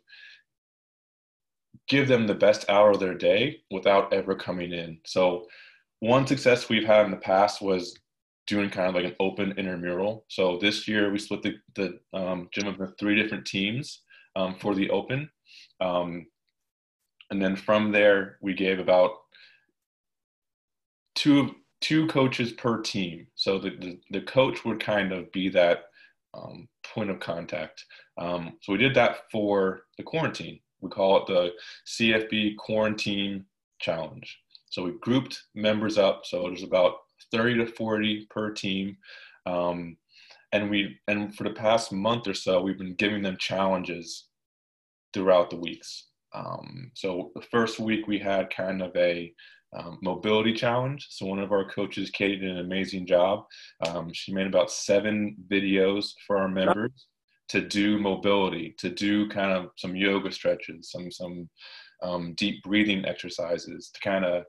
give 1.89 2.09
them 2.09 2.27
the 2.27 2.35
best 2.35 2.69
hour 2.69 2.91
of 2.91 3.01
their 3.01 3.15
day 3.15 3.61
without 3.71 4.13
ever 4.13 4.35
coming 4.35 4.73
in? 4.73 4.99
So, 5.07 5.47
one 6.01 6.27
success 6.27 6.69
we've 6.69 6.87
had 6.87 7.05
in 7.05 7.13
the 7.13 7.17
past 7.17 7.63
was 7.63 7.97
doing 8.49 8.71
kind 8.71 8.89
of 8.89 8.95
like 8.95 9.05
an 9.05 9.17
open 9.21 9.53
intramural. 9.59 10.25
So 10.29 10.59
this 10.61 10.89
year 10.89 11.13
we 11.13 11.19
split 11.19 11.43
the, 11.43 11.57
the 11.75 12.01
um, 12.19 12.49
gym 12.51 12.67
into 12.67 12.87
three 12.99 13.21
different 13.21 13.47
teams 13.47 14.01
um, 14.35 14.57
for 14.59 14.75
the 14.75 14.89
open. 14.91 15.29
Um, 15.81 16.27
and 17.31 17.43
then 17.43 17.57
from 17.57 17.93
there, 17.93 18.39
we 18.41 18.55
gave 18.55 18.79
about 18.81 19.11
two 21.15 21.55
two 21.81 22.09
coaches 22.09 22.53
per 22.53 22.81
team. 22.81 23.29
So 23.37 23.59
the, 23.59 23.71
the, 23.71 24.01
the 24.11 24.21
coach 24.23 24.65
would 24.65 24.81
kind 24.81 25.13
of 25.13 25.31
be 25.31 25.49
that 25.51 25.85
um, 26.35 26.69
point 26.85 27.11
of 27.11 27.21
contact. 27.21 27.85
Um, 28.19 28.59
so 28.63 28.73
we 28.73 28.79
did 28.79 28.95
that 28.95 29.31
for 29.31 29.83
the 29.97 30.03
quarantine. 30.03 30.61
We 30.81 30.91
call 30.91 31.19
it 31.19 31.27
the 31.27 31.53
CFB 31.87 32.57
Quarantine 32.57 33.45
Challenge. 33.81 34.39
So 34.71 34.85
we 34.85 34.93
grouped 35.01 35.43
members 35.55 35.99
up. 35.99 36.23
So 36.25 36.43
there's 36.43 36.63
about 36.63 36.95
30 37.33 37.65
to 37.65 37.67
40 37.67 38.27
per 38.31 38.51
team. 38.53 38.97
Um, 39.47 39.97
and 40.53 40.71
we 40.71 40.99
and 41.09 41.35
for 41.35 41.45
the 41.45 41.51
past 41.51 41.93
month 41.93 42.27
or 42.27 42.35
so, 42.35 42.63
we've 42.63 42.79
been 42.79 42.95
giving 42.95 43.23
them 43.23 43.37
challenges 43.39 44.27
throughout 45.13 45.51
the 45.51 45.57
weeks. 45.57 46.07
Um, 46.35 46.91
so 46.95 47.33
the 47.35 47.43
first 47.43 47.79
week 47.79 48.07
we 48.07 48.19
had 48.19 48.51
kind 48.51 48.83
of 48.83 48.95
a 48.97 49.33
um, 49.77 49.99
mobility 50.03 50.53
challenge. 50.53 51.07
So 51.11 51.27
one 51.27 51.39
of 51.39 51.53
our 51.53 51.69
coaches, 51.69 52.11
Katie, 52.11 52.39
did 52.39 52.51
an 52.51 52.59
amazing 52.59 53.07
job. 53.07 53.45
Um, 53.87 54.11
she 54.13 54.33
made 54.33 54.47
about 54.47 54.71
seven 54.71 55.37
videos 55.51 56.13
for 56.27 56.39
our 56.39 56.49
members 56.49 57.07
to 57.49 57.61
do 57.61 57.99
mobility, 57.99 58.75
to 58.79 58.91
do 58.91 59.29
kind 59.29 59.53
of 59.53 59.71
some 59.77 59.97
yoga 59.97 60.31
stretches, 60.33 60.91
some 60.91 61.11
some 61.11 61.49
um, 62.03 62.35
deep 62.35 62.63
breathing 62.63 63.05
exercises, 63.05 63.91
to 63.93 64.01
kind 64.01 64.25
of 64.25 64.45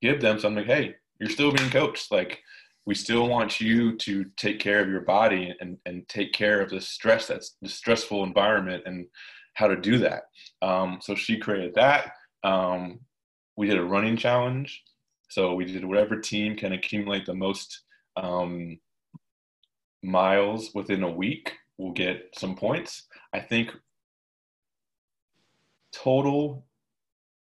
give 0.00 0.20
them 0.20 0.38
something. 0.38 0.66
Like, 0.66 0.76
hey, 0.76 0.94
you're 1.18 1.30
still 1.30 1.52
being 1.52 1.70
coached. 1.70 2.10
Like 2.10 2.40
we 2.86 2.94
still 2.94 3.28
want 3.28 3.60
you 3.60 3.96
to 3.96 4.24
take 4.36 4.58
care 4.58 4.80
of 4.80 4.88
your 4.88 5.02
body 5.02 5.54
and 5.60 5.78
and 5.86 6.08
take 6.08 6.32
care 6.32 6.60
of 6.60 6.70
the 6.70 6.80
stress 6.80 7.26
that's 7.26 7.56
the 7.62 7.68
stressful 7.68 8.24
environment 8.24 8.82
and 8.86 9.06
how 9.54 9.66
to 9.66 9.76
do 9.76 9.98
that. 9.98 10.22
Um, 10.62 10.98
so 11.00 11.14
she 11.14 11.38
created 11.38 11.74
that. 11.74 12.12
Um, 12.44 13.00
we 13.56 13.66
did 13.66 13.78
a 13.78 13.84
running 13.84 14.16
challenge. 14.16 14.82
So 15.28 15.54
we 15.54 15.64
did 15.64 15.84
whatever 15.84 16.18
team 16.20 16.56
can 16.56 16.72
accumulate 16.72 17.26
the 17.26 17.34
most 17.34 17.82
um, 18.16 18.78
miles 20.02 20.74
within 20.74 21.02
a 21.02 21.10
week 21.10 21.54
will 21.78 21.92
get 21.92 22.28
some 22.36 22.54
points. 22.54 23.04
I 23.32 23.40
think 23.40 23.70
total, 25.92 26.64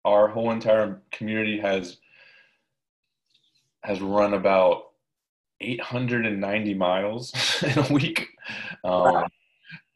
our 0.04 0.28
whole 0.28 0.50
entire 0.50 1.02
community 1.10 1.58
has 1.60 1.98
has 3.82 4.00
run 4.00 4.34
about 4.34 4.90
890 5.60 6.74
miles 6.74 7.32
in 7.62 7.78
a 7.78 7.92
week. 7.92 8.28
Um, 8.84 9.14
wow 9.14 9.26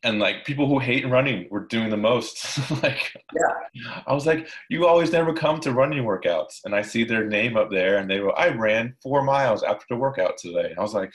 and 0.04 0.18
like 0.18 0.44
people 0.44 0.66
who 0.66 0.78
hate 0.78 1.08
running 1.08 1.48
were 1.50 1.66
doing 1.66 1.90
the 1.90 1.96
most. 1.96 2.58
Like 2.82 3.12
yeah. 3.34 4.02
I 4.06 4.12
was 4.12 4.26
like 4.26 4.48
you 4.68 4.86
always 4.86 5.12
never 5.12 5.32
come 5.32 5.60
to 5.60 5.72
running 5.72 6.04
workouts. 6.04 6.60
And 6.64 6.74
i 6.74 6.82
see 6.82 7.04
their 7.04 7.26
name 7.26 7.56
up 7.56 7.70
there 7.70 7.98
and 7.98 8.10
they 8.10 8.20
were 8.20 8.38
i 8.38 8.48
ran 8.48 8.94
four 9.02 9.22
miles 9.22 9.62
after 9.62 9.86
the 9.88 9.96
workout 9.96 10.36
today. 10.38 10.70
And 10.70 10.78
i 10.78 10.82
was 10.82 10.94
like 10.94 11.12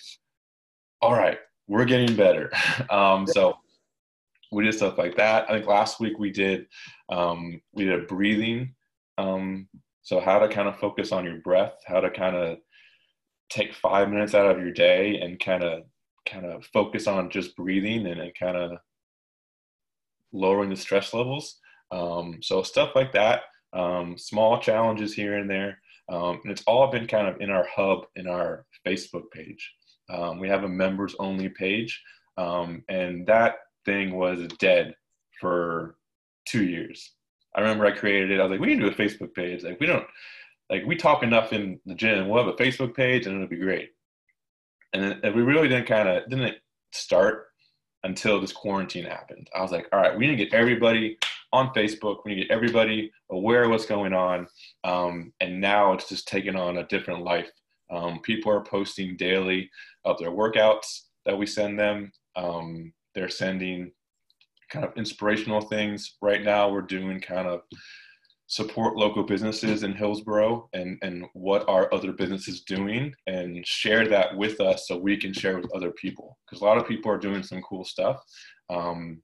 all 1.02 1.14
right 1.14 1.38
we're 1.68 1.86
getting 1.86 2.16
better. 2.16 2.52
Um, 2.90 3.28
so 3.28 3.56
we 4.52 4.64
did 4.64 4.74
stuff 4.74 4.98
like 4.98 5.16
that. 5.18 5.48
I 5.48 5.54
think 5.54 5.68
last 5.68 6.00
week 6.00 6.18
we 6.18 6.32
did 6.32 6.66
um, 7.10 7.62
we 7.74 7.86
did 7.86 8.00
a 8.00 8.06
breathing 8.06 8.74
um, 9.20 9.68
so 10.02 10.20
how 10.20 10.40
to 10.40 10.48
kind 10.48 10.68
of 10.68 10.80
focus 10.80 11.12
on 11.12 11.26
your 11.26 11.38
breath 11.38 11.76
how 11.86 12.00
to 12.00 12.10
kind 12.10 12.36
of 12.36 12.58
take 13.50 13.74
five 13.74 14.10
minutes 14.10 14.34
out 14.34 14.50
of 14.50 14.60
your 14.60 14.72
day 14.72 15.20
and 15.20 15.40
kind 15.40 15.64
of 15.64 15.84
kind 16.30 16.46
of 16.46 16.66
focus 16.74 17.08
on 17.08 17.30
just 17.30 17.56
breathing 17.56 18.06
and, 18.06 18.20
and 18.20 18.34
kind 18.36 18.58
of 18.58 18.78
lowering 20.32 20.70
the 20.70 20.76
stress 20.76 21.14
levels. 21.14 21.58
Um, 21.92 22.40
so 22.42 22.64
stuff 22.64 22.92
like 22.96 23.12
that, 23.14 23.42
um, 23.74 24.18
small 24.18 24.60
challenges 24.60 25.14
here 25.14 25.38
and 25.38 25.50
there. 25.50 25.80
Um, 26.12 26.40
and 26.44 26.52
it's 26.52 26.64
all 26.64 26.90
been 26.90 27.08
kind 27.08 27.28
of 27.28 27.40
in 27.40 27.50
our 27.50 27.68
hub 27.76 28.06
in 28.16 28.28
our 28.28 28.66
Facebook 28.86 29.30
page. 29.32 29.72
Um, 30.10 30.40
we 30.40 30.50
have 30.50 30.64
a 30.64 30.70
members 30.70 31.16
only 31.20 31.50
page, 31.50 32.02
um, 32.38 32.84
and 32.90 33.28
that 33.28 33.58
thing 33.86 34.16
was 34.16 34.48
dead 34.60 34.96
for 35.40 35.98
two 36.48 36.64
years. 36.64 37.14
I 37.56 37.62
remember 37.62 37.86
I 37.86 37.92
created 37.92 38.32
it. 38.32 38.40
I 38.40 38.44
was 38.44 38.52
like, 38.52 38.60
we 38.60 38.68
need 38.68 38.80
to 38.80 38.90
do 38.90 38.96
a 38.96 39.08
Facebook 39.08 39.36
page. 39.36 39.64
Like 39.64 39.80
we 39.80 39.86
don't, 39.86 40.06
like 40.72 40.84
we 40.88 40.96
talk 40.96 41.22
enough 41.22 41.54
in 41.54 41.80
the 41.86 41.94
gym. 41.94 42.28
We'll 42.28 42.44
have 42.44 42.54
a 42.54 42.58
Facebook 42.58 42.96
page, 42.96 43.28
and 43.28 43.36
it'll 43.36 43.48
be 43.48 43.58
great 43.58 43.90
and 44.94 45.36
we 45.36 45.42
really 45.42 45.68
didn't 45.68 45.88
kind 45.88 46.10
of 46.10 46.30
didn't 46.30 46.56
start 46.92 47.48
until 48.04 48.40
this 48.40 48.54
quarantine 48.54 49.06
happened. 49.06 49.50
I 49.56 49.62
was 49.62 49.72
like, 49.72 49.88
all 49.92 50.00
right, 50.00 50.18
we 50.18 50.28
need 50.28 50.38
to 50.38 50.46
get 50.46 50.54
everybody 50.54 51.18
on 51.52 51.74
Facebook. 51.74 52.20
We 52.24 52.34
need 52.34 52.42
to 52.42 52.48
get 52.48 52.54
everybody 52.54 53.12
aware 53.32 53.64
of 53.64 53.72
what's 53.72 53.86
going 53.86 54.14
on. 54.14 54.48
Um, 54.84 55.34
and 55.40 55.60
now 55.60 55.94
it's 55.94 56.10
just 56.10 56.28
taken 56.28 56.56
on 56.56 56.78
a 56.78 56.88
different 56.88 57.24
life. 57.24 57.50
Um, 57.92 58.20
people 58.22 58.52
are 58.52 58.64
posting 58.64 59.18
daily 59.18 59.70
of 60.06 60.18
their 60.20 60.32
workouts 60.32 61.02
that 61.26 61.38
we 61.38 61.46
send 61.46 61.80
them. 61.80 62.12
Um, 62.36 62.94
they're 63.16 63.30
sending 63.30 63.92
kind 64.70 64.86
of 64.86 64.96
inspirational 64.96 65.62
things. 65.62 66.16
Right 66.22 66.44
now, 66.44 66.70
we're 66.70 66.82
doing 66.82 67.20
kind 67.20 67.48
of 67.48 67.62
support 68.50 68.98
local 68.98 69.22
businesses 69.22 69.84
in 69.84 69.94
Hillsborough 69.94 70.68
and, 70.74 70.98
and 71.04 71.26
what 71.34 71.70
are 71.70 71.94
other 71.94 72.12
businesses 72.12 72.62
doing 72.62 73.14
and 73.28 73.66
share 73.66 74.08
that 74.08 74.36
with 74.36 74.60
us 74.60 74.88
so 74.88 74.98
we 74.98 75.18
can 75.18 75.32
share 75.32 75.60
with 75.60 75.72
other 75.76 75.92
people. 75.92 76.36
Because 76.46 76.62
a 76.62 76.66
lot 76.66 76.80
of 76.80 76.88
people 76.88 77.12
are 77.12 77.20
doing 77.20 77.44
some 77.44 77.62
cool 77.62 77.86
stuff, 77.86 78.20
um, 78.72 79.22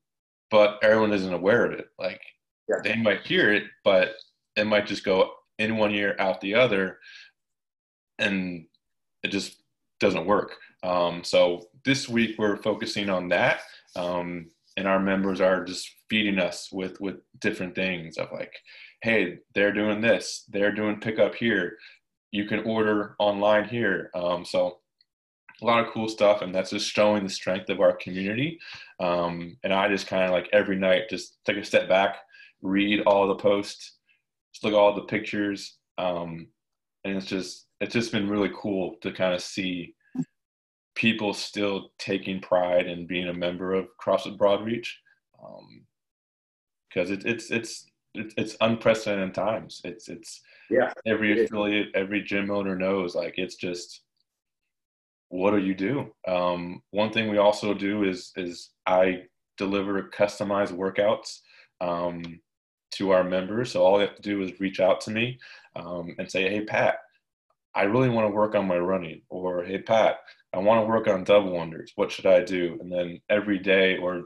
but 0.52 0.78
everyone 0.84 1.12
isn't 1.12 1.34
aware 1.34 1.66
of 1.66 1.72
it. 1.72 1.88
Like 1.98 2.22
yeah. 2.70 2.76
they 2.84 2.96
might 2.96 3.26
hear 3.26 3.52
it, 3.52 3.64
but 3.84 4.14
it 4.56 4.68
might 4.68 4.86
just 4.86 5.04
go 5.04 5.32
in 5.58 5.78
one 5.78 5.92
ear, 5.92 6.16
out 6.20 6.40
the 6.40 6.54
other, 6.54 7.00
and 8.20 8.68
it 9.24 9.30
just 9.30 9.58
doesn't 10.00 10.28
work. 10.28 10.52
Um, 10.84 11.24
so 11.24 11.64
this 11.84 12.08
week 12.08 12.36
we're 12.38 12.58
focusing 12.58 13.10
on 13.10 13.30
that. 13.30 13.62
Um, 13.96 14.52
and 14.78 14.88
our 14.88 15.00
members 15.00 15.42
are 15.42 15.64
just 15.64 15.90
feeding 16.12 16.38
us 16.38 16.70
with 16.72 17.00
with 17.02 17.16
different 17.40 17.74
things 17.74 18.18
of 18.18 18.32
like 18.32 18.54
hey, 19.02 19.40
they're 19.54 19.74
doing 19.74 20.02
this, 20.02 20.46
they're 20.50 20.74
doing 20.74 21.00
pickup 21.00 21.36
here. 21.36 21.78
You 22.32 22.46
can 22.46 22.60
order 22.62 23.16
online 23.20 23.66
here. 23.66 24.10
Um, 24.14 24.44
so 24.44 24.80
a 25.62 25.66
lot 25.66 25.86
of 25.86 25.94
cool 25.94 26.10
stuff, 26.10 26.42
and 26.42 26.54
that's 26.54 26.72
just 26.72 26.92
showing 26.92 27.24
the 27.24 27.30
strength 27.30 27.70
of 27.70 27.80
our 27.80 27.96
community. 27.96 28.60
Um, 29.00 29.58
and 29.64 29.74
I 29.74 29.88
just 29.88 30.08
kind 30.08 30.24
of 30.24 30.32
like 30.32 30.50
every 30.52 30.78
night 30.78 31.10
just 31.10 31.38
take 31.46 31.58
a 31.58 31.64
step 31.64 31.88
back, 31.88 32.18
read 32.62 33.02
all 33.02 33.28
the 33.28 33.36
posts, 33.36 33.98
just 34.54 34.64
look 34.64 34.74
at 34.74 34.80
all 34.80 34.96
the 34.96 35.04
pictures, 35.04 35.78
um, 35.98 36.48
and 37.04 37.16
it's 37.16 37.26
just 37.26 37.68
it's 37.80 37.94
just 37.94 38.12
been 38.12 38.30
really 38.30 38.52
cool 38.56 38.96
to 39.02 39.12
kind 39.12 39.34
of 39.34 39.42
see 39.42 39.94
people 40.96 41.34
still 41.34 41.90
taking 42.00 42.40
pride 42.40 42.88
in 42.88 43.06
being 43.06 43.28
a 43.28 43.34
member 43.34 43.74
of 43.74 43.88
CrossFit 44.02 44.38
Broadreach 44.38 44.88
because 46.90 47.10
um, 47.10 47.16
it, 47.16 47.26
it's 47.26 47.52
it's 47.52 47.86
it's, 48.18 48.34
it's 48.38 48.58
unprecedented 48.62 49.34
times. 49.34 49.82
It's 49.84 50.08
it's 50.08 50.42
yeah. 50.70 50.92
Every 51.06 51.44
affiliate, 51.44 51.90
every 51.94 52.24
gym 52.24 52.52
owner 52.52 52.76
knows 52.76 53.16
like 53.16 53.36
it's 53.38 53.56
just 53.56 54.02
what 55.30 55.52
do 55.52 55.58
you 55.58 55.76
do? 55.76 56.14
Um, 56.28 56.82
one 56.92 57.12
thing 57.12 57.30
we 57.30 57.38
also 57.38 57.74
do 57.74 58.04
is 58.04 58.32
is 58.36 58.72
I 58.86 59.24
deliver 59.58 60.04
customized 60.04 60.74
workouts 60.74 61.40
um, 61.82 62.40
to 62.96 63.12
our 63.12 63.24
members. 63.24 63.72
So 63.72 63.84
all 63.84 63.98
they 63.98 64.06
have 64.06 64.16
to 64.16 64.22
do 64.22 64.42
is 64.42 64.60
reach 64.60 64.80
out 64.80 65.02
to 65.02 65.12
me 65.12 65.40
um, 65.76 66.16
and 66.18 66.30
say, 66.30 66.50
"Hey 66.50 66.64
Pat, 66.64 66.98
I 67.74 67.84
really 67.84 68.10
want 68.10 68.28
to 68.28 68.36
work 68.36 68.56
on 68.56 68.68
my 68.68 68.78
running," 68.78 69.22
or 69.30 69.64
"Hey 69.64 69.82
Pat, 69.82 70.18
I 70.54 70.60
want 70.60 70.82
to 70.82 70.88
work 70.88 71.08
on 71.08 71.24
double 71.24 71.54
unders. 71.54 71.90
What 71.96 72.12
should 72.12 72.26
I 72.26 72.44
do?" 72.44 72.78
And 72.82 72.92
then 72.92 73.20
every 73.30 73.60
day, 73.60 73.98
or 73.98 74.26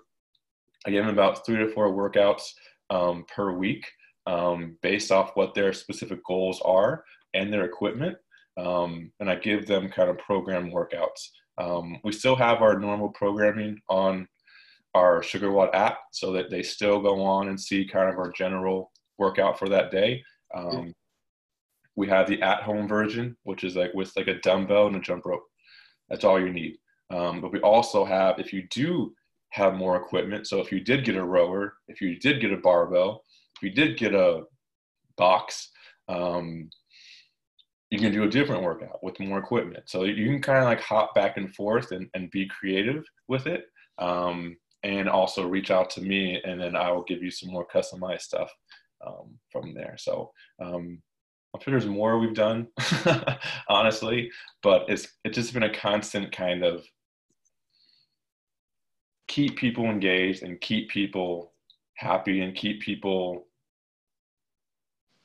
I 0.85 0.91
give 0.91 1.05
them 1.05 1.13
about 1.13 1.45
three 1.45 1.57
to 1.57 1.71
four 1.71 1.91
workouts 1.91 2.53
um, 2.89 3.25
per 3.33 3.51
week 3.51 3.85
um, 4.27 4.77
based 4.81 5.11
off 5.11 5.35
what 5.35 5.53
their 5.53 5.73
specific 5.73 6.23
goals 6.25 6.61
are 6.63 7.03
and 7.33 7.51
their 7.51 7.65
equipment. 7.65 8.17
Um, 8.57 9.11
and 9.19 9.29
I 9.29 9.35
give 9.35 9.67
them 9.67 9.89
kind 9.89 10.09
of 10.09 10.17
program 10.17 10.71
workouts. 10.71 11.29
Um, 11.57 11.97
we 12.03 12.11
still 12.11 12.35
have 12.35 12.61
our 12.61 12.79
normal 12.79 13.09
programming 13.09 13.79
on 13.89 14.27
our 14.95 15.21
SugarWOD 15.21 15.73
app 15.73 15.99
so 16.11 16.31
that 16.33 16.49
they 16.49 16.63
still 16.63 16.99
go 17.01 17.21
on 17.23 17.49
and 17.49 17.59
see 17.59 17.87
kind 17.87 18.09
of 18.09 18.17
our 18.17 18.31
general 18.31 18.91
workout 19.17 19.59
for 19.59 19.69
that 19.69 19.91
day. 19.91 20.23
Um, 20.53 20.93
we 21.95 22.07
have 22.07 22.27
the 22.27 22.41
at-home 22.41 22.87
version, 22.87 23.37
which 23.43 23.63
is 23.63 23.75
like 23.75 23.93
with 23.93 24.11
like 24.15 24.27
a 24.27 24.39
dumbbell 24.39 24.87
and 24.87 24.95
a 24.95 24.99
jump 24.99 25.25
rope. 25.25 25.43
That's 26.09 26.23
all 26.23 26.39
you 26.39 26.51
need. 26.51 26.77
Um, 27.11 27.41
but 27.41 27.51
we 27.51 27.59
also 27.59 28.05
have, 28.05 28.39
if 28.39 28.53
you 28.53 28.67
do 28.71 29.13
have 29.51 29.75
more 29.75 29.97
equipment, 29.97 30.47
so 30.47 30.59
if 30.59 30.71
you 30.71 30.79
did 30.79 31.05
get 31.05 31.15
a 31.15 31.23
rower, 31.23 31.75
if 31.87 32.01
you 32.01 32.17
did 32.19 32.41
get 32.41 32.53
a 32.53 32.57
barbell, 32.57 33.23
if 33.55 33.63
you 33.63 33.71
did 33.71 33.97
get 33.97 34.13
a 34.13 34.43
box, 35.17 35.71
um, 36.07 36.69
you 37.89 37.99
can 37.99 38.11
do 38.11 38.23
a 38.23 38.29
different 38.29 38.63
workout 38.63 39.03
with 39.03 39.19
more 39.19 39.39
equipment. 39.39 39.89
So 39.89 40.03
you 40.03 40.25
can 40.27 40.41
kind 40.41 40.59
of 40.59 40.65
like 40.65 40.81
hop 40.81 41.15
back 41.15 41.37
and 41.37 41.53
forth 41.55 41.91
and, 41.91 42.07
and 42.13 42.29
be 42.29 42.47
creative 42.47 43.03
with 43.27 43.47
it. 43.47 43.65
Um, 43.97 44.55
and 44.83 45.09
also 45.09 45.47
reach 45.47 45.71
out 45.71 45.89
to 45.91 46.01
me 46.01 46.41
and 46.45 46.59
then 46.59 46.75
I 46.75 46.91
will 46.91 47.03
give 47.03 47.21
you 47.21 47.31
some 47.31 47.51
more 47.51 47.67
customized 47.67 48.21
stuff 48.21 48.49
um, 49.05 49.37
from 49.51 49.73
there. 49.73 49.95
So 49.97 50.31
um, 50.61 51.01
I'm 51.53 51.61
sure 51.61 51.71
there's 51.71 51.85
more 51.85 52.19
we've 52.19 52.33
done, 52.33 52.67
honestly, 53.69 54.31
but 54.61 54.85
it's 54.87 55.07
it's 55.23 55.35
just 55.35 55.53
been 55.53 55.63
a 55.63 55.73
constant 55.73 56.31
kind 56.31 56.63
of 56.63 56.85
keep 59.29 59.55
people 59.55 59.85
engaged 59.85 60.43
and 60.43 60.59
keep 60.59 60.89
people 60.89 61.53
happy 61.95 62.41
and 62.41 62.55
keep 62.55 62.81
people 62.81 63.47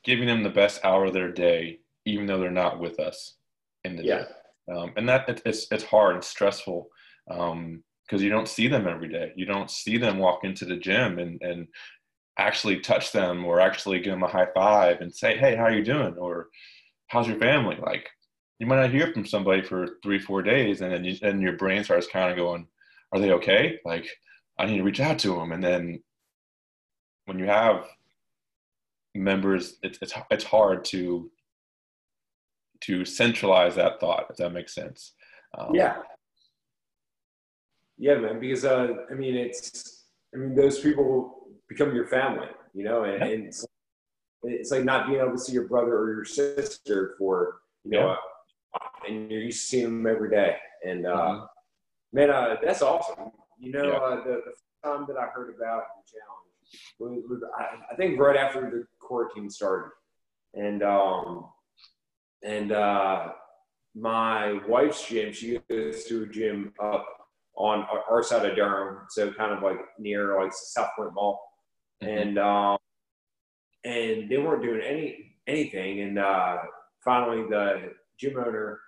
giving 0.05 0.27
them 0.27 0.43
the 0.43 0.49
best 0.49 0.85
hour 0.85 1.05
of 1.05 1.13
their 1.13 1.31
day, 1.31 1.79
even 2.05 2.25
though 2.25 2.39
they're 2.39 2.51
not 2.51 2.79
with 2.79 2.99
us 2.99 3.35
in 3.83 3.97
the 3.97 4.03
yeah. 4.03 4.19
day. 4.19 4.73
Um, 4.73 4.93
and 4.95 5.09
that 5.09 5.41
it's 5.45 5.67
it's 5.71 5.83
hard, 5.83 6.15
it's 6.15 6.27
stressful. 6.27 6.87
Um, 7.29 7.83
because 8.05 8.21
you 8.21 8.29
don't 8.29 8.47
see 8.47 8.67
them 8.67 8.87
every 8.87 9.09
day. 9.09 9.33
You 9.35 9.45
don't 9.45 9.71
see 9.71 9.97
them 9.97 10.19
walk 10.19 10.43
into 10.43 10.63
the 10.63 10.75
gym 10.75 11.17
and, 11.17 11.41
and 11.41 11.67
actually 12.37 12.79
touch 12.79 13.11
them 13.11 13.43
or 13.43 13.59
actually 13.59 13.99
give 13.99 14.13
them 14.13 14.21
a 14.21 14.27
high 14.27 14.47
five 14.53 15.01
and 15.01 15.11
say, 15.11 15.35
hey, 15.37 15.55
how 15.55 15.63
are 15.63 15.73
you 15.73 15.83
doing? 15.83 16.15
Or 16.17 16.49
how's 17.07 17.27
your 17.27 17.39
family? 17.39 17.77
Like 17.81 18.07
you 18.59 18.67
might 18.67 18.79
not 18.79 18.91
hear 18.91 19.11
from 19.11 19.25
somebody 19.25 19.63
for 19.63 19.97
three, 20.03 20.19
four 20.19 20.43
days 20.43 20.81
and 20.81 20.91
then 20.91 21.03
you, 21.03 21.17
and 21.23 21.41
your 21.41 21.53
brain 21.53 21.83
starts 21.83 22.05
kind 22.05 22.29
of 22.29 22.37
going, 22.37 22.67
are 23.15 23.19
they 23.19 23.31
okay? 23.31 23.79
Like 23.85 24.07
I 24.59 24.65
need 24.65 24.77
to 24.77 24.83
reach 24.83 24.99
out 24.99 25.19
to 25.19 25.35
them. 25.35 25.51
And 25.51 25.63
then 25.63 26.03
when 27.25 27.39
you 27.39 27.45
have 27.45 27.85
members, 29.13 29.77
it's, 29.81 29.97
it's, 30.01 30.13
it's 30.29 30.43
hard 30.43 30.85
to, 30.85 31.31
to 32.81 33.05
centralize 33.05 33.75
that 33.75 33.99
thought, 33.99 34.27
if 34.29 34.37
that 34.37 34.51
makes 34.51 34.75
sense. 34.75 35.13
Um, 35.57 35.73
yeah. 35.73 35.97
Yeah, 37.97 38.15
man. 38.15 38.39
Because 38.39 38.65
uh, 38.65 38.89
I 39.09 39.13
mean, 39.13 39.35
it's 39.35 40.03
I 40.33 40.37
mean, 40.37 40.53
those 40.53 40.79
people 40.79 41.47
become 41.69 41.95
your 41.95 42.07
family, 42.07 42.47
you 42.73 42.83
know, 42.83 43.03
and, 43.05 43.19
yeah. 43.19 43.27
and 43.27 43.45
it's, 43.45 43.65
it's, 44.43 44.71
like 44.71 44.83
not 44.83 45.07
being 45.07 45.21
able 45.21 45.31
to 45.31 45.37
see 45.37 45.53
your 45.53 45.67
brother 45.67 45.95
or 45.97 46.13
your 46.13 46.25
sister 46.25 47.15
for 47.17 47.59
you 47.85 47.91
know, 47.91 48.17
yeah. 48.73 49.07
and 49.07 49.31
you're 49.31 49.41
used 49.41 49.61
to 49.61 49.67
seeing 49.67 50.03
them 50.03 50.07
every 50.07 50.29
day. 50.29 50.57
And 50.85 51.07
uh, 51.07 51.15
mm-hmm. 51.15 51.45
Man, 52.15 52.29
uh, 52.29 52.55
that's 52.63 52.81
awesome. 52.81 53.31
You 53.59 53.73
know, 53.73 53.87
yeah. 53.87 53.97
uh, 53.97 54.15
the, 54.23 54.41
the 54.45 54.51
first 54.51 54.63
time 54.85 55.05
that 55.09 55.17
I 55.17 55.25
heard 55.25 55.53
about 55.53 55.83
the 55.97 56.13
challenge 56.13 56.87
was, 56.97 57.23
was 57.29 57.43
I, 57.59 57.91
I, 57.91 57.95
think 57.97 58.17
right 58.17 58.37
after 58.37 58.61
the 58.61 58.85
quarantine 59.01 59.49
started, 59.49 59.91
and 60.53 60.81
um, 60.81 61.49
and 62.41 62.71
uh, 62.71 63.31
my 63.95 64.61
wife's 64.65 65.05
gym, 65.05 65.33
she 65.33 65.59
goes 65.69 66.05
to 66.05 66.23
a 66.23 66.27
gym 66.27 66.71
up 66.81 67.05
on 67.57 67.85
our 68.09 68.23
side 68.23 68.49
of 68.49 68.55
Durham, 68.55 69.07
so 69.09 69.33
kind 69.33 69.51
of 69.51 69.61
like 69.61 69.79
near 69.99 70.41
like 70.41 70.53
Southpoint 70.53 71.13
Mall, 71.15 71.41
mm-hmm. 72.01 72.17
and 72.17 72.39
um, 72.39 72.77
and 73.83 74.29
they 74.29 74.37
weren't 74.37 74.63
doing 74.63 74.79
any 74.79 75.35
anything, 75.47 75.99
and 75.99 76.17
uh, 76.17 76.59
finally 77.03 77.43
the 77.49 77.91
gym 78.17 78.37
owner 78.37 78.79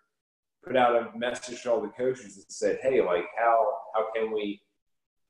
put 0.66 0.76
out 0.76 0.96
a 0.96 1.18
message 1.18 1.64
to 1.64 1.72
all 1.72 1.82
the 1.82 1.90
coaches 1.90 2.38
and 2.38 2.46
said, 2.50 2.80
"Hey, 2.82 3.02
like 3.02 3.26
how 3.38 3.68
how 3.96 4.08
can 4.16 4.32
we 4.34 4.62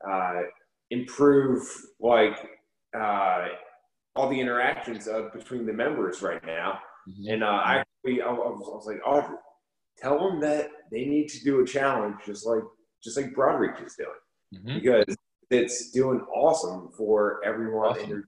uh, 0.09 0.41
improve 0.89 1.61
like 1.99 2.37
uh, 2.97 3.47
all 4.15 4.29
the 4.29 4.39
interactions 4.39 5.07
of 5.07 5.33
between 5.33 5.65
the 5.65 5.73
members 5.73 6.21
right 6.21 6.43
now?" 6.45 6.79
Mm-hmm. 7.09 7.33
And 7.33 7.43
uh, 7.43 7.47
I 7.47 7.75
actually 7.77 8.21
I 8.21 8.31
was, 8.31 8.69
I 8.71 8.75
was 8.75 8.85
like, 8.87 8.99
"Audrey, 9.05 9.37
tell 9.97 10.19
them 10.19 10.39
that 10.41 10.69
they 10.91 11.05
need 11.05 11.27
to 11.29 11.43
do 11.43 11.61
a 11.61 11.65
challenge 11.65 12.15
just 12.25 12.45
like 12.45 12.63
just 13.03 13.17
like 13.17 13.33
Broadreach 13.33 13.85
is 13.85 13.95
doing, 13.95 14.09
mm-hmm. 14.55 14.79
because 14.79 15.15
it's 15.49 15.91
doing 15.91 16.21
awesome 16.33 16.89
for 16.97 17.41
everyone. 17.45 17.91
Awesome. 17.91 18.27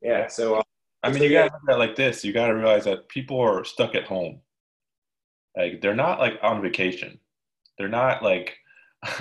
yeah, 0.00 0.26
so 0.28 0.56
uh, 0.56 0.62
I 1.02 1.10
mean, 1.10 1.22
you 1.22 1.30
gotta 1.30 1.52
look 1.52 1.62
at 1.68 1.74
it 1.74 1.78
like 1.78 1.96
this. 1.96 2.24
You 2.24 2.32
gotta 2.32 2.54
realize 2.54 2.84
that 2.84 3.08
people 3.08 3.40
are 3.40 3.64
stuck 3.64 3.94
at 3.94 4.04
home. 4.04 4.40
Like 5.56 5.80
they're 5.80 5.94
not 5.94 6.18
like 6.18 6.38
on 6.42 6.62
vacation. 6.62 7.18
They're 7.78 7.88
not 7.88 8.22
like 8.22 8.56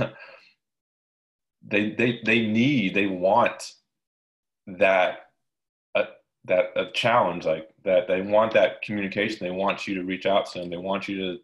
they 1.63 1.91
they 1.91 2.19
they 2.25 2.47
need 2.47 2.93
they 2.93 3.07
want 3.07 3.73
that 4.67 5.19
uh, 5.95 6.05
that 6.45 6.65
a 6.75 6.91
challenge 6.91 7.45
like 7.45 7.69
that 7.83 8.07
they 8.07 8.21
want 8.21 8.53
that 8.53 8.81
communication. 8.81 9.45
They 9.45 9.51
want 9.51 9.87
you 9.87 9.95
to 9.95 10.03
reach 10.03 10.25
out 10.25 10.45
to 10.51 10.59
them. 10.59 10.69
They 10.69 10.77
want 10.77 11.07
you 11.07 11.17
to 11.17 11.37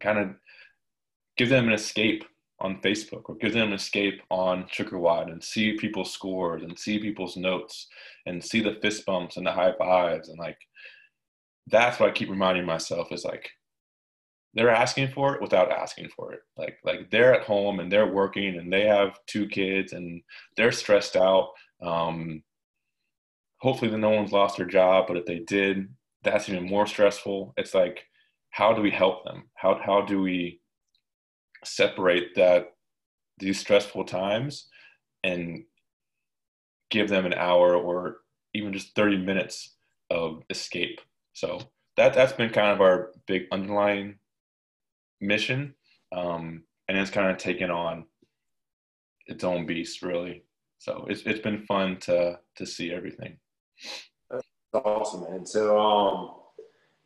kind 0.00 0.18
of 0.18 0.30
give 1.36 1.48
them 1.48 1.68
an 1.68 1.74
escape 1.74 2.24
on 2.60 2.80
Facebook 2.80 3.22
or 3.24 3.34
give 3.36 3.52
them 3.52 3.68
an 3.68 3.74
escape 3.74 4.22
on 4.30 4.64
SugarWOD 4.64 5.32
and 5.32 5.42
see 5.42 5.76
people's 5.76 6.12
scores 6.12 6.62
and 6.62 6.78
see 6.78 6.98
people's 6.98 7.36
notes 7.36 7.88
and 8.26 8.42
see 8.42 8.60
the 8.60 8.78
fist 8.80 9.04
bumps 9.04 9.36
and 9.36 9.46
the 9.46 9.52
high 9.52 9.72
fives. 9.76 10.28
And 10.28 10.38
like 10.38 10.58
that's 11.66 11.98
what 11.98 12.08
I 12.08 12.12
keep 12.12 12.30
reminding 12.30 12.64
myself 12.64 13.10
is 13.10 13.24
like 13.24 13.50
they're 14.54 14.70
asking 14.70 15.08
for 15.08 15.34
it 15.34 15.40
without 15.40 15.70
asking 15.70 16.08
for 16.14 16.32
it. 16.32 16.40
Like 16.56 16.78
like 16.84 17.10
they're 17.10 17.34
at 17.34 17.46
home 17.46 17.80
and 17.80 17.90
they're 17.90 18.12
working 18.12 18.56
and 18.56 18.72
they 18.72 18.86
have 18.86 19.18
two 19.26 19.48
kids 19.48 19.92
and 19.92 20.22
they're 20.56 20.72
stressed 20.72 21.16
out. 21.16 21.50
Um, 21.82 22.42
hopefully, 23.58 23.90
no 23.96 24.10
one's 24.10 24.32
lost 24.32 24.56
their 24.56 24.66
job, 24.66 25.06
but 25.08 25.16
if 25.16 25.26
they 25.26 25.40
did, 25.40 25.88
that's 26.22 26.48
even 26.48 26.64
more 26.64 26.86
stressful. 26.86 27.54
It's 27.56 27.74
like, 27.74 28.04
how 28.50 28.72
do 28.74 28.82
we 28.82 28.90
help 28.90 29.24
them? 29.24 29.44
How 29.54 29.80
how 29.84 30.02
do 30.02 30.20
we 30.20 30.60
separate 31.64 32.34
that 32.34 32.72
these 33.38 33.58
stressful 33.58 34.04
times 34.04 34.68
and 35.24 35.64
give 36.90 37.08
them 37.08 37.26
an 37.26 37.34
hour 37.34 37.74
or 37.74 38.18
even 38.54 38.72
just 38.72 38.94
30 38.94 39.18
minutes 39.18 39.74
of 40.10 40.42
escape. 40.50 41.00
So 41.32 41.60
that 41.96 42.14
that's 42.14 42.34
been 42.34 42.50
kind 42.50 42.72
of 42.72 42.80
our 42.80 43.12
big 43.26 43.44
underlying 43.50 44.18
mission, 45.22 45.74
um, 46.14 46.64
and 46.88 46.98
it's 46.98 47.10
kind 47.10 47.30
of 47.30 47.38
taken 47.38 47.70
on 47.70 48.04
its 49.26 49.44
own 49.44 49.64
beast, 49.66 50.02
really. 50.02 50.44
So 50.78 51.06
it's 51.08 51.22
it's 51.22 51.40
been 51.40 51.64
fun 51.66 51.98
to 52.00 52.40
to 52.56 52.66
see 52.66 52.92
everything. 52.92 53.38
Awesome, 54.74 55.30
man. 55.30 55.46
So 55.46 55.78
um, 55.78 56.34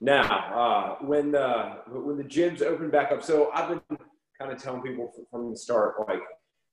now 0.01 0.99
uh, 1.01 1.05
when 1.05 1.33
the 1.33 1.77
when 1.89 2.17
the 2.17 2.25
gyms 2.25 2.62
open 2.62 2.91
back 2.91 3.12
up, 3.12 3.23
so 3.23 3.51
I've 3.53 3.69
been 3.69 3.99
kind 4.41 4.53
of 4.53 4.62
telling 4.62 4.83
people 4.83 5.12
from 5.31 5.51
the 5.51 5.57
start, 5.57 5.95
like, 6.09 6.21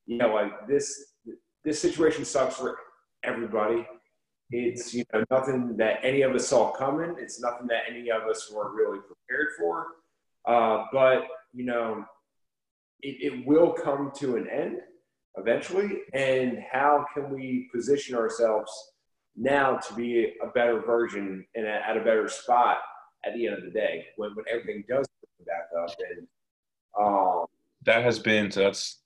you 0.06 0.18
know, 0.18 0.34
like 0.34 0.68
this 0.68 1.14
this 1.64 1.80
situation 1.80 2.26
sucks 2.26 2.56
for 2.56 2.78
everybody. 3.24 3.88
It's 4.52 4.94
you 4.94 5.04
know 5.14 5.24
nothing 5.32 5.76
that 5.78 6.00
any 6.04 6.22
of 6.22 6.36
us 6.36 6.48
saw 6.48 6.72
coming. 6.72 7.16
It's 7.18 7.42
nothing 7.42 7.68
that 7.68 7.84
any 7.90 8.12
of 8.12 8.24
us 8.24 8.52
were 8.54 8.74
really 8.76 9.00
prepared 9.00 9.50
for. 9.58 9.88
Uh, 10.48 10.86
but 10.92 11.24
you 11.54 11.66
know, 11.66 12.04
it, 13.02 13.34
it 13.34 13.48
will 13.48 13.72
come 13.72 14.12
to 14.18 14.36
an 14.36 14.48
end 14.50 14.78
eventually. 15.38 16.02
And 16.14 16.60
how 16.72 17.06
can 17.14 17.30
we 17.30 17.70
position 17.74 18.16
ourselves 18.16 18.72
now 19.36 19.78
to 19.78 19.94
be 19.94 20.34
a 20.44 20.48
better 20.48 20.82
version 20.82 21.46
and 21.56 21.66
at 21.66 21.98
a 21.98 22.04
better 22.04 22.28
spot 22.28 22.78
at 23.26 23.34
the 23.34 23.48
end 23.48 23.58
of 23.58 23.64
the 23.64 23.72
day? 23.72 24.06
When, 24.18 24.36
when 24.36 24.46
everything 24.50 24.84
does 24.88 25.08
come 25.38 25.46
back 25.46 25.68
up 25.82 25.96
and 26.18 26.28
um, 27.00 27.46
that 27.86 28.04
has 28.04 28.20
been 28.20 28.52
so 28.52 28.62
that's 28.62 29.00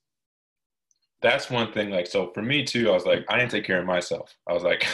that's 1.22 1.50
one 1.50 1.72
thing 1.72 1.90
like 1.90 2.06
so 2.06 2.30
for 2.32 2.42
me 2.42 2.62
too 2.62 2.90
i 2.90 2.92
was 2.92 3.06
like 3.06 3.24
i 3.28 3.38
didn't 3.38 3.50
take 3.50 3.64
care 3.64 3.80
of 3.80 3.86
myself. 3.86 4.36
I 4.48 4.52
was 4.52 4.62
like 4.62 4.86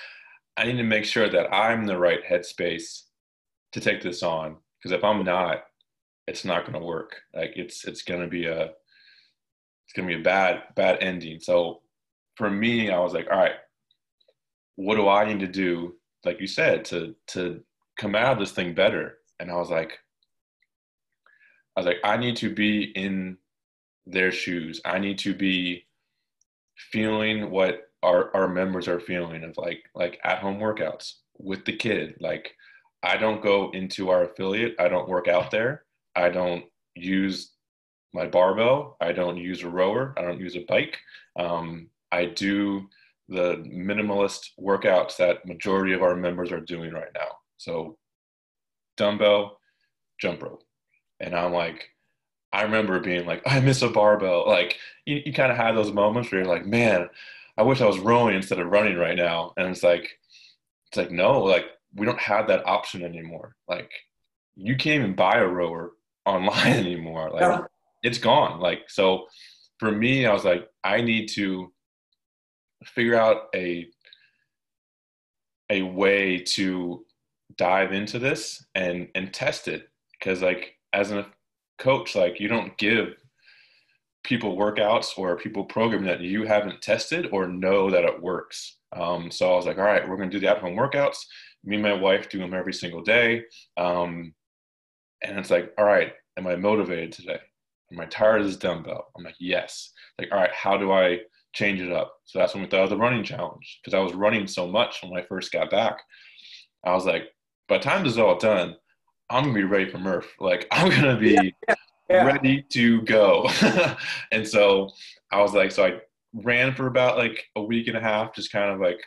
i 0.56 0.64
need 0.64 0.76
to 0.76 0.82
make 0.82 1.04
sure 1.04 1.28
that 1.28 1.52
i'm 1.54 1.86
the 1.86 1.98
right 1.98 2.20
headspace 2.28 3.02
to 3.72 3.80
take 3.80 4.02
this 4.02 4.22
on. 4.22 4.56
Because 4.78 4.92
if 4.92 5.04
i'm 5.04 5.24
not 5.24 5.62
it's 6.26 6.44
not 6.44 6.62
going 6.62 6.78
to 6.78 6.86
work 6.86 7.16
like 7.34 7.52
it's 7.56 7.84
it's 7.84 8.02
going 8.02 8.20
to 8.20 8.28
be 8.28 8.46
a 8.46 8.64
it's 8.64 9.92
going 9.94 10.08
to 10.08 10.14
be 10.14 10.20
a 10.20 10.24
bad 10.24 10.62
bad 10.76 10.98
ending 11.00 11.40
so 11.40 11.80
for 12.36 12.50
me 12.50 12.90
i 12.90 12.98
was 12.98 13.12
like 13.12 13.26
all 13.30 13.38
right 13.38 13.56
what 14.76 14.96
do 14.96 15.08
i 15.08 15.24
need 15.24 15.40
to 15.40 15.46
do 15.46 15.94
like 16.24 16.40
you 16.40 16.46
said 16.46 16.84
to 16.84 17.14
to 17.26 17.60
come 17.98 18.14
out 18.14 18.32
of 18.32 18.38
this 18.38 18.52
thing 18.52 18.74
better 18.74 19.18
and 19.40 19.50
i 19.50 19.54
was 19.54 19.70
like 19.70 19.98
I 21.76 21.80
was 21.80 21.86
like, 21.86 21.98
I 22.04 22.16
need 22.16 22.36
to 22.36 22.54
be 22.54 22.84
in 22.94 23.38
their 24.06 24.30
shoes. 24.30 24.80
I 24.84 24.98
need 24.98 25.18
to 25.20 25.34
be 25.34 25.86
feeling 26.76 27.50
what 27.50 27.90
our, 28.02 28.34
our 28.34 28.48
members 28.48 28.88
are 28.88 29.00
feeling 29.00 29.44
of 29.44 29.56
like 29.56 29.84
like 29.94 30.18
at 30.24 30.38
home 30.38 30.58
workouts 30.58 31.14
with 31.38 31.64
the 31.64 31.76
kid. 31.76 32.16
Like 32.20 32.54
I 33.02 33.16
don't 33.16 33.42
go 33.42 33.70
into 33.70 34.10
our 34.10 34.24
affiliate. 34.24 34.74
I 34.78 34.88
don't 34.88 35.08
work 35.08 35.28
out 35.28 35.50
there. 35.50 35.84
I 36.14 36.28
don't 36.28 36.64
use 36.94 37.52
my 38.12 38.26
barbell. 38.26 38.96
I 39.00 39.12
don't 39.12 39.36
use 39.36 39.62
a 39.62 39.70
rower. 39.70 40.14
I 40.16 40.22
don't 40.22 40.40
use 40.40 40.56
a 40.56 40.64
bike. 40.68 40.98
Um, 41.36 41.88
I 42.10 42.26
do 42.26 42.88
the 43.28 43.56
minimalist 43.66 44.50
workouts 44.60 45.16
that 45.16 45.46
majority 45.46 45.94
of 45.94 46.02
our 46.02 46.14
members 46.14 46.52
are 46.52 46.60
doing 46.60 46.92
right 46.92 47.12
now. 47.14 47.38
So 47.56 47.96
dumbbell, 48.96 49.58
jump 50.20 50.42
rope. 50.42 50.62
And 51.20 51.34
I'm 51.34 51.52
like, 51.52 51.88
I 52.52 52.62
remember 52.62 53.00
being 53.00 53.24
like, 53.24 53.42
I 53.46 53.60
miss 53.60 53.80
a 53.82 53.88
barbell. 53.88 54.46
Like 54.46 54.76
you, 55.06 55.22
you 55.24 55.32
kind 55.32 55.50
of 55.50 55.56
have 55.56 55.74
those 55.74 55.92
moments 55.92 56.30
where 56.30 56.42
you're 56.42 56.52
like, 56.52 56.66
man, 56.66 57.08
I 57.56 57.62
wish 57.62 57.80
I 57.80 57.86
was 57.86 57.98
rowing 57.98 58.34
instead 58.34 58.58
of 58.58 58.68
running 58.68 58.96
right 58.96 59.16
now. 59.16 59.54
And 59.56 59.68
it's 59.68 59.82
like, 59.82 60.18
it's 60.88 60.96
like, 60.98 61.10
no, 61.10 61.42
like 61.42 61.66
we 61.94 62.04
don't 62.04 62.20
have 62.20 62.48
that 62.48 62.66
option 62.66 63.02
anymore. 63.02 63.56
Like 63.68 63.90
you 64.56 64.76
can't 64.76 65.02
even 65.02 65.14
buy 65.14 65.38
a 65.38 65.46
rower 65.46 65.92
online 66.26 66.72
anymore. 66.72 67.30
Like 67.30 67.42
yeah. 67.42 67.60
it's 68.02 68.18
gone. 68.18 68.60
Like, 68.60 68.88
so 68.88 69.26
for 69.78 69.90
me, 69.90 70.26
I 70.26 70.32
was 70.32 70.44
like, 70.44 70.68
I 70.84 71.00
need 71.00 71.28
to 71.30 71.72
figure 72.84 73.16
out 73.16 73.48
a, 73.54 73.86
a 75.70 75.82
way 75.82 76.38
to 76.38 77.04
dive 77.56 77.92
into 77.92 78.18
this 78.18 78.64
and, 78.74 79.08
and 79.14 79.32
test 79.32 79.68
it. 79.68 79.88
Cause 80.20 80.42
like 80.42 80.76
as 80.92 81.10
a 81.10 81.26
coach, 81.78 82.14
like 82.14 82.38
you 82.38 82.48
don't 82.48 82.76
give 82.78 83.16
people 84.24 84.56
workouts 84.56 85.18
or 85.18 85.36
people 85.36 85.64
programming 85.64 86.06
that 86.06 86.20
you 86.20 86.44
haven't 86.46 86.80
tested 86.80 87.28
or 87.32 87.48
know 87.48 87.90
that 87.90 88.04
it 88.04 88.22
works. 88.22 88.78
Um, 88.94 89.30
so 89.30 89.52
I 89.52 89.56
was 89.56 89.66
like, 89.66 89.78
all 89.78 89.84
right, 89.84 90.08
we're 90.08 90.16
going 90.16 90.30
to 90.30 90.36
do 90.36 90.40
the 90.40 90.50
at-home 90.50 90.76
workouts. 90.76 91.16
Me 91.64 91.76
and 91.76 91.82
my 91.82 91.92
wife 91.92 92.28
do 92.28 92.38
them 92.38 92.54
every 92.54 92.72
single 92.72 93.02
day. 93.02 93.42
Um, 93.76 94.34
and 95.22 95.38
it's 95.38 95.50
like, 95.50 95.72
all 95.78 95.84
right, 95.84 96.12
am 96.36 96.46
I 96.46 96.56
motivated 96.56 97.12
today? 97.12 97.38
Am 97.92 98.00
I 98.00 98.06
tired 98.06 98.40
of 98.40 98.46
this 98.46 98.56
dumbbell? 98.56 99.08
I'm 99.16 99.24
like, 99.24 99.36
yes. 99.38 99.90
Like, 100.18 100.28
all 100.32 100.38
right, 100.38 100.52
how 100.52 100.76
do 100.76 100.92
I 100.92 101.20
change 101.52 101.80
it 101.80 101.92
up? 101.92 102.14
So 102.24 102.38
that's 102.38 102.54
when 102.54 102.62
we 102.62 102.68
thought 102.68 102.84
of 102.84 102.90
the 102.90 102.96
running 102.96 103.24
challenge 103.24 103.80
because 103.82 103.94
I 103.94 104.00
was 104.00 104.14
running 104.14 104.46
so 104.46 104.66
much 104.66 105.02
when 105.02 105.18
I 105.18 105.26
first 105.26 105.52
got 105.52 105.70
back. 105.70 105.98
I 106.84 106.92
was 106.94 107.04
like, 107.04 107.24
by 107.68 107.78
the 107.78 107.84
time 107.84 108.02
this 108.02 108.14
is 108.14 108.18
all 108.18 108.38
done, 108.38 108.76
I'm 109.30 109.44
gonna 109.44 109.54
be 109.54 109.64
ready 109.64 109.90
for 109.90 109.98
Murph. 109.98 110.30
Like, 110.40 110.66
I'm 110.70 110.90
gonna 110.90 111.18
be 111.18 111.54
yeah, 111.68 111.74
yeah. 112.10 112.24
ready 112.24 112.62
to 112.70 113.02
go. 113.02 113.48
and 114.32 114.46
so 114.46 114.90
I 115.30 115.40
was 115.40 115.54
like, 115.54 115.70
so 115.70 115.86
I 115.86 116.00
ran 116.34 116.74
for 116.74 116.86
about 116.86 117.18
like 117.18 117.44
a 117.56 117.62
week 117.62 117.88
and 117.88 117.96
a 117.96 118.00
half, 118.00 118.34
just 118.34 118.52
kind 118.52 118.70
of 118.70 118.80
like 118.80 119.00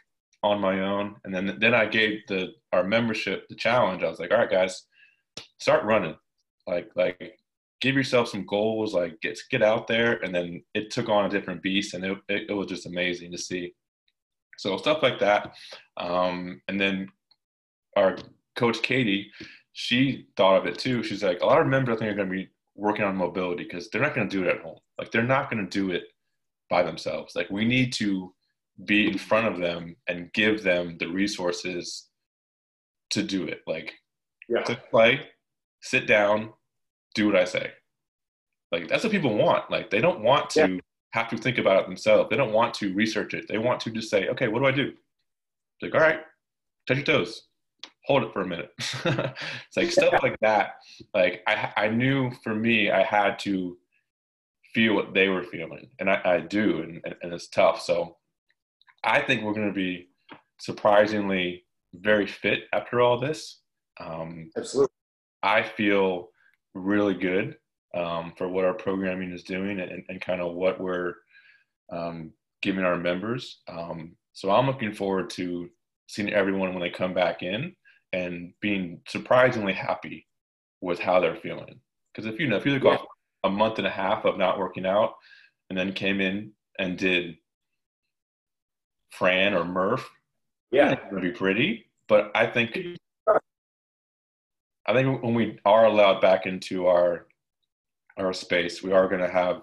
on 0.44 0.62
my 0.62 0.82
own. 0.82 1.16
And 1.24 1.34
then 1.34 1.58
then 1.60 1.74
I 1.74 1.86
gave 1.86 2.20
the 2.28 2.54
our 2.72 2.84
membership 2.84 3.48
the 3.50 3.56
challenge. 3.56 4.04
I 4.04 4.10
was 4.10 4.20
like, 4.20 4.32
all 4.32 4.38
right, 4.38 4.50
guys, 4.50 4.86
start 5.58 5.84
running. 5.84 6.16
Like 6.68 6.90
like 6.96 7.40
give 7.82 7.96
yourself 7.96 8.30
some 8.30 8.46
goals. 8.46 8.94
Like 8.94 9.20
get 9.22 9.40
get 9.50 9.62
out 9.62 9.88
there. 9.88 10.24
And 10.24 10.34
then 10.34 10.64
it 10.74 10.92
took 10.92 11.10
on 11.10 11.26
a 11.26 11.30
different 11.30 11.62
beast, 11.62 11.94
and 11.94 12.04
it 12.04 12.18
it, 12.30 12.50
it 12.50 12.54
was 12.54 12.68
just 12.68 12.86
amazing 12.86 13.32
to 13.32 13.38
see. 13.38 13.74
So 14.58 14.78
stuff 14.78 15.04
like 15.04 15.20
that. 15.20 15.54
Um, 15.98 16.62
and 16.68 16.80
then 16.80 17.10
our 17.96 18.18
coach 18.56 18.82
Katie, 18.82 19.32
she 19.74 20.28
thought 20.38 20.58
of 20.58 20.66
it 20.66 20.80
too. 20.80 21.04
She's 21.04 21.24
like, 21.24 21.42
a 21.42 21.46
lot 21.46 21.62
of 21.62 21.68
members 21.68 21.98
I 21.98 22.00
think 22.00 22.12
are 22.12 22.16
going 22.16 22.30
to 22.30 22.36
be 22.36 22.50
working 22.76 23.06
on 23.06 23.16
mobility 23.16 23.64
because 23.64 23.90
they're 23.90 24.02
not 24.02 24.16
going 24.16 24.30
to 24.30 24.38
do 24.38 24.44
it 24.44 24.56
at 24.56 24.62
home. 24.62 24.78
Like 24.98 25.12
they're 25.12 25.24
not 25.24 25.50
going 25.50 25.66
to 25.66 25.70
do 25.70 25.92
it 25.92 26.04
by 26.70 26.84
themselves. 26.84 27.36
Like 27.36 27.50
we 27.50 27.66
need 27.66 27.94
to 27.94 28.34
be 28.84 29.08
in 29.08 29.18
front 29.18 29.48
of 29.48 29.60
them 29.60 29.96
and 30.08 30.32
give 30.34 30.64
them 30.64 30.98
the 31.00 31.08
resources 31.08 32.08
to 33.12 33.24
do 33.24 33.46
it. 33.46 33.62
Like 33.68 33.94
yeah. 34.50 34.64
click 34.64 34.90
play, 34.90 35.22
sit 35.82 36.08
down, 36.08 36.54
do 37.14 37.28
what 37.28 37.36
I 37.36 37.46
say. 37.46 37.72
Like 38.72 38.88
that's 38.88 39.04
what 39.04 39.12
people 39.12 39.36
want. 39.36 39.70
Like 39.72 39.90
they 39.90 40.02
don't 40.02 40.22
want 40.22 40.50
to 40.52 40.70
yeah. 40.70 40.80
have 41.12 41.30
to 41.30 41.38
think 41.38 41.58
about 41.58 41.82
it 41.82 41.88
themselves. 41.88 42.30
They 42.30 42.38
don't 42.38 42.54
want 42.54 42.74
to 42.76 42.94
research 42.94 43.34
it. 43.34 43.46
They 43.48 43.58
want 43.58 43.80
to 43.82 43.92
just 43.92 44.10
say, 44.10 44.28
okay, 44.30 44.48
what 44.48 44.60
do 44.60 44.66
I 44.66 44.72
do? 44.72 44.88
It's 44.90 45.94
like, 45.94 45.96
all 45.96 46.08
right, 46.08 46.20
touch 46.88 46.98
your 46.98 47.06
toes. 47.06 47.44
Hold 48.06 48.24
it 48.24 48.34
for 48.34 48.42
a 48.42 48.48
minute. 48.48 48.72
it's 48.78 49.78
like 49.78 49.92
stuff 49.92 50.14
like 50.22 50.38
that. 50.42 50.76
Like 51.14 51.42
I, 51.48 51.72
I 51.78 51.88
knew 51.90 52.32
for 52.44 52.54
me, 52.54 52.92
I 52.92 53.04
had 53.04 53.40
to 53.40 53.78
feel 54.74 54.94
what 54.94 55.14
they 55.14 55.30
were 55.30 55.44
feeling, 55.44 55.90
and 56.00 56.10
I, 56.10 56.22
I 56.26 56.40
do, 56.40 56.82
and, 56.82 57.16
and 57.22 57.34
it's 57.34 57.48
tough. 57.48 57.82
So 57.82 58.18
I 59.04 59.22
think 59.22 59.44
we're 59.44 59.54
going 59.54 59.68
to 59.68 59.74
be 59.74 60.10
surprisingly 60.60 61.64
very 61.94 62.28
fit 62.28 62.64
after 62.74 63.02
all 63.02 63.20
this. 63.20 63.62
Um, 64.00 64.50
Absolutely. 64.58 64.94
I 65.44 65.64
feel 65.64 66.30
really 66.74 67.14
good 67.14 67.56
um, 67.96 68.34
for 68.38 68.48
what 68.48 68.66
our 68.66 68.74
programming 68.74 69.32
is 69.32 69.44
doing 69.44 69.80
and, 69.80 70.04
and 70.08 70.22
kind 70.22 70.42
of 70.42 70.54
what 70.54 70.80
we're 70.80 71.14
um, 71.92 72.32
giving 72.62 72.84
our 72.84 72.98
members. 72.98 73.62
Um, 73.68 74.16
so 74.34 74.52
I'm 74.52 74.68
looking 74.68 74.94
forward 74.94 75.30
to 75.32 75.70
seeing 76.08 76.34
everyone 76.34 76.74
when 76.74 76.82
they 76.82 76.90
come 76.90 77.14
back 77.14 77.42
in 77.42 77.76
and 78.14 78.54
being 78.62 79.02
surprisingly 79.08 79.74
happy 79.74 80.28
with 80.82 81.00
how 81.00 81.20
they're 81.20 81.38
feeling. 81.38 81.80
Because 82.14 82.32
if 82.32 82.40
you 82.40 82.48
know, 82.48 82.58
if 82.58 82.66
you 82.66 82.74
look 82.74 82.86
off 82.86 83.06
a 83.44 83.50
month 83.50 83.78
and 83.78 83.88
a 83.88 83.92
half 83.92 84.26
of 84.26 84.38
not 84.38 84.60
working 84.60 84.86
out 84.86 85.14
and 85.70 85.78
then 85.78 85.94
came 85.94 86.22
in 86.22 86.52
and 86.80 86.98
did 86.98 87.36
Fran 89.12 89.54
or 89.54 89.66
Murph, 89.66 90.10
yeah, 90.72 90.96
to 90.96 91.20
be 91.20 91.32
pretty. 91.32 91.90
But 92.08 92.32
I 92.36 92.48
think 92.48 92.78
I 94.88 94.94
think 94.94 95.24
when 95.24 95.34
we 95.34 95.60
are 95.66 95.86
allowed 95.86 96.22
back 96.22 96.46
into 96.46 96.88
our 96.88 97.28
our 98.18 98.32
space, 98.34 98.82
we 98.82 98.94
are 98.94 99.08
going 99.08 99.22
to 99.22 99.30
have 99.30 99.62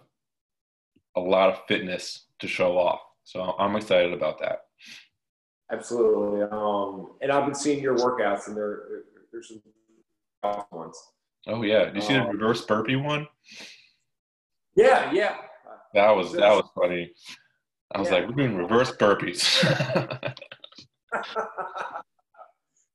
a 1.17 1.21
lot 1.21 1.49
of 1.49 1.61
fitness 1.67 2.27
to 2.41 2.47
show 2.47 2.77
off. 2.77 3.01
So 3.25 3.55
I'm 3.59 3.77
excited 3.77 4.13
about 4.13 4.39
that. 4.41 4.65
Absolutely. 5.71 6.43
Um, 6.43 7.13
and 7.23 7.33
I've 7.33 7.47
been 7.47 7.55
seeing 7.55 7.83
your 7.83 7.97
workouts, 7.97 8.49
and 8.49 8.57
there 8.57 9.05
there's 9.31 9.49
some 9.49 9.63
awesome 10.43 10.67
ones. 10.71 11.01
Oh 11.47 11.63
yeah, 11.63 11.87
did 11.87 11.97
you 11.97 12.03
see 12.03 12.15
um, 12.15 12.27
the 12.27 12.33
reverse 12.33 12.65
burpee 12.65 12.97
one? 12.97 13.27
Yeah, 14.77 15.11
yeah. 15.13 15.37
That 15.95 16.11
was 16.11 16.33
that 16.33 16.51
was 16.51 16.69
funny. 16.75 17.13
I 17.95 18.01
was 18.01 18.09
yeah. 18.09 18.15
like, 18.17 18.29
we're 18.29 18.35
doing 18.35 18.57
reverse 18.57 18.93
burpees. 18.93 19.45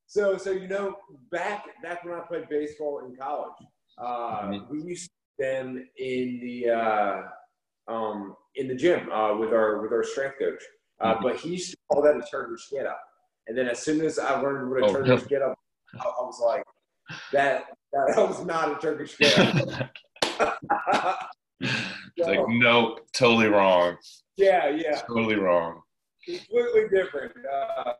so, 0.08 0.38
so 0.38 0.52
you 0.52 0.68
know, 0.68 0.96
back 1.32 1.66
back 1.84 2.04
when 2.06 2.14
I 2.14 2.22
played 2.22 2.48
baseball 2.50 3.06
in 3.06 3.16
college, 3.16 3.52
uh, 3.98 4.44
mm-hmm. 4.44 4.72
we 4.72 4.84
used 4.84 5.10
to 5.10 5.44
them 5.44 5.86
in 5.98 6.40
the 6.42 6.70
uh, 6.70 7.22
um, 7.88 8.36
in 8.56 8.70
the 8.70 8.76
gym 8.76 9.12
uh, 9.12 9.36
with 9.36 9.54
our 9.54 9.82
with 9.82 9.92
our 9.92 10.04
strength 10.04 10.40
coach. 10.40 10.64
Uh, 11.00 11.14
mm-hmm. 11.14 11.24
But 11.24 11.36
he 11.38 11.50
used 11.50 11.72
to 11.72 11.78
call 11.92 12.02
that 12.04 12.16
a 12.16 12.26
Turkish 12.32 12.70
get 12.72 12.86
up. 12.86 13.02
And 13.48 13.58
then 13.58 13.68
as 13.68 13.80
soon 13.80 14.04
as 14.04 14.18
I 14.18 14.40
learned 14.40 14.70
what 14.70 14.84
a 14.84 14.86
oh, 14.86 14.94
Turkish 14.94 15.24
yeah. 15.24 15.38
get 15.38 15.42
up, 15.42 15.60
I, 16.00 16.04
I, 16.04 16.24
was 16.24 16.42
like, 16.44 16.64
that 17.32 17.66
that 17.94 18.16
was 18.18 18.46
not 18.46 18.72
a 18.72 18.80
Turkish 18.80 19.18
get 19.18 19.38
up. 19.38 19.90
it's 21.60 22.28
like 22.28 22.40
no, 22.48 22.98
totally 23.14 23.48
wrong. 23.48 23.98
Yeah, 24.38 24.70
yeah. 24.70 25.02
Totally 25.02 25.36
wrong. 25.36 25.82
Completely 26.26 26.90
different. 26.94 27.34
Uh, 27.52 27.94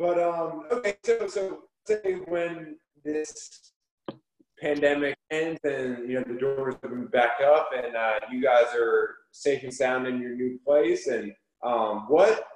but 0.00 0.18
um, 0.18 0.64
okay, 0.72 0.96
so 1.04 1.28
so 1.28 1.58
say 1.86 2.14
when 2.26 2.76
this 3.04 3.72
pandemic 4.58 5.14
ends 5.30 5.60
and 5.64 6.08
you 6.08 6.14
know 6.14 6.24
the 6.26 6.40
doors 6.40 6.74
open 6.82 7.06
back 7.08 7.32
up 7.46 7.68
and 7.76 7.94
uh, 7.94 8.18
you 8.32 8.42
guys 8.42 8.74
are 8.74 9.16
safe 9.30 9.62
and 9.62 9.72
sound 9.72 10.06
in 10.06 10.20
your 10.20 10.34
new 10.34 10.58
place 10.66 11.06
and 11.06 11.32
um, 11.62 12.06
what 12.08 12.46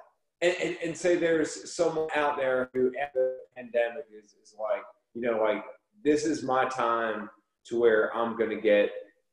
and, 0.41 0.55
and, 0.61 0.77
and, 0.83 0.97
say 0.97 1.15
there's 1.15 1.73
someone 1.73 2.07
out 2.15 2.35
there 2.35 2.69
who 2.73 2.91
after 3.01 3.35
the 3.37 3.37
pandemic 3.55 4.05
is, 4.11 4.31
is 4.43 4.55
like 4.59 4.81
you 5.13 5.21
know 5.21 5.39
like 5.41 5.63
this 6.03 6.25
is 6.25 6.41
my 6.43 6.65
time 6.65 7.29
to 7.65 7.79
where 7.79 8.15
I'm 8.15 8.35
gonna 8.37 8.59
get 8.59 8.89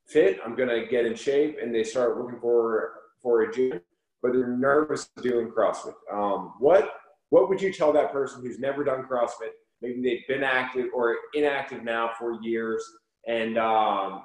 fit 0.07 0.39
I'm 0.45 0.55
gonna 0.55 0.87
get 0.87 1.07
in 1.07 1.15
shape 1.15 1.57
and 1.63 1.75
they 1.75 1.83
start 1.83 2.19
looking 2.19 2.41
for 2.41 2.93
for 3.23 3.43
a 3.43 3.53
gym, 3.53 3.81
but 4.21 4.33
they're 4.33 4.49
nervous 4.49 5.09
doing 5.23 5.49
CrossFit. 5.49 5.95
Um, 6.13 6.55
what 6.59 6.93
what 7.33 7.49
would 7.49 7.63
you 7.63 7.73
tell 7.73 7.95
that 7.95 8.13
person 8.13 8.43
who's 8.43 8.59
never 8.59 8.85
done 8.85 9.07
CrossFit? 9.11 9.55
Maybe 9.81 10.03
they've 10.03 10.29
been 10.29 10.45
active 10.45 10.89
or 10.95 11.17
inactive 11.33 11.83
now 11.83 12.11
for 12.19 12.39
years, 12.43 12.85
and 13.27 13.57
um, 13.57 14.21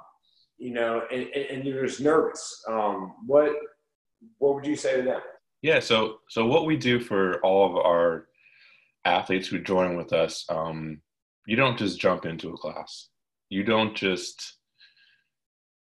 you 0.57 0.73
know, 0.73 1.03
and, 1.09 1.23
and, 1.29 1.63
you're 1.63 1.85
just 1.85 2.01
nervous. 2.01 2.61
Um, 2.67 3.13
what 3.25 3.53
what 4.39 4.55
would 4.55 4.65
you 4.65 4.75
say 4.75 4.97
to 4.97 5.03
them? 5.03 5.21
Yeah, 5.61 5.79
so 5.79 6.17
so 6.27 6.47
what 6.47 6.65
we 6.65 6.75
do 6.75 6.99
for 6.99 7.39
all 7.45 7.69
of 7.69 7.77
our 7.77 8.27
athletes 9.05 9.47
who 9.47 9.59
join 9.59 9.95
with 9.95 10.11
us, 10.11 10.43
um, 10.49 10.99
you 11.45 11.55
don't 11.55 11.79
just 11.79 12.01
jump 12.01 12.25
into 12.25 12.49
a 12.49 12.57
class. 12.57 13.07
You 13.47 13.63
don't 13.63 13.95
just 13.95 14.57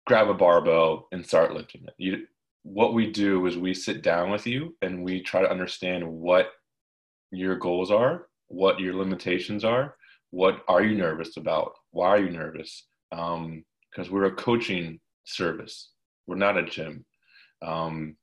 grab 0.07 0.31
a 0.31 0.35
barbell 0.35 1.07
and 1.13 1.27
start 1.27 1.53
lifting 1.53 1.85
it. 1.85 1.93
You, 1.99 2.25
what 2.63 2.95
we 2.95 3.11
do 3.11 3.45
is 3.45 3.59
we 3.59 3.75
sit 3.75 4.01
down 4.01 4.31
with 4.31 4.47
you 4.47 4.75
and 4.81 5.05
we 5.05 5.21
try 5.21 5.43
to 5.43 5.51
understand 5.51 6.11
what 6.11 6.53
your 7.31 7.57
goals 7.57 7.91
are, 7.91 8.27
what 8.49 8.81
your 8.81 8.95
limitations 8.95 9.65
are, 9.65 9.95
what 10.31 10.63
are 10.69 10.83
you 10.83 10.97
nervous 10.97 11.37
about, 11.37 11.73
why 11.91 12.09
are 12.09 12.21
you 12.21 12.31
nervous? 12.31 12.87
Because 13.11 13.39
um, 13.39 13.65
we're 14.11 14.25
a 14.25 14.35
coaching 14.35 15.01
service, 15.25 15.91
we're 16.27 16.37
not 16.37 16.57
a 16.57 16.63
gym. 16.63 17.05
Um, 17.63 18.17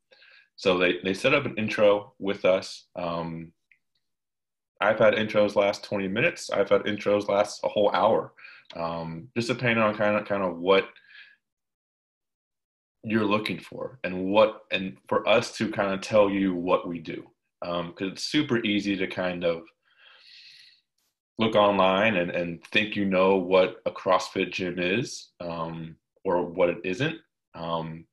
so 0.55 0.77
they, 0.77 0.99
they 1.03 1.13
set 1.13 1.33
up 1.33 1.45
an 1.45 1.55
intro 1.57 2.13
with 2.19 2.43
us. 2.45 2.87
Um, 2.95 3.51
I've 4.81 4.99
had 4.99 5.13
intros 5.13 5.55
last 5.55 5.83
20 5.83 6.07
minutes. 6.07 6.49
I've 6.49 6.69
had 6.69 6.83
intros 6.83 7.27
last 7.27 7.61
a 7.63 7.67
whole 7.67 7.91
hour. 7.93 8.33
Um, 8.75 9.29
just 9.35 9.47
depending 9.47 9.83
on 9.83 9.95
kind 9.95 10.17
of 10.17 10.25
kind 10.25 10.43
of 10.43 10.57
what 10.57 10.87
you're 13.03 13.25
looking 13.25 13.59
for 13.59 13.99
and 14.03 14.25
what 14.25 14.61
and 14.71 14.97
for 15.07 15.27
us 15.27 15.55
to 15.57 15.71
kind 15.71 15.93
of 15.93 16.01
tell 16.01 16.29
you 16.29 16.53
what 16.53 16.87
we 16.87 16.99
do 16.99 17.25
because 17.61 17.81
um, 17.81 17.93
it's 17.99 18.23
super 18.23 18.63
easy 18.63 18.95
to 18.97 19.07
kind 19.07 19.43
of 19.43 19.63
look 21.39 21.55
online 21.55 22.17
and, 22.17 22.31
and 22.31 22.63
think 22.65 22.95
you 22.95 23.05
know 23.05 23.35
what 23.35 23.77
a 23.85 23.91
CrossFit 23.91 24.51
gym 24.51 24.79
is 24.79 25.29
um, 25.39 25.95
or 26.23 26.43
what 26.45 26.69
it 26.69 26.77
isn't. 26.83 27.17
Um, 27.55 28.05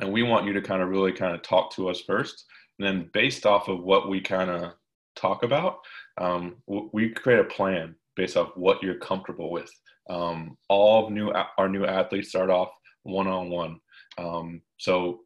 and 0.00 0.12
we 0.12 0.22
want 0.22 0.46
you 0.46 0.52
to 0.52 0.60
kind 0.60 0.82
of 0.82 0.88
really 0.88 1.12
kind 1.12 1.34
of 1.34 1.42
talk 1.42 1.72
to 1.74 1.88
us 1.88 2.00
first. 2.00 2.44
And 2.78 2.86
then 2.86 3.10
based 3.12 3.46
off 3.46 3.68
of 3.68 3.82
what 3.82 4.08
we 4.08 4.20
kind 4.20 4.50
of 4.50 4.72
talk 5.16 5.42
about, 5.42 5.78
um, 6.18 6.56
we 6.66 7.10
create 7.10 7.40
a 7.40 7.44
plan 7.44 7.94
based 8.16 8.36
off 8.36 8.56
what 8.56 8.82
you're 8.82 8.98
comfortable 8.98 9.50
with. 9.50 9.70
Um, 10.10 10.58
all 10.68 11.08
new 11.08 11.32
our 11.56 11.68
new 11.68 11.86
athletes 11.86 12.28
start 12.28 12.50
off 12.50 12.70
one 13.04 13.26
on 13.26 13.48
one. 13.48 13.80
So 14.78 15.20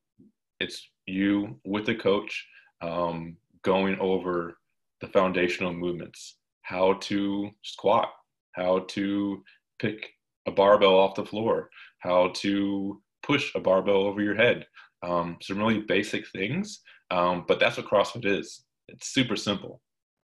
it's 0.61 0.89
you 1.07 1.59
with 1.65 1.87
the 1.87 1.95
coach 1.95 2.47
um, 2.81 3.37
going 3.63 3.99
over 3.99 4.59
the 5.01 5.09
foundational 5.09 5.73
movements, 5.73 6.37
how 6.63 6.95
to 6.95 7.51
squat, 7.63 8.09
how 8.53 8.81
to 8.89 9.43
pick 9.79 10.11
a 10.47 10.51
barbell 10.51 10.99
off 10.99 11.15
the 11.15 11.25
floor, 11.25 11.71
how 12.01 12.29
to 12.35 13.01
push 13.23 13.55
a 13.55 13.61
barbell 13.61 14.03
over 14.03 14.23
your 14.23 14.35
head. 14.35 14.67
Um, 15.03 15.37
some 15.41 15.59
really 15.59 15.81
basic 15.81 16.27
things, 16.29 16.81
um, 17.11 17.45
but 17.47 17.61
that's 17.61 17.77
what 17.77 17.87
CrossFit 17.87 18.25
is. 18.25 18.65
It's 18.89 19.09
super 19.15 19.37
simple. 19.37 19.81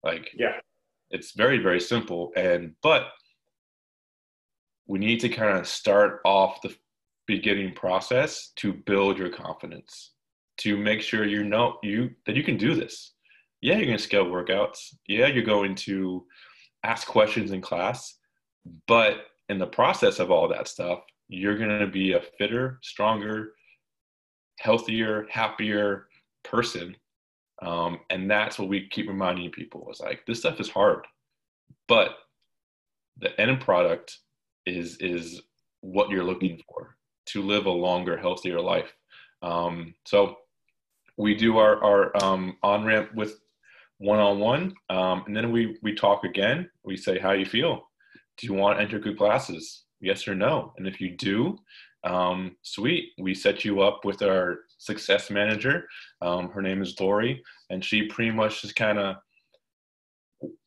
Like, 0.02 0.30
yeah, 0.36 0.58
it's 1.10 1.32
very 1.32 1.58
very 1.58 1.80
simple. 1.80 2.32
And 2.36 2.74
but 2.82 3.06
we 4.86 4.98
need 4.98 5.20
to 5.20 5.28
kind 5.28 5.58
of 5.58 5.66
start 5.66 6.20
off 6.24 6.60
the 6.62 6.74
beginning 7.26 7.74
process 7.74 8.52
to 8.56 8.72
build 8.72 9.18
your 9.18 9.30
confidence, 9.30 10.12
to 10.58 10.76
make 10.76 11.00
sure 11.00 11.24
you 11.24 11.44
know 11.44 11.78
you 11.82 12.10
that 12.26 12.36
you 12.36 12.42
can 12.42 12.56
do 12.56 12.74
this. 12.74 13.12
Yeah, 13.60 13.76
you're 13.76 13.86
gonna 13.86 13.98
scale 13.98 14.26
workouts. 14.26 14.94
Yeah, 15.06 15.26
you're 15.26 15.42
going 15.44 15.74
to 15.76 16.24
ask 16.84 17.06
questions 17.06 17.50
in 17.50 17.60
class, 17.60 18.14
but 18.86 19.26
in 19.48 19.58
the 19.58 19.66
process 19.66 20.18
of 20.18 20.30
all 20.30 20.48
that 20.48 20.68
stuff, 20.68 21.00
you're 21.28 21.58
going 21.58 21.78
to 21.78 21.86
be 21.86 22.12
a 22.12 22.22
fitter, 22.38 22.78
stronger, 22.82 23.52
healthier, 24.58 25.26
happier 25.30 26.08
person. 26.44 26.96
Um, 27.62 28.00
and 28.10 28.30
that's 28.30 28.58
what 28.58 28.68
we 28.68 28.88
keep 28.88 29.08
reminding 29.08 29.50
people 29.50 29.88
is 29.90 30.00
like 30.00 30.24
this 30.26 30.40
stuff 30.40 30.60
is 30.60 30.68
hard, 30.68 31.06
but 31.88 32.10
the 33.18 33.38
end 33.40 33.60
product 33.60 34.18
is 34.64 34.96
is 34.98 35.42
what 35.80 36.08
you're 36.08 36.24
looking 36.24 36.60
for 36.68 36.96
to 37.26 37.42
live 37.42 37.66
a 37.66 37.70
longer, 37.70 38.16
healthier 38.16 38.60
life. 38.60 38.94
Um, 39.42 39.94
so 40.06 40.36
we 41.18 41.34
do 41.34 41.58
our 41.58 41.84
our 41.84 42.24
um, 42.24 42.56
on 42.62 42.84
ramp 42.84 43.14
with 43.14 43.40
one 43.98 44.18
on 44.18 44.38
one, 44.38 44.74
and 44.88 45.36
then 45.36 45.52
we 45.52 45.76
we 45.82 45.94
talk 45.94 46.24
again. 46.24 46.70
We 46.84 46.96
say 46.96 47.18
how 47.18 47.32
you 47.32 47.44
feel. 47.44 47.88
Do 48.38 48.46
you 48.46 48.54
want 48.54 48.78
to 48.78 48.82
enter 48.82 48.98
group 48.98 49.18
classes? 49.18 49.84
yes 50.00 50.28
or 50.28 50.34
no. 50.34 50.72
And 50.76 50.86
if 50.86 51.00
you 51.00 51.16
do, 51.16 51.58
um, 52.04 52.56
sweet, 52.62 53.12
we 53.18 53.34
set 53.34 53.64
you 53.64 53.82
up 53.82 54.04
with 54.04 54.22
our 54.22 54.60
success 54.78 55.30
manager. 55.30 55.86
Um, 56.22 56.50
her 56.50 56.62
name 56.62 56.82
is 56.82 56.98
Lori, 57.00 57.42
and 57.70 57.84
she 57.84 58.06
pretty 58.06 58.30
much 58.30 58.62
just 58.62 58.76
kind 58.76 58.98
of 58.98 59.16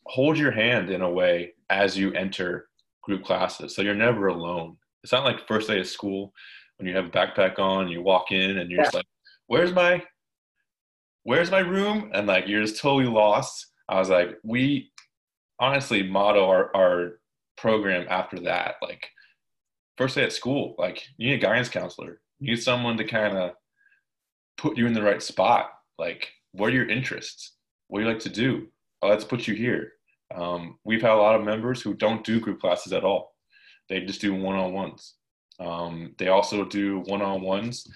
holds 0.07 0.39
your 0.39 0.51
hand 0.51 0.89
in 0.89 1.01
a 1.01 1.09
way 1.09 1.53
as 1.69 1.97
you 1.97 2.11
enter 2.13 2.67
group 3.01 3.23
classes. 3.23 3.75
So 3.75 3.81
you're 3.81 3.95
never 3.95 4.27
alone. 4.27 4.77
It's 5.03 5.13
not 5.13 5.23
like 5.23 5.47
first 5.47 5.67
day 5.67 5.79
of 5.79 5.87
school 5.87 6.33
when 6.77 6.87
you 6.87 6.95
have 6.95 7.05
a 7.05 7.09
backpack 7.09 7.59
on, 7.59 7.87
you 7.87 8.01
walk 8.01 8.31
in 8.31 8.57
and 8.57 8.69
you're 8.69 8.79
yeah. 8.79 8.85
just 8.85 8.95
like, 8.95 9.05
where's 9.47 9.73
my, 9.73 10.03
where's 11.23 11.51
my 11.51 11.59
room? 11.59 12.11
And 12.13 12.27
like, 12.27 12.47
you're 12.47 12.63
just 12.63 12.81
totally 12.81 13.11
lost. 13.11 13.67
I 13.87 13.99
was 13.99 14.09
like, 14.09 14.37
we 14.43 14.91
honestly 15.59 16.03
model 16.03 16.45
our, 16.45 16.75
our 16.75 17.19
program 17.57 18.07
after 18.09 18.39
that. 18.41 18.75
Like, 18.81 19.07
first 19.97 20.15
day 20.15 20.23
at 20.23 20.33
school, 20.33 20.75
like 20.77 21.03
you 21.17 21.29
need 21.29 21.35
a 21.35 21.45
guidance 21.45 21.69
counselor. 21.69 22.21
You 22.39 22.51
need 22.51 22.63
someone 22.63 22.97
to 22.97 23.03
kind 23.03 23.37
of 23.37 23.51
put 24.57 24.77
you 24.77 24.87
in 24.87 24.93
the 24.93 25.03
right 25.03 25.21
spot. 25.21 25.69
Like, 25.99 26.29
what 26.53 26.69
are 26.69 26.75
your 26.75 26.89
interests? 26.89 27.53
What 27.87 27.99
do 27.99 28.05
you 28.05 28.11
like 28.11 28.21
to 28.23 28.29
do? 28.29 28.67
Oh, 29.01 29.09
let's 29.09 29.23
put 29.23 29.47
you 29.47 29.53
here. 29.53 29.93
Um, 30.33 30.77
we've 30.85 31.01
had 31.01 31.11
a 31.11 31.15
lot 31.15 31.35
of 31.35 31.43
members 31.43 31.81
who 31.81 31.93
don't 31.93 32.23
do 32.23 32.39
group 32.39 32.61
classes 32.61 32.93
at 32.93 33.03
all. 33.03 33.35
They 33.89 33.99
just 34.01 34.21
do 34.21 34.33
one-on-ones. 34.33 35.15
Um, 35.59 36.15
they 36.17 36.29
also 36.29 36.65
do 36.65 36.99
one-on-ones 37.01 37.87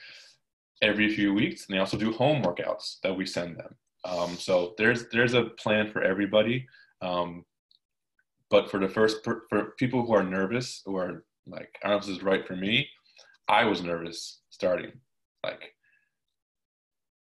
every 0.82 1.14
few 1.14 1.34
weeks, 1.34 1.66
and 1.66 1.76
they 1.76 1.80
also 1.80 1.98
do 1.98 2.12
home 2.12 2.44
workouts 2.44 3.00
that 3.02 3.16
we 3.16 3.26
send 3.26 3.58
them. 3.58 3.76
Um, 4.04 4.36
so 4.36 4.74
there's 4.78 5.08
there's 5.10 5.34
a 5.34 5.46
plan 5.46 5.92
for 5.92 6.02
everybody. 6.02 6.68
Um, 7.02 7.46
but 8.50 8.70
for 8.70 8.80
the 8.80 8.88
first 8.88 9.24
for, 9.24 9.44
for 9.50 9.74
people 9.78 10.06
who 10.06 10.14
are 10.14 10.24
nervous, 10.24 10.82
who 10.86 10.96
are 10.98 11.24
like, 11.48 11.78
I 11.84 11.90
don't 11.90 11.96
know 11.96 12.00
if 12.00 12.06
this 12.06 12.18
is 12.18 12.24
right 12.24 12.46
for 12.46 12.56
me. 12.56 12.88
I 13.48 13.66
was 13.66 13.82
nervous 13.82 14.42
starting. 14.50 14.92
Like 15.44 15.74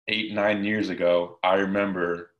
eight, 0.08 0.32
nine 0.32 0.64
years 0.64 0.88
ago, 0.88 1.38
I 1.42 1.54
remember 1.54 2.32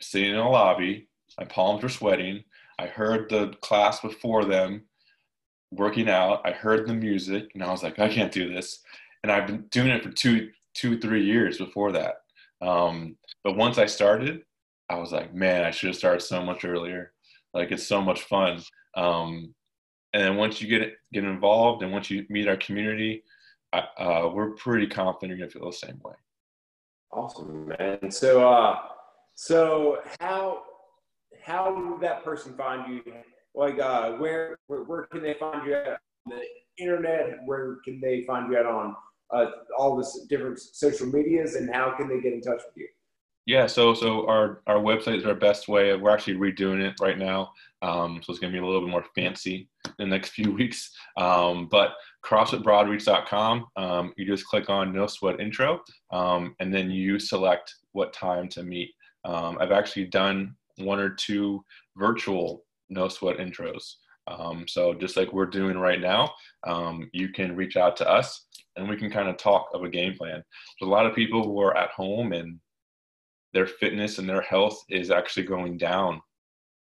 sitting 0.00 0.30
in 0.30 0.36
a 0.36 0.48
lobby, 0.48 1.08
my 1.38 1.44
palms 1.44 1.82
were 1.82 1.88
sweating. 1.88 2.44
I 2.78 2.86
heard 2.86 3.28
the 3.28 3.54
class 3.60 4.00
before 4.00 4.44
them 4.44 4.84
working 5.70 6.08
out. 6.08 6.42
I 6.44 6.52
heard 6.52 6.86
the 6.86 6.94
music, 6.94 7.50
and 7.54 7.62
I 7.62 7.70
was 7.70 7.82
like, 7.82 7.98
I 7.98 8.08
can't 8.08 8.32
do 8.32 8.52
this. 8.52 8.80
And 9.22 9.32
I've 9.32 9.46
been 9.46 9.66
doing 9.70 9.88
it 9.88 10.02
for 10.02 10.10
two, 10.10 10.50
two, 10.74 10.98
three 10.98 11.24
years 11.24 11.58
before 11.58 11.92
that. 11.92 12.16
Um, 12.60 13.16
but 13.44 13.56
once 13.56 13.78
I 13.78 13.86
started, 13.86 14.42
I 14.88 14.96
was 14.96 15.12
like, 15.12 15.34
man, 15.34 15.64
I 15.64 15.70
should 15.70 15.88
have 15.88 15.96
started 15.96 16.20
so 16.20 16.42
much 16.42 16.64
earlier. 16.64 17.12
Like 17.52 17.70
it's 17.72 17.86
so 17.86 18.00
much 18.00 18.22
fun. 18.22 18.62
Um, 18.96 19.54
and 20.12 20.22
then 20.22 20.36
once 20.36 20.62
you 20.62 20.68
get 20.68 20.94
get 21.12 21.24
involved 21.24 21.82
and 21.82 21.92
once 21.92 22.10
you 22.10 22.24
meet 22.28 22.48
our 22.48 22.56
community, 22.56 23.22
uh, 23.72 24.30
we're 24.32 24.52
pretty 24.52 24.86
confident 24.86 25.38
you're 25.38 25.46
gonna 25.46 25.50
feel 25.50 25.70
the 25.70 25.76
same 25.76 26.00
way. 26.04 26.14
Awesome, 27.12 27.68
man. 27.68 28.10
So, 28.10 28.48
uh, 28.48 28.78
so 29.34 29.98
how 30.20 30.62
how 31.42 31.74
would 31.74 32.00
that 32.00 32.24
person 32.24 32.54
find 32.56 32.94
you? 32.94 33.12
Like, 33.54 33.78
uh, 33.78 34.12
where, 34.12 34.58
where 34.66 34.84
where 34.84 35.02
can 35.04 35.22
they 35.22 35.34
find 35.34 35.66
you 35.66 35.74
at 35.74 36.00
internet? 36.78 37.38
Where 37.44 37.78
can 37.84 38.00
they 38.00 38.22
find 38.22 38.50
you 38.50 38.58
at 38.58 38.66
on 38.66 38.94
uh, 39.30 39.46
all 39.76 39.96
the 39.96 40.06
different 40.28 40.58
social 40.58 41.06
medias, 41.06 41.56
and 41.56 41.72
how 41.72 41.96
can 41.96 42.08
they 42.08 42.20
get 42.20 42.32
in 42.32 42.40
touch 42.40 42.60
with 42.66 42.76
you? 42.76 42.88
Yeah, 43.46 43.66
so 43.66 43.94
so 43.94 44.26
our 44.28 44.62
our 44.66 44.78
website 44.78 45.18
is 45.18 45.24
our 45.24 45.34
best 45.34 45.68
way. 45.68 45.94
We're 45.96 46.10
actually 46.10 46.34
redoing 46.34 46.80
it 46.82 46.94
right 47.00 47.16
now, 47.16 47.52
um, 47.80 48.20
so 48.22 48.32
it's 48.32 48.40
going 48.40 48.52
to 48.52 48.58
be 48.58 48.62
a 48.62 48.66
little 48.66 48.80
bit 48.80 48.90
more 48.90 49.04
fancy 49.14 49.68
in 49.98 50.10
the 50.10 50.16
next 50.16 50.30
few 50.34 50.50
weeks. 50.50 50.90
Um, 51.16 51.68
but 51.70 51.92
CrossFitBroadreach.com, 52.24 53.66
um, 53.76 54.12
you 54.16 54.26
just 54.26 54.46
click 54.46 54.68
on 54.68 54.92
No 54.92 55.06
Sweat 55.06 55.40
Intro, 55.40 55.80
um, 56.10 56.56
and 56.58 56.74
then 56.74 56.90
you 56.90 57.20
select 57.20 57.72
what 57.92 58.12
time 58.12 58.48
to 58.48 58.64
meet. 58.64 58.90
Um, 59.24 59.58
I've 59.60 59.72
actually 59.72 60.06
done 60.06 60.56
one 60.78 60.98
or 60.98 61.10
two 61.10 61.64
virtual 61.96 62.64
No 62.88 63.08
Sweat 63.08 63.38
intros. 63.38 63.94
Um, 64.28 64.66
so 64.66 64.94
just 64.94 65.16
like 65.16 65.32
we're 65.32 65.46
doing 65.46 65.78
right 65.78 66.00
now, 66.00 66.32
you 67.12 67.28
can 67.30 67.56
reach 67.56 67.76
out 67.76 67.96
to 67.98 68.08
us, 68.08 68.46
and 68.76 68.88
we 68.88 68.96
can 68.96 69.10
kind 69.10 69.28
of 69.28 69.36
talk 69.36 69.68
of 69.74 69.82
a 69.84 69.88
game 69.88 70.14
plan. 70.14 70.42
There's 70.80 70.88
a 70.88 70.92
lot 70.92 71.06
of 71.06 71.14
people 71.14 71.44
who 71.44 71.60
are 71.60 71.76
at 71.76 71.90
home 71.90 72.32
and 72.32 72.58
their 73.52 73.66
fitness 73.66 74.18
and 74.18 74.28
their 74.28 74.42
health 74.42 74.84
is 74.90 75.10
actually 75.10 75.44
going 75.44 75.78
down 75.78 76.20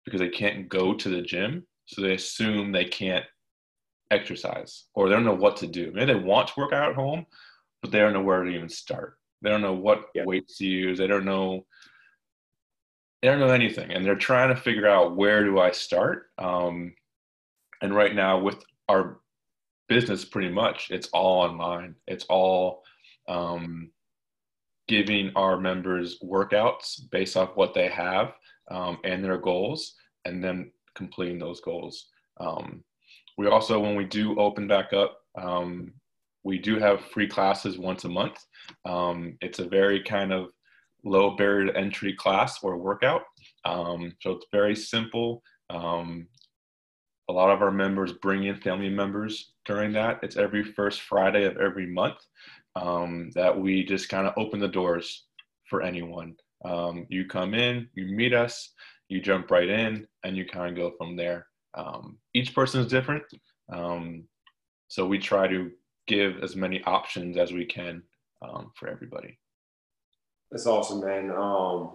because 0.04 0.20
they 0.20 0.28
can't 0.28 0.68
go 0.68 0.94
to 0.94 1.08
the 1.08 1.22
gym. 1.22 1.66
So 1.86 2.00
they 2.00 2.14
assume 2.14 2.72
they 2.72 2.86
can't 2.86 3.24
exercise 4.10 4.84
or 4.94 5.08
they 5.08 5.14
don't 5.14 5.24
know 5.24 5.34
what 5.34 5.56
to 5.58 5.66
do. 5.66 5.92
Maybe 5.92 6.12
they 6.12 6.18
want 6.18 6.48
to 6.48 6.54
work 6.56 6.72
out 6.72 6.90
at 6.90 6.94
home, 6.94 7.26
but 7.82 7.90
they 7.90 7.98
don't 7.98 8.12
know 8.12 8.22
where 8.22 8.42
to 8.42 8.50
even 8.50 8.68
start. 8.68 9.18
They 9.42 9.50
don't 9.50 9.62
know 9.62 9.74
what 9.74 10.06
yeah. 10.14 10.24
weights 10.24 10.58
to 10.58 10.66
use. 10.66 10.98
They 10.98 11.06
don't 11.06 11.24
know. 11.24 11.66
They 13.20 13.28
don't 13.28 13.40
know 13.40 13.48
anything, 13.48 13.92
and 13.92 14.04
they're 14.04 14.16
trying 14.16 14.48
to 14.48 14.60
figure 14.60 14.88
out 14.88 15.14
where 15.16 15.44
do 15.44 15.60
I 15.60 15.70
start. 15.70 16.30
Um, 16.38 16.94
and 17.82 17.94
right 17.94 18.14
now, 18.14 18.38
with 18.38 18.64
our 18.88 19.20
business 19.88 20.24
pretty 20.24 20.48
much. 20.48 20.88
It's 20.90 21.08
all 21.08 21.42
online. 21.42 21.94
It's 22.06 22.24
all 22.24 22.82
um, 23.28 23.90
giving 24.88 25.32
our 25.36 25.58
members 25.58 26.18
workouts 26.24 27.10
based 27.10 27.36
off 27.36 27.56
what 27.56 27.74
they 27.74 27.88
have 27.88 28.32
um, 28.70 28.98
and 29.04 29.22
their 29.22 29.38
goals, 29.38 29.94
and 30.24 30.42
then 30.42 30.72
completing 30.94 31.38
those 31.38 31.60
goals. 31.60 32.08
Um, 32.40 32.82
we 33.36 33.48
also, 33.48 33.80
when 33.80 33.96
we 33.96 34.04
do 34.04 34.38
open 34.38 34.66
back 34.66 34.92
up, 34.92 35.18
um, 35.36 35.92
we 36.44 36.58
do 36.58 36.78
have 36.78 37.04
free 37.12 37.28
classes 37.28 37.78
once 37.78 38.04
a 38.04 38.08
month. 38.08 38.38
Um, 38.84 39.36
it's 39.40 39.58
a 39.58 39.68
very 39.68 40.02
kind 40.02 40.32
of 40.32 40.48
low 41.04 41.36
barrier 41.36 41.66
to 41.66 41.76
entry 41.76 42.14
class 42.14 42.62
or 42.62 42.76
workout. 42.76 43.22
Um, 43.64 44.12
so 44.20 44.32
it's 44.32 44.46
very 44.52 44.74
simple. 44.74 45.42
Um, 45.70 46.26
a 47.32 47.34
lot 47.34 47.50
of 47.50 47.62
our 47.62 47.70
members 47.70 48.12
bring 48.12 48.44
in 48.44 48.56
family 48.56 48.90
members 48.90 49.52
during 49.64 49.90
that. 49.94 50.20
It's 50.22 50.36
every 50.36 50.62
first 50.62 51.00
Friday 51.00 51.44
of 51.44 51.56
every 51.56 51.86
month 51.86 52.18
um, 52.76 53.30
that 53.34 53.58
we 53.58 53.86
just 53.86 54.10
kind 54.10 54.26
of 54.26 54.34
open 54.36 54.60
the 54.60 54.68
doors 54.68 55.24
for 55.64 55.80
anyone. 55.80 56.36
Um, 56.62 57.06
you 57.08 57.24
come 57.24 57.54
in, 57.54 57.88
you 57.94 58.04
meet 58.14 58.34
us, 58.34 58.74
you 59.08 59.22
jump 59.22 59.50
right 59.50 59.68
in, 59.68 60.06
and 60.24 60.36
you 60.36 60.44
kind 60.44 60.68
of 60.68 60.76
go 60.76 60.94
from 60.98 61.16
there. 61.16 61.46
Um, 61.72 62.18
each 62.34 62.54
person 62.54 62.82
is 62.82 62.86
different. 62.86 63.24
Um, 63.72 64.24
so 64.88 65.06
we 65.06 65.18
try 65.18 65.48
to 65.48 65.70
give 66.06 66.42
as 66.42 66.54
many 66.54 66.84
options 66.84 67.38
as 67.38 67.50
we 67.50 67.64
can 67.64 68.02
um, 68.42 68.72
for 68.74 68.90
everybody. 68.90 69.38
That's 70.50 70.66
awesome, 70.66 71.00
man. 71.00 71.30
Um, 71.30 71.92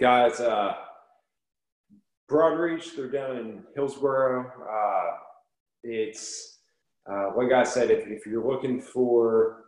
guys, 0.00 0.40
uh, 0.40 0.74
Broadreach, 2.30 2.94
they're 2.94 3.08
down 3.08 3.36
in 3.36 3.64
Hillsborough. 3.74 4.52
Uh, 4.70 5.16
it's, 5.82 6.58
uh, 7.10 7.30
guy 7.48 7.64
said, 7.64 7.90
if, 7.90 8.06
if 8.06 8.24
you're 8.24 8.46
looking 8.46 8.80
for 8.80 9.64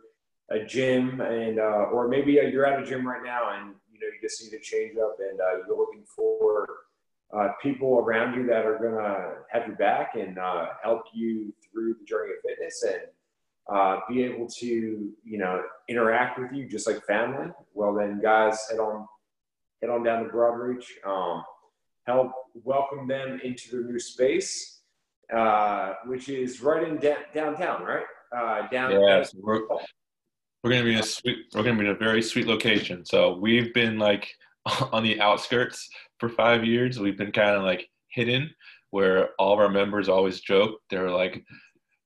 a 0.49 0.63
gym 0.63 1.19
and, 1.19 1.59
uh, 1.59 1.89
or 1.91 2.07
maybe 2.07 2.33
you're 2.33 2.65
at 2.65 2.81
a 2.81 2.85
gym 2.85 3.05
right 3.05 3.23
now 3.23 3.53
and, 3.53 3.75
you 3.91 3.99
know, 3.99 4.07
you 4.07 4.21
just 4.21 4.41
need 4.41 4.57
a 4.57 4.61
change 4.61 4.97
up 4.97 5.17
and 5.19 5.41
uh, 5.41 5.57
you're 5.67 5.77
looking 5.77 6.05
for 6.15 6.67
uh, 7.35 7.49
people 7.61 7.99
around 7.99 8.35
you 8.35 8.45
that 8.47 8.65
are 8.65 8.77
to 8.77 9.41
have 9.51 9.67
your 9.67 9.75
back 9.75 10.15
and 10.15 10.37
uh, 10.39 10.67
help 10.81 11.01
you 11.13 11.51
through 11.69 11.95
the 11.95 12.05
journey 12.05 12.31
of 12.31 12.41
fitness 12.47 12.83
and 12.83 13.01
uh, 13.75 13.99
be 14.07 14.23
able 14.23 14.47
to, 14.47 15.11
you 15.25 15.37
know, 15.37 15.61
interact 15.89 16.39
with 16.39 16.51
you 16.53 16.67
just 16.69 16.87
like 16.87 17.03
family. 17.05 17.51
Well, 17.73 17.93
then, 17.93 18.21
guys, 18.21 18.57
head 18.69 18.79
on, 18.79 19.07
head 19.81 19.89
on 19.89 20.03
down 20.03 20.23
to 20.23 20.29
Broadreach. 20.29 20.85
Um, 21.05 21.43
help 22.05 22.31
welcome 22.63 23.07
them 23.07 23.39
into 23.43 23.71
their 23.71 23.83
new 23.83 23.99
space, 23.99 24.81
uh, 25.35 25.93
which 26.05 26.29
is 26.29 26.61
right 26.61 26.87
in 26.87 26.97
da- 26.97 27.25
downtown, 27.33 27.83
right? 27.83 28.05
Uh, 28.35 28.67
down. 28.69 28.91
Yes, 28.91 29.33
we're, 29.35 29.61
we're 30.63 30.71
gonna 30.71 30.83
be 30.83 30.93
in 30.93 30.99
a 30.99 31.03
sweet. 31.03 31.37
We're 31.53 31.63
gonna 31.63 31.79
be 31.79 31.85
in 31.85 31.91
a 31.91 31.95
very 31.95 32.21
sweet 32.21 32.47
location. 32.47 33.05
So 33.05 33.37
we've 33.37 33.73
been 33.73 33.99
like 33.99 34.27
on 34.91 35.03
the 35.03 35.19
outskirts 35.21 35.89
for 36.19 36.29
five 36.29 36.65
years. 36.65 36.99
We've 36.99 37.17
been 37.17 37.31
kind 37.31 37.55
of 37.55 37.63
like 37.63 37.89
hidden, 38.09 38.49
where 38.91 39.29
all 39.39 39.53
of 39.53 39.59
our 39.59 39.69
members 39.69 40.09
always 40.09 40.39
joke. 40.39 40.79
They're 40.89 41.09
like, 41.09 41.43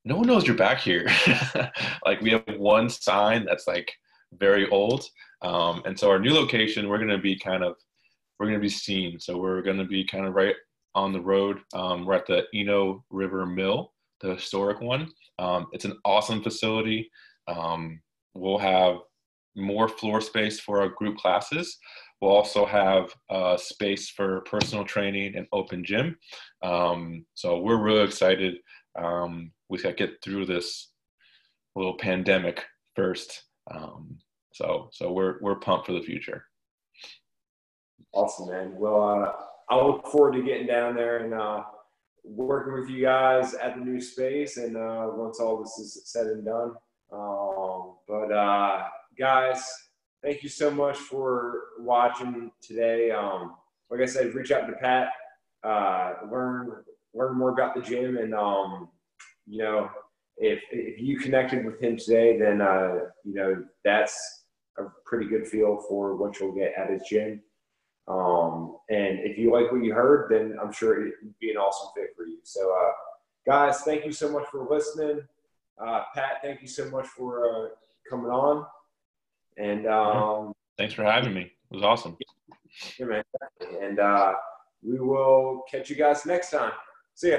no 0.04 0.16
one 0.16 0.26
knows 0.26 0.46
you're 0.46 0.56
back 0.56 0.78
here. 0.78 1.06
like 2.06 2.20
we 2.22 2.30
have 2.30 2.44
one 2.56 2.88
sign 2.88 3.44
that's 3.44 3.66
like 3.66 3.92
very 4.32 4.68
old. 4.70 5.04
Um, 5.42 5.82
and 5.84 5.98
so 5.98 6.10
our 6.10 6.18
new 6.18 6.32
location, 6.32 6.88
we're 6.88 6.98
going 6.98 7.10
to 7.10 7.18
be 7.18 7.38
kind 7.38 7.62
of, 7.62 7.76
we're 8.38 8.46
going 8.46 8.58
to 8.58 8.62
be 8.62 8.68
seen. 8.68 9.18
So 9.18 9.36
we're 9.38 9.62
going 9.62 9.78
to 9.78 9.84
be 9.84 10.04
kind 10.04 10.26
of 10.26 10.34
right 10.34 10.54
on 10.94 11.12
the 11.12 11.20
road. 11.20 11.60
Um, 11.74 12.04
we're 12.04 12.14
at 12.14 12.26
the 12.26 12.44
Eno 12.54 13.04
River 13.10 13.46
Mill, 13.46 13.92
the 14.20 14.34
historic 14.34 14.80
one. 14.80 15.12
Um, 15.38 15.66
it's 15.72 15.84
an 15.84 15.98
awesome 16.04 16.42
facility. 16.42 17.10
Um, 17.46 18.00
we'll 18.34 18.58
have 18.58 18.98
more 19.56 19.88
floor 19.88 20.20
space 20.20 20.60
for 20.60 20.80
our 20.80 20.88
group 20.88 21.18
classes. 21.18 21.78
We'll 22.20 22.32
also 22.32 22.66
have 22.66 23.14
uh, 23.30 23.56
space 23.56 24.10
for 24.10 24.40
personal 24.42 24.84
training 24.84 25.36
and 25.36 25.46
open 25.52 25.84
gym. 25.84 26.16
Um, 26.62 27.24
so 27.34 27.60
we're 27.60 27.80
really 27.80 28.02
excited. 28.02 28.56
Um, 28.98 29.52
we 29.68 29.78
got 29.78 29.90
to 29.90 29.94
get 29.94 30.22
through 30.22 30.46
this 30.46 30.90
little 31.76 31.96
pandemic 31.96 32.64
first. 32.96 33.44
Um, 33.72 34.18
so 34.52 34.88
so 34.92 35.12
we're 35.12 35.36
we're 35.40 35.60
pumped 35.60 35.86
for 35.86 35.92
the 35.92 36.02
future. 36.02 36.47
Awesome, 38.12 38.48
man. 38.48 38.74
Well, 38.76 39.02
uh, 39.02 39.32
I 39.70 39.80
look 39.80 40.06
forward 40.06 40.32
to 40.32 40.42
getting 40.42 40.66
down 40.66 40.96
there 40.96 41.18
and 41.24 41.34
uh, 41.34 41.62
working 42.24 42.74
with 42.74 42.88
you 42.88 43.02
guys 43.02 43.54
at 43.54 43.76
the 43.76 43.84
new 43.84 44.00
space. 44.00 44.56
And 44.56 44.76
uh, 44.76 45.08
once 45.12 45.40
all 45.40 45.62
this 45.62 45.78
is 45.78 46.02
said 46.10 46.26
and 46.26 46.44
done, 46.44 46.74
um, 47.12 47.96
but 48.06 48.32
uh, 48.32 48.84
guys, 49.18 49.62
thank 50.22 50.42
you 50.42 50.48
so 50.48 50.70
much 50.70 50.96
for 50.96 51.62
watching 51.78 52.50
today. 52.62 53.10
Um, 53.10 53.56
like 53.90 54.00
I 54.00 54.06
said, 54.06 54.34
reach 54.34 54.50
out 54.50 54.66
to 54.66 54.72
Pat, 54.74 55.08
uh, 55.64 56.14
learn 56.30 56.84
learn 57.14 57.36
more 57.36 57.50
about 57.50 57.74
the 57.74 57.80
gym, 57.80 58.18
and 58.18 58.34
um, 58.34 58.88
you 59.46 59.62
know, 59.62 59.88
if 60.36 60.60
if 60.70 61.00
you 61.00 61.18
connected 61.18 61.64
with 61.64 61.80
him 61.80 61.96
today, 61.96 62.38
then 62.38 62.60
uh, 62.60 62.98
you 63.24 63.34
know 63.34 63.64
that's 63.84 64.44
a 64.78 64.84
pretty 65.06 65.26
good 65.26 65.46
feel 65.46 65.82
for 65.88 66.16
what 66.16 66.38
you'll 66.38 66.52
get 66.52 66.74
at 66.76 66.90
his 66.90 67.02
gym. 67.08 67.42
Um, 68.08 68.76
and 68.88 69.18
if 69.20 69.36
you 69.36 69.52
like 69.52 69.70
what 69.70 69.84
you 69.84 69.92
heard, 69.92 70.30
then 70.30 70.56
I'm 70.60 70.72
sure 70.72 71.06
it 71.06 71.14
would 71.22 71.38
be 71.38 71.50
an 71.50 71.56
awesome 71.58 71.90
fit 71.94 72.10
for 72.16 72.24
you. 72.24 72.38
So, 72.42 72.74
uh, 72.74 72.92
guys, 73.46 73.82
thank 73.82 74.06
you 74.06 74.12
so 74.12 74.30
much 74.30 74.46
for 74.50 74.66
listening. 74.68 75.20
Uh, 75.78 76.04
Pat, 76.14 76.38
thank 76.42 76.62
you 76.62 76.68
so 76.68 76.88
much 76.90 77.06
for 77.06 77.48
uh, 77.48 77.68
coming 78.08 78.30
on. 78.30 78.64
And 79.58 79.86
um, 79.86 80.52
thanks 80.78 80.94
for 80.94 81.04
having 81.04 81.34
me. 81.34 81.42
It 81.42 81.74
was 81.74 81.82
awesome. 81.82 82.16
Yeah, 82.98 83.06
man. 83.06 83.24
And 83.82 83.98
uh, 83.98 84.34
we 84.82 84.98
will 84.98 85.64
catch 85.70 85.90
you 85.90 85.96
guys 85.96 86.24
next 86.24 86.50
time. 86.50 86.72
See 87.14 87.30
ya. 87.32 87.38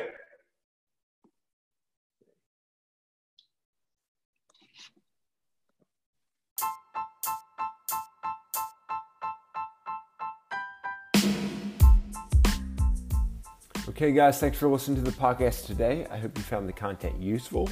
Okay, 14.01 14.13
guys, 14.13 14.39
thanks 14.39 14.57
for 14.57 14.69
listening 14.69 15.03
to 15.03 15.11
the 15.11 15.17
podcast 15.17 15.65
today. 15.65 16.07
I 16.09 16.15
hope 16.15 16.37
you 16.37 16.43
found 16.45 16.69
the 16.69 16.71
content 16.71 17.21
useful, 17.21 17.69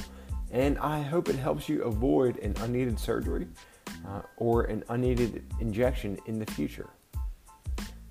and 0.50 0.76
I 0.78 1.00
hope 1.00 1.30
it 1.30 1.36
helps 1.36 1.70
you 1.70 1.82
avoid 1.84 2.36
an 2.40 2.54
unneeded 2.60 2.98
surgery 2.98 3.46
uh, 4.06 4.20
or 4.36 4.64
an 4.64 4.84
unneeded 4.90 5.42
injection 5.58 6.18
in 6.26 6.38
the 6.38 6.44
future. 6.52 6.90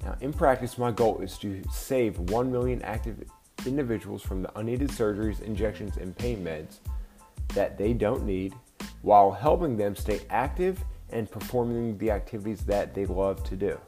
Now, 0.04 0.18
in 0.20 0.34
practice, 0.34 0.80
my 0.80 0.90
goal 0.90 1.20
is 1.20 1.38
to 1.38 1.62
save 1.72 2.18
1 2.32 2.52
million 2.52 2.82
active 2.82 3.24
individuals 3.68 4.24
from 4.24 4.42
the 4.42 4.58
unneeded 4.58 4.90
surgeries, 4.90 5.40
injections, 5.44 5.98
and 5.98 6.18
pain 6.18 6.44
meds 6.44 6.80
that 7.50 7.78
they 7.78 7.94
don't 7.94 8.26
need 8.26 8.56
while 9.04 9.30
helping 9.30 9.78
them 9.78 9.96
stay 9.96 10.22
active 10.32 10.84
and 11.12 11.30
performing 11.30 11.96
the 12.00 12.10
activities 12.10 12.62
that 12.62 12.96
they 12.96 13.06
love 13.06 13.44
to 13.44 13.56
do. 13.56 13.80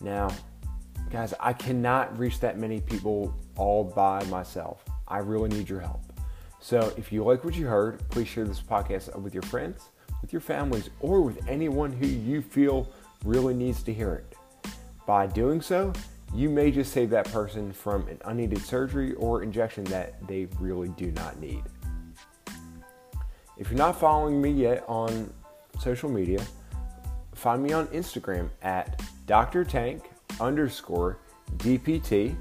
Now, 0.00 0.30
Guys, 1.10 1.34
I 1.38 1.52
cannot 1.52 2.18
reach 2.18 2.40
that 2.40 2.58
many 2.58 2.80
people 2.80 3.34
all 3.56 3.84
by 3.84 4.24
myself. 4.24 4.84
I 5.06 5.18
really 5.18 5.48
need 5.48 5.68
your 5.68 5.80
help. 5.80 6.00
So 6.60 6.92
if 6.96 7.12
you 7.12 7.22
like 7.24 7.44
what 7.44 7.54
you 7.54 7.66
heard, 7.66 8.08
please 8.10 8.26
share 8.26 8.44
this 8.44 8.60
podcast 8.60 9.14
with 9.20 9.34
your 9.34 9.42
friends, 9.44 9.90
with 10.22 10.32
your 10.32 10.40
families, 10.40 10.90
or 11.00 11.20
with 11.20 11.46
anyone 11.46 11.92
who 11.92 12.06
you 12.06 12.42
feel 12.42 12.90
really 13.24 13.54
needs 13.54 13.82
to 13.82 13.92
hear 13.92 14.14
it. 14.14 14.36
By 15.06 15.26
doing 15.26 15.60
so, 15.60 15.92
you 16.34 16.48
may 16.48 16.70
just 16.70 16.92
save 16.92 17.10
that 17.10 17.30
person 17.30 17.72
from 17.72 18.08
an 18.08 18.18
unneeded 18.24 18.62
surgery 18.62 19.12
or 19.14 19.42
injection 19.42 19.84
that 19.84 20.26
they 20.26 20.46
really 20.58 20.88
do 20.88 21.12
not 21.12 21.38
need. 21.38 21.62
If 23.56 23.70
you're 23.70 23.78
not 23.78 24.00
following 24.00 24.42
me 24.42 24.50
yet 24.50 24.84
on 24.88 25.32
social 25.78 26.10
media, 26.10 26.42
find 27.34 27.62
me 27.62 27.72
on 27.72 27.86
Instagram 27.88 28.48
at 28.62 29.00
Dr. 29.26 29.64
Tank 29.64 30.02
underscore 30.40 31.18
DPT 31.58 32.36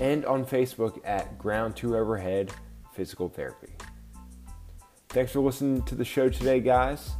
and 0.00 0.24
on 0.24 0.44
Facebook 0.44 1.00
at 1.04 1.38
Ground 1.38 1.76
to 1.76 1.96
Overhead 1.96 2.52
Physical 2.92 3.28
Therapy. 3.28 3.72
Thanks 5.08 5.32
for 5.32 5.40
listening 5.40 5.82
to 5.82 5.94
the 5.94 6.04
show 6.04 6.28
today, 6.28 6.60
guys. 6.60 7.10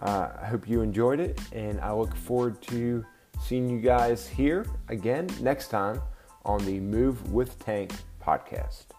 Uh, 0.00 0.30
I 0.40 0.46
hope 0.46 0.68
you 0.68 0.82
enjoyed 0.82 1.18
it, 1.18 1.40
and 1.52 1.80
I 1.80 1.92
look 1.92 2.14
forward 2.14 2.60
to 2.62 3.04
seeing 3.42 3.68
you 3.68 3.80
guys 3.80 4.28
here 4.28 4.66
again 4.88 5.28
next 5.40 5.68
time 5.68 6.00
on 6.44 6.64
the 6.64 6.78
Move 6.78 7.32
with 7.32 7.58
Tank 7.58 7.92
podcast. 8.22 8.97